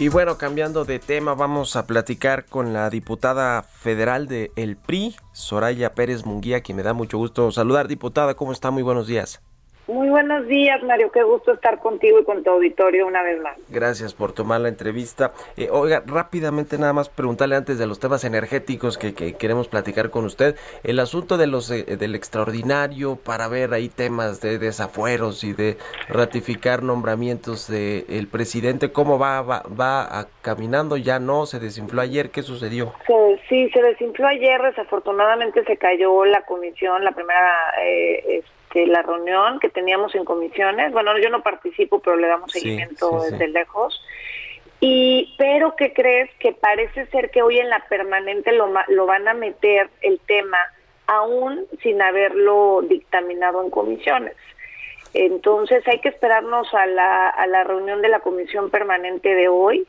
Y 0.00 0.08
bueno, 0.08 0.38
cambiando 0.38 0.86
de 0.86 0.98
tema, 0.98 1.34
vamos 1.34 1.76
a 1.76 1.86
platicar 1.86 2.46
con 2.46 2.72
la 2.72 2.88
diputada 2.88 3.62
federal 3.62 4.28
de 4.28 4.50
El 4.56 4.78
PRI, 4.78 5.14
Soraya 5.32 5.94
Pérez 5.94 6.24
Munguía, 6.24 6.62
quien 6.62 6.76
me 6.76 6.82
da 6.82 6.94
mucho 6.94 7.18
gusto 7.18 7.52
saludar. 7.52 7.86
Diputada, 7.86 8.32
¿cómo 8.32 8.52
está? 8.52 8.70
Muy 8.70 8.82
buenos 8.82 9.08
días. 9.08 9.42
Muy 9.90 10.08
buenos 10.08 10.46
días, 10.46 10.80
Mario. 10.84 11.10
Qué 11.10 11.24
gusto 11.24 11.52
estar 11.52 11.80
contigo 11.80 12.20
y 12.20 12.24
con 12.24 12.44
tu 12.44 12.50
auditorio 12.50 13.08
una 13.08 13.24
vez 13.24 13.40
más. 13.40 13.56
Gracias 13.70 14.14
por 14.14 14.32
tomar 14.32 14.60
la 14.60 14.68
entrevista. 14.68 15.32
Eh, 15.56 15.68
oiga, 15.68 16.04
rápidamente 16.06 16.78
nada 16.78 16.92
más 16.92 17.08
preguntarle 17.08 17.56
antes 17.56 17.76
de 17.76 17.88
los 17.88 17.98
temas 17.98 18.22
energéticos 18.22 18.96
que, 18.96 19.14
queremos 19.34 19.66
platicar 19.66 20.10
con 20.10 20.24
usted. 20.24 20.54
El 20.84 21.00
asunto 21.00 21.36
de 21.38 21.48
los 21.48 21.72
eh, 21.72 21.96
del 21.96 22.14
extraordinario 22.14 23.16
para 23.16 23.48
ver 23.48 23.74
ahí 23.74 23.88
temas 23.88 24.40
de 24.40 24.58
desafueros 24.58 25.42
y 25.42 25.54
de 25.54 25.76
ratificar 26.08 26.84
nombramientos 26.84 27.68
del 27.68 28.28
presidente. 28.28 28.92
¿Cómo 28.92 29.18
va, 29.18 29.42
va, 29.42 29.64
va 29.68 30.28
caminando? 30.40 30.98
¿Ya 30.98 31.18
no? 31.18 31.46
¿Se 31.46 31.58
desinfló 31.58 32.00
ayer? 32.00 32.30
¿Qué 32.30 32.42
sucedió? 32.42 32.92
Sí, 33.48 33.68
se 33.70 33.82
desinfló 33.82 34.28
ayer. 34.28 34.62
Desafortunadamente 34.62 35.64
se 35.64 35.76
cayó 35.76 36.24
la 36.26 36.42
comisión, 36.42 37.02
la 37.02 37.10
primera... 37.10 37.74
Eh, 37.82 38.38
este, 38.38 38.59
la 38.74 39.02
reunión 39.02 39.58
que 39.60 39.68
teníamos 39.68 40.14
en 40.14 40.24
comisiones. 40.24 40.92
Bueno, 40.92 41.16
yo 41.18 41.30
no 41.30 41.42
participo, 41.42 42.00
pero 42.00 42.16
le 42.16 42.28
damos 42.28 42.52
seguimiento 42.52 43.22
desde 43.22 43.48
lejos. 43.48 44.00
Y, 44.80 45.34
pero 45.36 45.76
¿qué 45.76 45.92
crees? 45.92 46.30
Que 46.38 46.52
parece 46.52 47.06
ser 47.06 47.30
que 47.30 47.42
hoy 47.42 47.58
en 47.58 47.68
la 47.68 47.80
permanente 47.88 48.52
lo, 48.52 48.72
lo 48.88 49.06
van 49.06 49.28
a 49.28 49.34
meter 49.34 49.90
el 50.00 50.18
tema 50.20 50.58
aún 51.06 51.66
sin 51.82 52.00
haberlo 52.00 52.80
dictaminado 52.88 53.62
en 53.62 53.70
comisiones. 53.70 54.36
Entonces 55.12 55.86
hay 55.86 55.98
que 56.00 56.08
esperarnos 56.08 56.72
a 56.72 56.86
la, 56.86 57.28
a 57.28 57.46
la 57.46 57.64
reunión 57.64 58.00
de 58.00 58.08
la 58.08 58.20
comisión 58.20 58.70
permanente 58.70 59.34
de 59.34 59.48
hoy. 59.48 59.86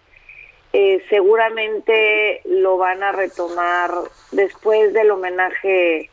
Eh, 0.74 1.04
seguramente 1.10 2.42
lo 2.46 2.78
van 2.78 3.04
a 3.04 3.12
retomar 3.12 3.92
después 4.32 4.94
del 4.94 5.12
homenaje 5.12 6.10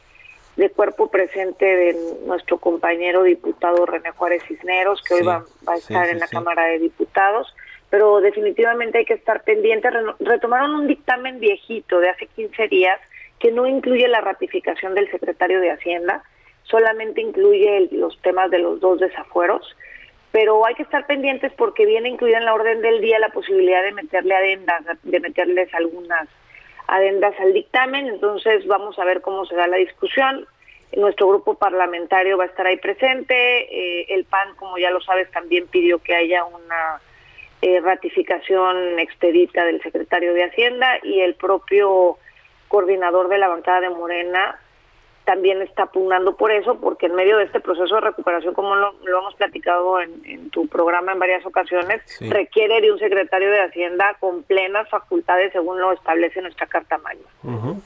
de 0.58 0.70
cuerpo 0.70 1.08
presente 1.08 1.64
de 1.64 1.96
nuestro 2.26 2.58
compañero 2.58 3.22
diputado 3.22 3.86
René 3.86 4.10
Juárez 4.10 4.42
Cisneros, 4.48 5.00
que 5.02 5.14
hoy 5.14 5.22
va, 5.22 5.44
a 5.68 5.76
estar 5.76 6.08
en 6.08 6.18
la 6.18 6.26
Cámara 6.26 6.64
de 6.64 6.80
Diputados, 6.80 7.54
pero 7.90 8.20
definitivamente 8.20 8.98
hay 8.98 9.04
que 9.04 9.14
estar 9.14 9.44
pendientes. 9.44 9.92
Retomaron 10.18 10.74
un 10.74 10.88
dictamen 10.88 11.38
viejito 11.38 12.00
de 12.00 12.08
hace 12.10 12.26
15 12.26 12.66
días 12.66 12.98
que 13.38 13.52
no 13.52 13.68
incluye 13.68 14.08
la 14.08 14.20
ratificación 14.20 14.96
del 14.96 15.08
secretario 15.12 15.60
de 15.60 15.70
Hacienda, 15.70 16.24
solamente 16.64 17.20
incluye 17.20 17.88
los 17.92 18.20
temas 18.20 18.50
de 18.50 18.58
los 18.58 18.80
dos 18.80 18.98
desafueros, 18.98 19.76
pero 20.32 20.66
hay 20.66 20.74
que 20.74 20.82
estar 20.82 21.06
pendientes 21.06 21.52
porque 21.52 21.86
viene 21.86 22.08
incluida 22.08 22.38
en 22.38 22.46
la 22.46 22.54
orden 22.54 22.82
del 22.82 23.00
día 23.00 23.20
la 23.20 23.28
posibilidad 23.28 23.84
de 23.84 23.92
meterle 23.92 24.34
adendas, 24.34 24.82
de 25.04 25.20
meterles 25.20 25.72
algunas 25.72 26.28
adendas 26.88 27.38
al 27.38 27.52
dictamen, 27.52 28.08
entonces 28.08 28.66
vamos 28.66 28.98
a 28.98 29.04
ver 29.04 29.20
cómo 29.20 29.46
se 29.46 29.54
da 29.54 29.66
la 29.66 29.76
discusión. 29.76 30.46
Nuestro 30.96 31.28
grupo 31.28 31.54
parlamentario 31.54 32.38
va 32.38 32.44
a 32.44 32.46
estar 32.48 32.66
ahí 32.66 32.78
presente, 32.78 33.34
eh, 33.34 34.06
el 34.08 34.24
PAN, 34.24 34.56
como 34.56 34.78
ya 34.78 34.90
lo 34.90 35.00
sabes, 35.02 35.30
también 35.30 35.66
pidió 35.68 35.98
que 35.98 36.14
haya 36.14 36.44
una 36.44 37.00
eh, 37.60 37.80
ratificación 37.80 38.98
expedita 38.98 39.64
del 39.64 39.82
secretario 39.82 40.32
de 40.32 40.44
Hacienda 40.44 40.98
y 41.02 41.20
el 41.20 41.34
propio 41.34 42.16
coordinador 42.68 43.28
de 43.28 43.38
la 43.38 43.48
bancada 43.48 43.80
de 43.80 43.90
Morena 43.90 44.58
también 45.28 45.60
está 45.60 45.84
pugnando 45.84 46.36
por 46.36 46.50
eso, 46.50 46.78
porque 46.80 47.04
en 47.04 47.14
medio 47.14 47.36
de 47.36 47.44
este 47.44 47.60
proceso 47.60 47.96
de 47.96 48.00
recuperación, 48.00 48.54
como 48.54 48.74
lo, 48.74 48.94
hemos 49.06 49.34
platicado 49.34 50.00
en, 50.00 50.48
tu 50.48 50.66
programa 50.68 51.12
en 51.12 51.18
varias 51.18 51.44
ocasiones, 51.44 52.00
requiere 52.18 52.80
de 52.80 52.90
un 52.90 52.98
secretario 52.98 53.50
de 53.50 53.60
Hacienda 53.60 54.16
con 54.20 54.42
plenas 54.44 54.88
facultades 54.88 55.52
según 55.52 55.82
lo 55.82 55.92
establece 55.92 56.40
nuestra 56.40 56.66
Carta 56.66 56.96
Magna. 56.96 57.28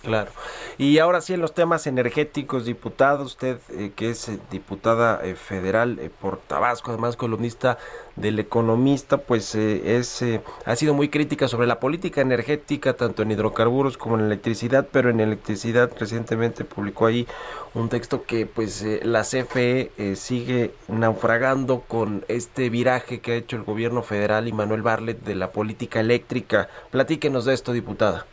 claro. 0.03 0.31
Y 0.79 1.01
ahora 1.01 1.21
sí, 1.21 1.35
en 1.35 1.41
los 1.41 1.53
temas 1.53 1.89
energéticos, 1.89 2.65
diputado, 2.65 3.25
usted 3.25 3.59
eh, 3.73 3.91
que 3.97 4.11
es 4.11 4.29
eh, 4.29 4.39
diputada 4.53 5.19
eh, 5.25 5.35
federal 5.35 5.99
por 6.21 6.39
Tabasco, 6.39 6.93
además 6.93 7.17
columnista 7.17 7.77
del 8.15 8.39
economista, 8.39 9.17
pues 9.17 9.55
es 9.55 10.23
ha 10.67 10.77
sido 10.77 10.93
muy 10.93 11.09
crítica 11.09 11.49
sobre 11.49 11.67
la 11.67 11.81
política 11.81 12.21
energética, 12.21 12.93
tanto 12.93 13.23
en 13.23 13.31
hidrocarburos 13.31 13.97
como 13.97 14.19
en 14.19 14.27
electricidad, 14.27 14.87
pero 14.93 15.09
en 15.09 15.19
electricidad 15.19 15.91
recientemente 15.99 16.65
publicó 16.65 17.07
ahí 17.07 17.27
un 17.75 17.89
texto 17.89 18.25
que 18.25 18.47
pues 18.47 18.83
eh, 18.83 19.01
la 19.03 19.23
CFE 19.23 19.91
eh, 19.97 20.17
sigue 20.17 20.73
naufragando 20.89 21.81
con 21.81 22.25
este 22.29 22.69
viraje 22.69 23.21
que 23.21 23.33
ha 23.33 23.37
hecho 23.37 23.57
el 23.57 23.63
gobierno 23.63 24.03
federal 24.03 24.47
y 24.47 24.53
Manuel 24.53 24.83
Barlet 24.83 25.19
de 25.19 25.35
la 25.35 25.53
política 25.53 26.01
eléctrica. 26.01 26.69
Platíquenos 26.91 27.45
de 27.47 27.55
esto, 27.55 27.73
diputada. 27.73 28.27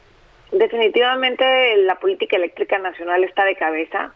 Definitivamente 0.52 1.78
la 1.78 1.96
política 1.96 2.36
eléctrica 2.36 2.80
nacional 2.80 3.24
está 3.24 3.46
de 3.46 3.56
cabeza. 3.56 4.14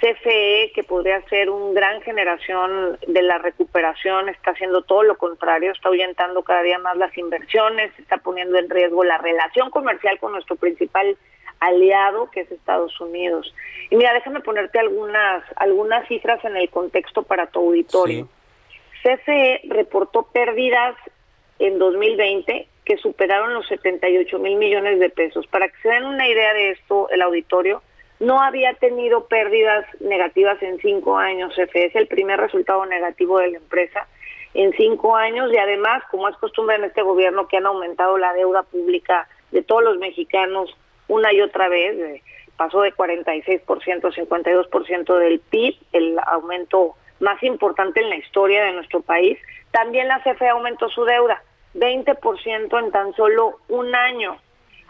CFE, 0.00 0.72
que 0.74 0.82
podría 0.82 1.20
ser 1.28 1.48
una 1.48 1.78
gran 1.78 2.00
generación 2.02 2.98
de 3.06 3.22
la 3.22 3.38
recuperación, 3.38 4.28
está 4.28 4.50
haciendo 4.50 4.82
todo 4.82 5.04
lo 5.04 5.16
contrario, 5.16 5.70
está 5.70 5.90
ahuyentando 5.90 6.42
cada 6.42 6.62
día 6.62 6.78
más 6.78 6.96
las 6.96 7.16
inversiones, 7.16 7.92
está 7.98 8.16
poniendo 8.16 8.58
en 8.58 8.68
riesgo 8.68 9.04
la 9.04 9.18
relación 9.18 9.70
comercial 9.70 10.18
con 10.18 10.32
nuestro 10.32 10.56
principal 10.56 11.16
aliado 11.66 12.30
que 12.30 12.40
es 12.40 12.50
Estados 12.50 13.00
Unidos. 13.00 13.54
Y 13.90 13.96
mira, 13.96 14.12
déjame 14.12 14.40
ponerte 14.40 14.78
algunas, 14.78 15.44
algunas 15.56 16.06
cifras 16.08 16.44
en 16.44 16.56
el 16.56 16.68
contexto 16.70 17.22
para 17.22 17.46
tu 17.46 17.60
auditorio. 17.60 18.28
CFE 19.02 19.62
reportó 19.68 20.24
pérdidas 20.24 20.96
en 21.58 21.78
2020 21.78 22.68
que 22.84 22.96
superaron 22.96 23.54
los 23.54 23.66
78 23.68 24.38
mil 24.38 24.56
millones 24.56 24.98
de 24.98 25.10
pesos. 25.10 25.46
Para 25.46 25.68
que 25.68 25.76
se 25.82 25.88
den 25.88 26.04
una 26.04 26.28
idea 26.28 26.52
de 26.52 26.70
esto, 26.70 27.08
el 27.10 27.22
auditorio 27.22 27.82
no 28.18 28.40
había 28.40 28.74
tenido 28.74 29.26
pérdidas 29.26 29.84
negativas 30.00 30.60
en 30.62 30.78
cinco 30.78 31.16
años. 31.16 31.54
CFE 31.54 31.86
es 31.86 31.96
el 31.96 32.06
primer 32.06 32.40
resultado 32.40 32.86
negativo 32.86 33.38
de 33.38 33.52
la 33.52 33.58
empresa 33.58 34.06
en 34.54 34.72
cinco 34.72 35.16
años 35.16 35.52
y 35.52 35.56
además, 35.56 36.02
como 36.10 36.28
es 36.28 36.36
costumbre 36.36 36.76
en 36.76 36.84
este 36.84 37.02
gobierno, 37.02 37.48
que 37.48 37.56
han 37.56 37.66
aumentado 37.66 38.18
la 38.18 38.32
deuda 38.32 38.62
pública 38.64 39.28
de 39.50 39.62
todos 39.62 39.82
los 39.82 39.98
mexicanos 39.98 40.76
una 41.08 41.32
y 41.32 41.40
otra 41.40 41.68
vez, 41.68 42.22
pasó 42.56 42.80
de 42.82 42.94
46% 42.94 44.04
a 44.04 44.10
52% 44.10 45.18
del 45.18 45.40
PIB, 45.40 45.76
el 45.92 46.18
aumento 46.26 46.94
más 47.20 47.42
importante 47.42 48.00
en 48.00 48.10
la 48.10 48.16
historia 48.16 48.64
de 48.64 48.72
nuestro 48.72 49.00
país. 49.00 49.38
También 49.70 50.08
la 50.08 50.22
CFE 50.22 50.48
aumentó 50.48 50.88
su 50.88 51.04
deuda, 51.04 51.42
20% 51.74 52.78
en 52.78 52.90
tan 52.90 53.14
solo 53.14 53.58
un 53.68 53.94
año. 53.94 54.36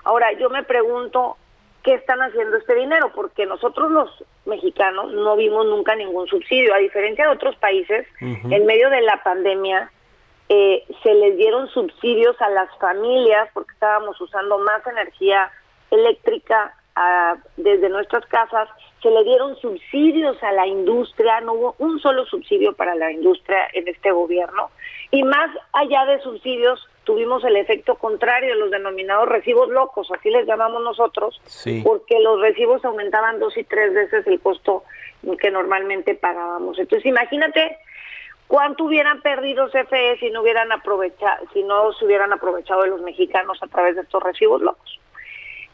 Ahora, 0.04 0.32
yo 0.32 0.50
me 0.50 0.62
pregunto, 0.64 1.36
¿qué 1.82 1.94
están 1.94 2.20
haciendo 2.20 2.56
este 2.56 2.74
dinero? 2.74 3.12
Porque 3.14 3.46
nosotros 3.46 3.90
los 3.90 4.24
mexicanos 4.46 5.12
no 5.12 5.36
vimos 5.36 5.66
nunca 5.66 5.94
ningún 5.94 6.26
subsidio, 6.26 6.74
a 6.74 6.78
diferencia 6.78 7.26
de 7.26 7.32
otros 7.32 7.54
países, 7.56 8.06
en 8.20 8.66
medio 8.66 8.90
de 8.90 9.02
la 9.02 9.22
pandemia 9.22 9.90
eh, 10.48 10.84
se 11.02 11.14
les 11.14 11.36
dieron 11.36 11.68
subsidios 11.68 12.38
a 12.42 12.50
las 12.50 12.68
familias 12.78 13.48
porque 13.54 13.72
estábamos 13.72 14.20
usando 14.20 14.58
más 14.58 14.86
energía 14.86 15.50
eléctrica 15.92 16.74
desde 17.56 17.88
nuestras 17.88 18.26
casas, 18.26 18.68
se 19.02 19.10
le 19.10 19.24
dieron 19.24 19.56
subsidios 19.56 20.40
a 20.42 20.52
la 20.52 20.66
industria, 20.66 21.40
no 21.40 21.54
hubo 21.54 21.74
un 21.78 21.98
solo 22.00 22.26
subsidio 22.26 22.74
para 22.74 22.94
la 22.94 23.10
industria 23.10 23.66
en 23.72 23.88
este 23.88 24.10
gobierno, 24.12 24.70
y 25.10 25.22
más 25.22 25.50
allá 25.72 26.04
de 26.04 26.20
subsidios, 26.20 26.86
tuvimos 27.04 27.42
el 27.44 27.56
efecto 27.56 27.96
contrario, 27.96 28.54
los 28.54 28.70
denominados 28.70 29.28
recibos 29.28 29.68
locos, 29.70 30.08
así 30.12 30.30
les 30.30 30.46
llamamos 30.46 30.82
nosotros, 30.82 31.40
porque 31.82 32.20
los 32.20 32.40
recibos 32.40 32.84
aumentaban 32.84 33.40
dos 33.40 33.56
y 33.56 33.64
tres 33.64 33.94
veces 33.94 34.26
el 34.26 34.40
costo 34.40 34.84
que 35.40 35.50
normalmente 35.50 36.14
pagábamos. 36.14 36.78
Entonces, 36.78 37.06
imagínate 37.06 37.78
cuánto 38.46 38.84
hubieran 38.84 39.22
perdido 39.22 39.68
CFE 39.70 40.18
si 40.20 40.30
no 40.30 40.42
hubieran 40.42 40.70
aprovechado, 40.70 41.46
si 41.54 41.62
no 41.64 41.92
se 41.94 42.04
hubieran 42.04 42.32
aprovechado 42.32 42.82
de 42.82 42.88
los 42.88 43.00
mexicanos 43.00 43.58
a 43.62 43.66
través 43.66 43.96
de 43.96 44.02
estos 44.02 44.22
recibos 44.22 44.60
locos. 44.60 45.00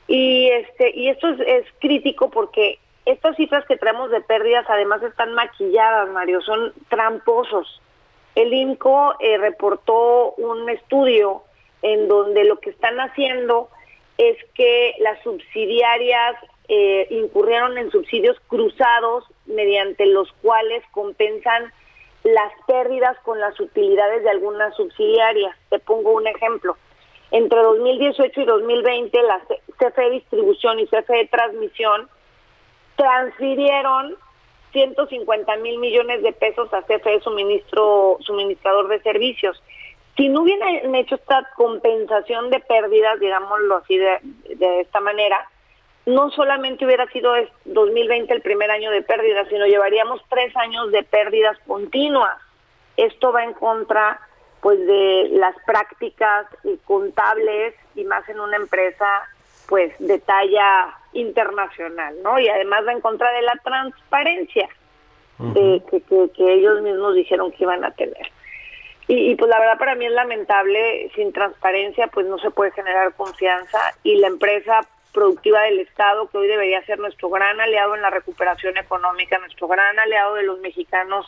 Y 0.09 0.49
este 0.49 0.91
y 0.97 1.11
esto 1.11 1.29
es, 1.29 1.67
crítico 1.81 2.31
porque 2.31 2.79
estas 3.05 3.37
cifras 3.37 3.65
que 3.67 3.77
traemos 3.77 4.11
de 4.11 4.23
pérdidas 4.23 4.65
además 4.69 5.03
están 5.03 5.35
maquilladas, 5.35 6.09
Mario, 6.09 6.41
son 6.41 6.73
tramposos. 6.89 7.81
El 8.35 8.53
INCO 8.53 9.15
eh, 9.21 9.37
reportó 9.39 10.33
un 10.33 10.69
estudio 10.71 11.43
en 11.83 12.09
donde 12.09 12.45
lo 12.45 12.59
que 12.59 12.71
están 12.71 12.99
haciendo 12.99 13.69
es 14.17 14.37
que 14.55 14.95
las 15.01 15.23
subsidiarias 15.23 16.37
eh, 16.69 17.07
incurrieron 17.11 17.79
en 17.79 17.91
subsidios 17.91 18.37
cruzados 18.49 19.25
mediante 19.47 20.07
los 20.07 20.31
cuales 20.43 20.83
compensan 20.91 21.73
las 22.25 22.53
pérdidas 22.67 23.17
con 23.21 23.41
las 23.41 23.59
utilidades 23.61 24.23
de 24.23 24.31
algunas 24.31 24.75
subsidiarias. 24.75 25.55
Te 25.71 25.79
pongo 25.79 26.13
un 26.13 26.27
ejemplo. 26.27 26.77
Entre 27.31 27.61
2018 27.61 28.41
y 28.41 28.45
2020, 28.45 29.23
la 29.23 29.41
CFE 29.79 30.11
Distribución 30.11 30.81
y 30.81 30.87
CFE 30.87 31.29
Transmisión 31.31 32.09
transfirieron 32.97 34.17
150 34.73 35.57
mil 35.57 35.79
millones 35.79 36.23
de 36.23 36.33
pesos 36.33 36.73
a 36.73 36.83
CFE 36.83 37.21
suministro, 37.21 38.19
suministrador 38.21 38.89
de 38.89 39.01
servicios. 39.03 39.63
Si 40.17 40.29
no 40.29 40.43
hubieran 40.43 40.95
hecho 40.95 41.15
esta 41.15 41.49
compensación 41.57 42.51
de 42.51 42.61
pérdidas, 42.61 43.21
digámoslo 43.21 43.77
así 43.77 43.97
de, 43.97 44.19
de 44.57 44.81
esta 44.81 45.01
manera, 45.01 45.49
no 46.07 46.31
solamente 46.31 46.87
hubiera 46.87 47.07
sido 47.09 47.33
2020 47.67 48.33
el 48.33 48.41
primer 48.41 48.71
año 48.71 48.91
de 48.91 49.03
pérdidas, 49.03 49.47
sino 49.49 49.67
llevaríamos 49.67 50.23
tres 50.31 50.57
años 50.57 50.91
de 50.91 51.03
pérdidas 51.03 51.59
continuas. 51.67 52.39
Esto 52.97 53.31
va 53.31 53.45
en 53.45 53.53
contra 53.53 54.19
pues 54.61 54.79
de 54.87 55.29
las 55.33 55.55
prácticas 55.67 56.47
contables 56.85 57.75
y 57.95 58.05
más 58.05 58.29
en 58.29 58.41
una 58.41 58.57
empresa 58.57 59.07
pues 59.69 59.93
de 59.99 60.19
talla 60.19 60.97
internacional, 61.13 62.17
¿no? 62.23 62.39
Y 62.39 62.49
además 62.49 62.87
va 62.87 62.93
en 62.93 63.01
contra 63.01 63.31
de 63.33 63.43
la 63.43 63.55
transparencia 63.63 64.69
de, 65.39 65.83
que, 65.91 66.01
que, 66.03 66.53
ellos 66.55 66.83
mismos 66.83 67.15
dijeron 67.15 67.53
que 67.53 67.63
iban 67.63 67.85
a 67.85 67.93
tener. 67.93 68.33
Y, 69.07 69.31
y, 69.31 69.35
pues 69.37 69.49
la 69.49 69.59
verdad 69.61 69.79
para 69.79 69.95
mí 69.95 70.07
es 70.07 70.13
lamentable, 70.13 71.11
sin 71.15 71.33
transparencia 71.33 72.09
pues 72.09 72.27
no 72.27 72.39
se 72.39 72.51
puede 72.51 72.73
generar 72.73 73.15
confianza 73.15 73.79
y 74.03 74.17
la 74.17 74.27
empresa 74.27 74.81
productiva 75.13 75.63
del 75.63 75.81
Estado, 75.81 76.29
que 76.29 76.39
hoy 76.39 76.49
debería 76.49 76.85
ser 76.85 76.99
nuestro 76.99 77.29
gran 77.29 77.61
aliado 77.61 77.95
en 77.95 78.03
la 78.03 78.11
recuperación 78.11 78.77
económica, 78.77 79.39
nuestro 79.39 79.69
gran 79.69 79.99
aliado 79.99 80.35
de 80.35 80.43
los 80.43 80.61
mexicanos 80.61 81.27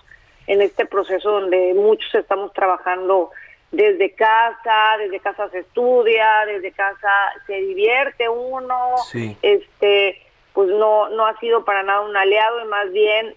en 0.51 0.62
este 0.62 0.84
proceso 0.84 1.30
donde 1.30 1.74
muchos 1.74 2.12
estamos 2.12 2.53
trabajando 2.53 3.30
desde 3.70 4.12
casa, 4.14 4.96
desde 4.98 5.20
casa 5.20 5.48
se 5.51 5.61
estudia, 5.61 6.44
desde 6.44 6.72
casa 6.72 7.09
se 7.46 7.53
divierte 7.53 8.28
uno, 8.28 8.96
este, 9.42 10.20
pues 10.53 10.68
no, 10.70 11.09
no 11.11 11.26
ha 11.26 11.38
sido 11.38 11.64
para 11.64 11.84
nada 11.84 12.01
un 12.01 12.16
aliado 12.16 12.64
y 12.64 12.66
más 12.66 12.90
bien 12.90 13.36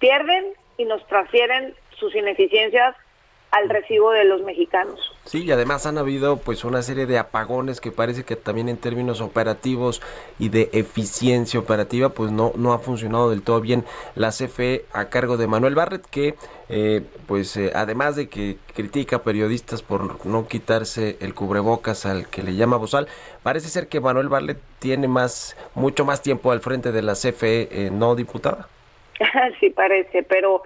pierden 0.00 0.46
y 0.78 0.84
nos 0.84 1.06
transfieren 1.06 1.76
sus 1.90 2.12
ineficiencias 2.16 2.96
al 3.52 3.68
recibo 3.68 4.10
de 4.10 4.24
los 4.24 4.42
mexicanos. 4.42 5.16
Sí, 5.28 5.44
y 5.44 5.50
además 5.50 5.84
han 5.84 5.98
habido 5.98 6.38
pues 6.38 6.64
una 6.64 6.80
serie 6.80 7.04
de 7.04 7.18
apagones 7.18 7.82
que 7.82 7.92
parece 7.92 8.24
que 8.24 8.34
también 8.34 8.70
en 8.70 8.78
términos 8.78 9.20
operativos 9.20 10.00
y 10.38 10.48
de 10.48 10.70
eficiencia 10.72 11.60
operativa 11.60 12.08
pues 12.08 12.32
no, 12.32 12.52
no 12.56 12.72
ha 12.72 12.78
funcionado 12.78 13.28
del 13.28 13.42
todo 13.42 13.60
bien 13.60 13.84
la 14.14 14.30
CFE 14.30 14.86
a 14.94 15.10
cargo 15.10 15.36
de 15.36 15.46
Manuel 15.46 15.74
Barret 15.74 16.06
que 16.06 16.34
eh, 16.70 17.02
pues 17.26 17.58
eh, 17.58 17.72
además 17.74 18.16
de 18.16 18.30
que 18.30 18.56
critica 18.74 19.22
periodistas 19.22 19.82
por 19.82 20.24
no 20.24 20.48
quitarse 20.48 21.18
el 21.20 21.34
cubrebocas 21.34 22.06
al 22.06 22.26
que 22.28 22.42
le 22.42 22.54
llama 22.54 22.78
Bozal, 22.78 23.06
parece 23.42 23.68
ser 23.68 23.88
que 23.88 24.00
Manuel 24.00 24.30
Barlet 24.30 24.56
tiene 24.78 25.08
más 25.08 25.58
mucho 25.74 26.06
más 26.06 26.22
tiempo 26.22 26.52
al 26.52 26.60
frente 26.60 26.90
de 26.90 27.02
la 27.02 27.12
CFE 27.12 27.68
eh, 27.70 27.90
no 27.92 28.14
diputada. 28.14 28.66
sí 29.60 29.68
parece, 29.68 30.22
pero 30.22 30.62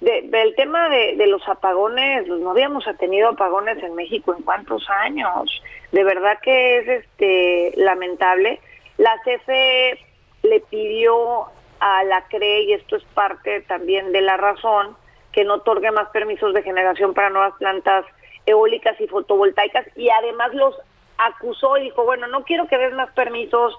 del 0.00 0.54
tema 0.56 0.88
de, 0.88 1.26
los 1.26 1.46
apagones, 1.48 2.24
pues, 2.26 2.40
no 2.40 2.50
habíamos 2.50 2.84
tenido 2.98 3.30
apagones 3.30 3.82
en 3.82 3.94
México 3.94 4.34
en 4.36 4.42
cuántos 4.42 4.88
años. 4.90 5.62
De 5.92 6.04
verdad 6.04 6.38
que 6.42 6.78
es 6.78 6.88
este 6.88 7.72
lamentable. 7.76 8.60
La 8.98 9.14
CFE 9.24 9.98
le 10.42 10.60
pidió 10.60 11.46
a 11.80 12.04
la 12.04 12.22
CRE, 12.28 12.62
y 12.62 12.72
esto 12.72 12.96
es 12.96 13.04
parte 13.14 13.62
también 13.62 14.12
de 14.12 14.20
la 14.20 14.36
razón, 14.36 14.96
que 15.32 15.44
no 15.44 15.54
otorgue 15.54 15.90
más 15.90 16.08
permisos 16.10 16.54
de 16.54 16.62
generación 16.62 17.14
para 17.14 17.30
nuevas 17.30 17.54
plantas 17.58 18.04
eólicas 18.46 18.98
y 19.00 19.06
fotovoltaicas, 19.06 19.86
y 19.96 20.08
además 20.08 20.54
los 20.54 20.74
acusó 21.18 21.76
y 21.78 21.84
dijo, 21.84 22.04
bueno, 22.04 22.26
no 22.28 22.44
quiero 22.44 22.66
que 22.68 22.78
des 22.78 22.92
más 22.94 23.10
permisos 23.12 23.76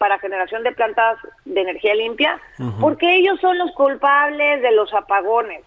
para 0.00 0.18
generación 0.18 0.62
de 0.62 0.72
plantas 0.72 1.18
de 1.44 1.60
energía 1.60 1.94
limpia, 1.94 2.40
porque 2.80 3.16
ellos 3.16 3.38
son 3.38 3.58
los 3.58 3.70
culpables 3.72 4.62
de 4.62 4.72
los 4.72 4.94
apagones. 4.94 5.62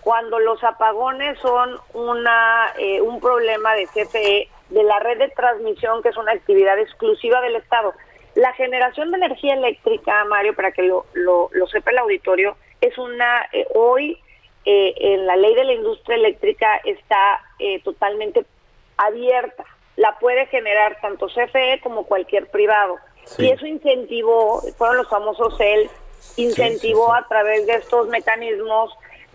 Cuando 0.00 0.38
los 0.38 0.64
apagones 0.64 1.38
son 1.40 1.76
una 1.92 2.72
eh, 2.78 3.02
un 3.02 3.20
problema 3.20 3.74
de 3.74 3.86
CFE, 3.86 4.48
de 4.70 4.82
la 4.82 4.98
red 5.00 5.18
de 5.18 5.28
transmisión, 5.28 6.02
que 6.02 6.08
es 6.08 6.16
una 6.16 6.32
actividad 6.32 6.78
exclusiva 6.78 7.42
del 7.42 7.56
Estado. 7.56 7.92
La 8.34 8.50
generación 8.54 9.10
de 9.10 9.18
energía 9.18 9.52
eléctrica, 9.52 10.24
Mario, 10.24 10.54
para 10.56 10.72
que 10.72 10.84
lo, 10.84 11.04
lo, 11.12 11.50
sepa 11.66 11.90
el 11.90 11.98
auditorio, 11.98 12.56
es 12.80 12.96
una, 12.96 13.46
eh, 13.52 13.66
hoy 13.74 14.16
eh, 14.64 14.94
en 14.96 15.26
la 15.26 15.36
ley 15.36 15.54
de 15.54 15.64
la 15.64 15.74
industria 15.74 16.16
eléctrica 16.16 16.80
está 16.82 17.42
totalmente 17.84 18.46
abierta. 18.96 19.66
La 20.00 20.18
puede 20.18 20.46
generar 20.46 20.98
tanto 21.02 21.26
CFE 21.28 21.80
como 21.82 22.04
cualquier 22.04 22.50
privado. 22.50 22.96
Y 23.36 23.50
eso 23.50 23.66
incentivó, 23.66 24.62
fueron 24.78 24.96
los 24.96 25.08
famosos 25.08 25.56
CEL, 25.58 25.90
incentivó 26.36 27.12
a 27.12 27.28
través 27.28 27.66
de 27.66 27.74
estos 27.74 28.08
mecanismos 28.08 28.92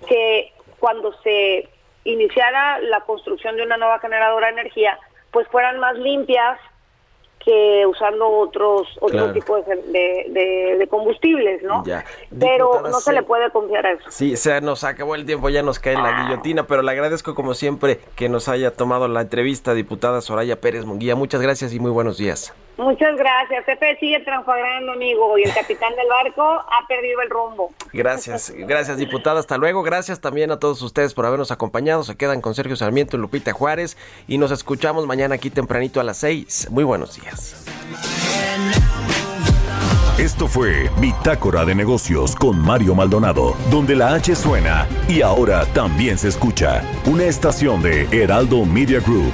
que 0.07 0.51
cuando 0.79 1.13
se 1.21 1.69
iniciara 2.03 2.79
la 2.79 3.01
construcción 3.01 3.55
de 3.55 3.63
una 3.63 3.77
nueva 3.77 3.99
generadora 3.99 4.47
de 4.47 4.53
energía, 4.53 4.97
pues 5.31 5.47
fueran 5.49 5.79
más 5.79 5.95
limpias 5.97 6.59
que 7.45 7.85
usando 7.85 8.27
otros 8.27 8.87
otro 8.99 9.31
tipo 9.31 9.55
de, 9.61 10.75
de, 10.77 10.87
combustibles, 10.89 11.61
¿no? 11.61 11.83
Pero 12.37 12.81
no 12.81 12.99
se 12.99 13.13
le 13.13 13.21
puede 13.21 13.51
confiar 13.51 13.85
a 13.85 13.91
eso. 13.93 14.05
Sí, 14.09 14.35
se 14.35 14.59
nos 14.61 14.83
acabó 14.83 15.13
el 15.15 15.25
tiempo, 15.25 15.49
ya 15.49 15.61
nos 15.61 15.79
cae 15.79 15.93
la 15.93 16.09
ah. 16.09 16.23
guillotina, 16.23 16.65
pero 16.65 16.81
le 16.81 16.91
agradezco 16.91 17.35
como 17.35 17.53
siempre 17.53 17.99
que 18.15 18.29
nos 18.29 18.49
haya 18.49 18.71
tomado 18.71 19.07
la 19.07 19.21
entrevista, 19.21 19.73
diputada 19.75 20.21
Soraya 20.21 20.59
Pérez 20.59 20.85
Munguía. 20.85 21.15
Muchas 21.15 21.41
gracias 21.41 21.73
y 21.73 21.79
muy 21.79 21.91
buenos 21.91 22.17
días. 22.17 22.53
Muchas 22.77 23.15
gracias. 23.15 23.63
Pepe 23.65 23.97
sigue 23.99 24.19
transformando, 24.19 24.93
amigo, 24.93 25.37
y 25.37 25.43
el 25.43 25.53
capitán 25.53 25.95
del 25.95 26.07
barco 26.07 26.43
ha 26.43 26.87
perdido 26.87 27.21
el 27.21 27.29
rumbo. 27.29 27.71
Gracias, 27.93 28.53
gracias, 28.55 28.97
diputada. 28.97 29.39
Hasta 29.39 29.57
luego. 29.57 29.83
Gracias 29.83 30.19
también 30.19 30.51
a 30.51 30.59
todos 30.59 30.81
ustedes 30.81 31.13
por 31.13 31.25
habernos 31.25 31.51
acompañado. 31.51 32.03
Se 32.03 32.15
quedan 32.15 32.41
con 32.41 32.53
Sergio 32.53 32.75
Sarmiento 32.75 33.17
y 33.17 33.19
Lupita 33.19 33.53
Juárez 33.53 33.97
y 34.27 34.37
nos 34.37 34.51
escuchamos 34.51 35.05
mañana 35.07 35.35
aquí 35.35 35.49
tempranito 35.49 35.99
a 35.99 36.03
las 36.03 36.17
seis. 36.17 36.67
Muy 36.69 36.83
buenos 36.83 37.19
días. 37.19 37.65
Esto 40.17 40.47
fue 40.47 40.89
Bitácora 40.99 41.65
de 41.65 41.75
Negocios 41.75 42.35
con 42.35 42.57
Mario 42.57 42.95
Maldonado, 42.95 43.53
donde 43.69 43.97
la 43.97 44.13
H 44.13 44.33
suena 44.35 44.87
y 45.09 45.21
ahora 45.21 45.65
también 45.73 46.17
se 46.17 46.29
escucha. 46.29 46.81
Una 47.05 47.25
estación 47.25 47.81
de 47.81 48.07
Heraldo 48.11 48.65
Media 48.65 49.01
Group. 49.01 49.33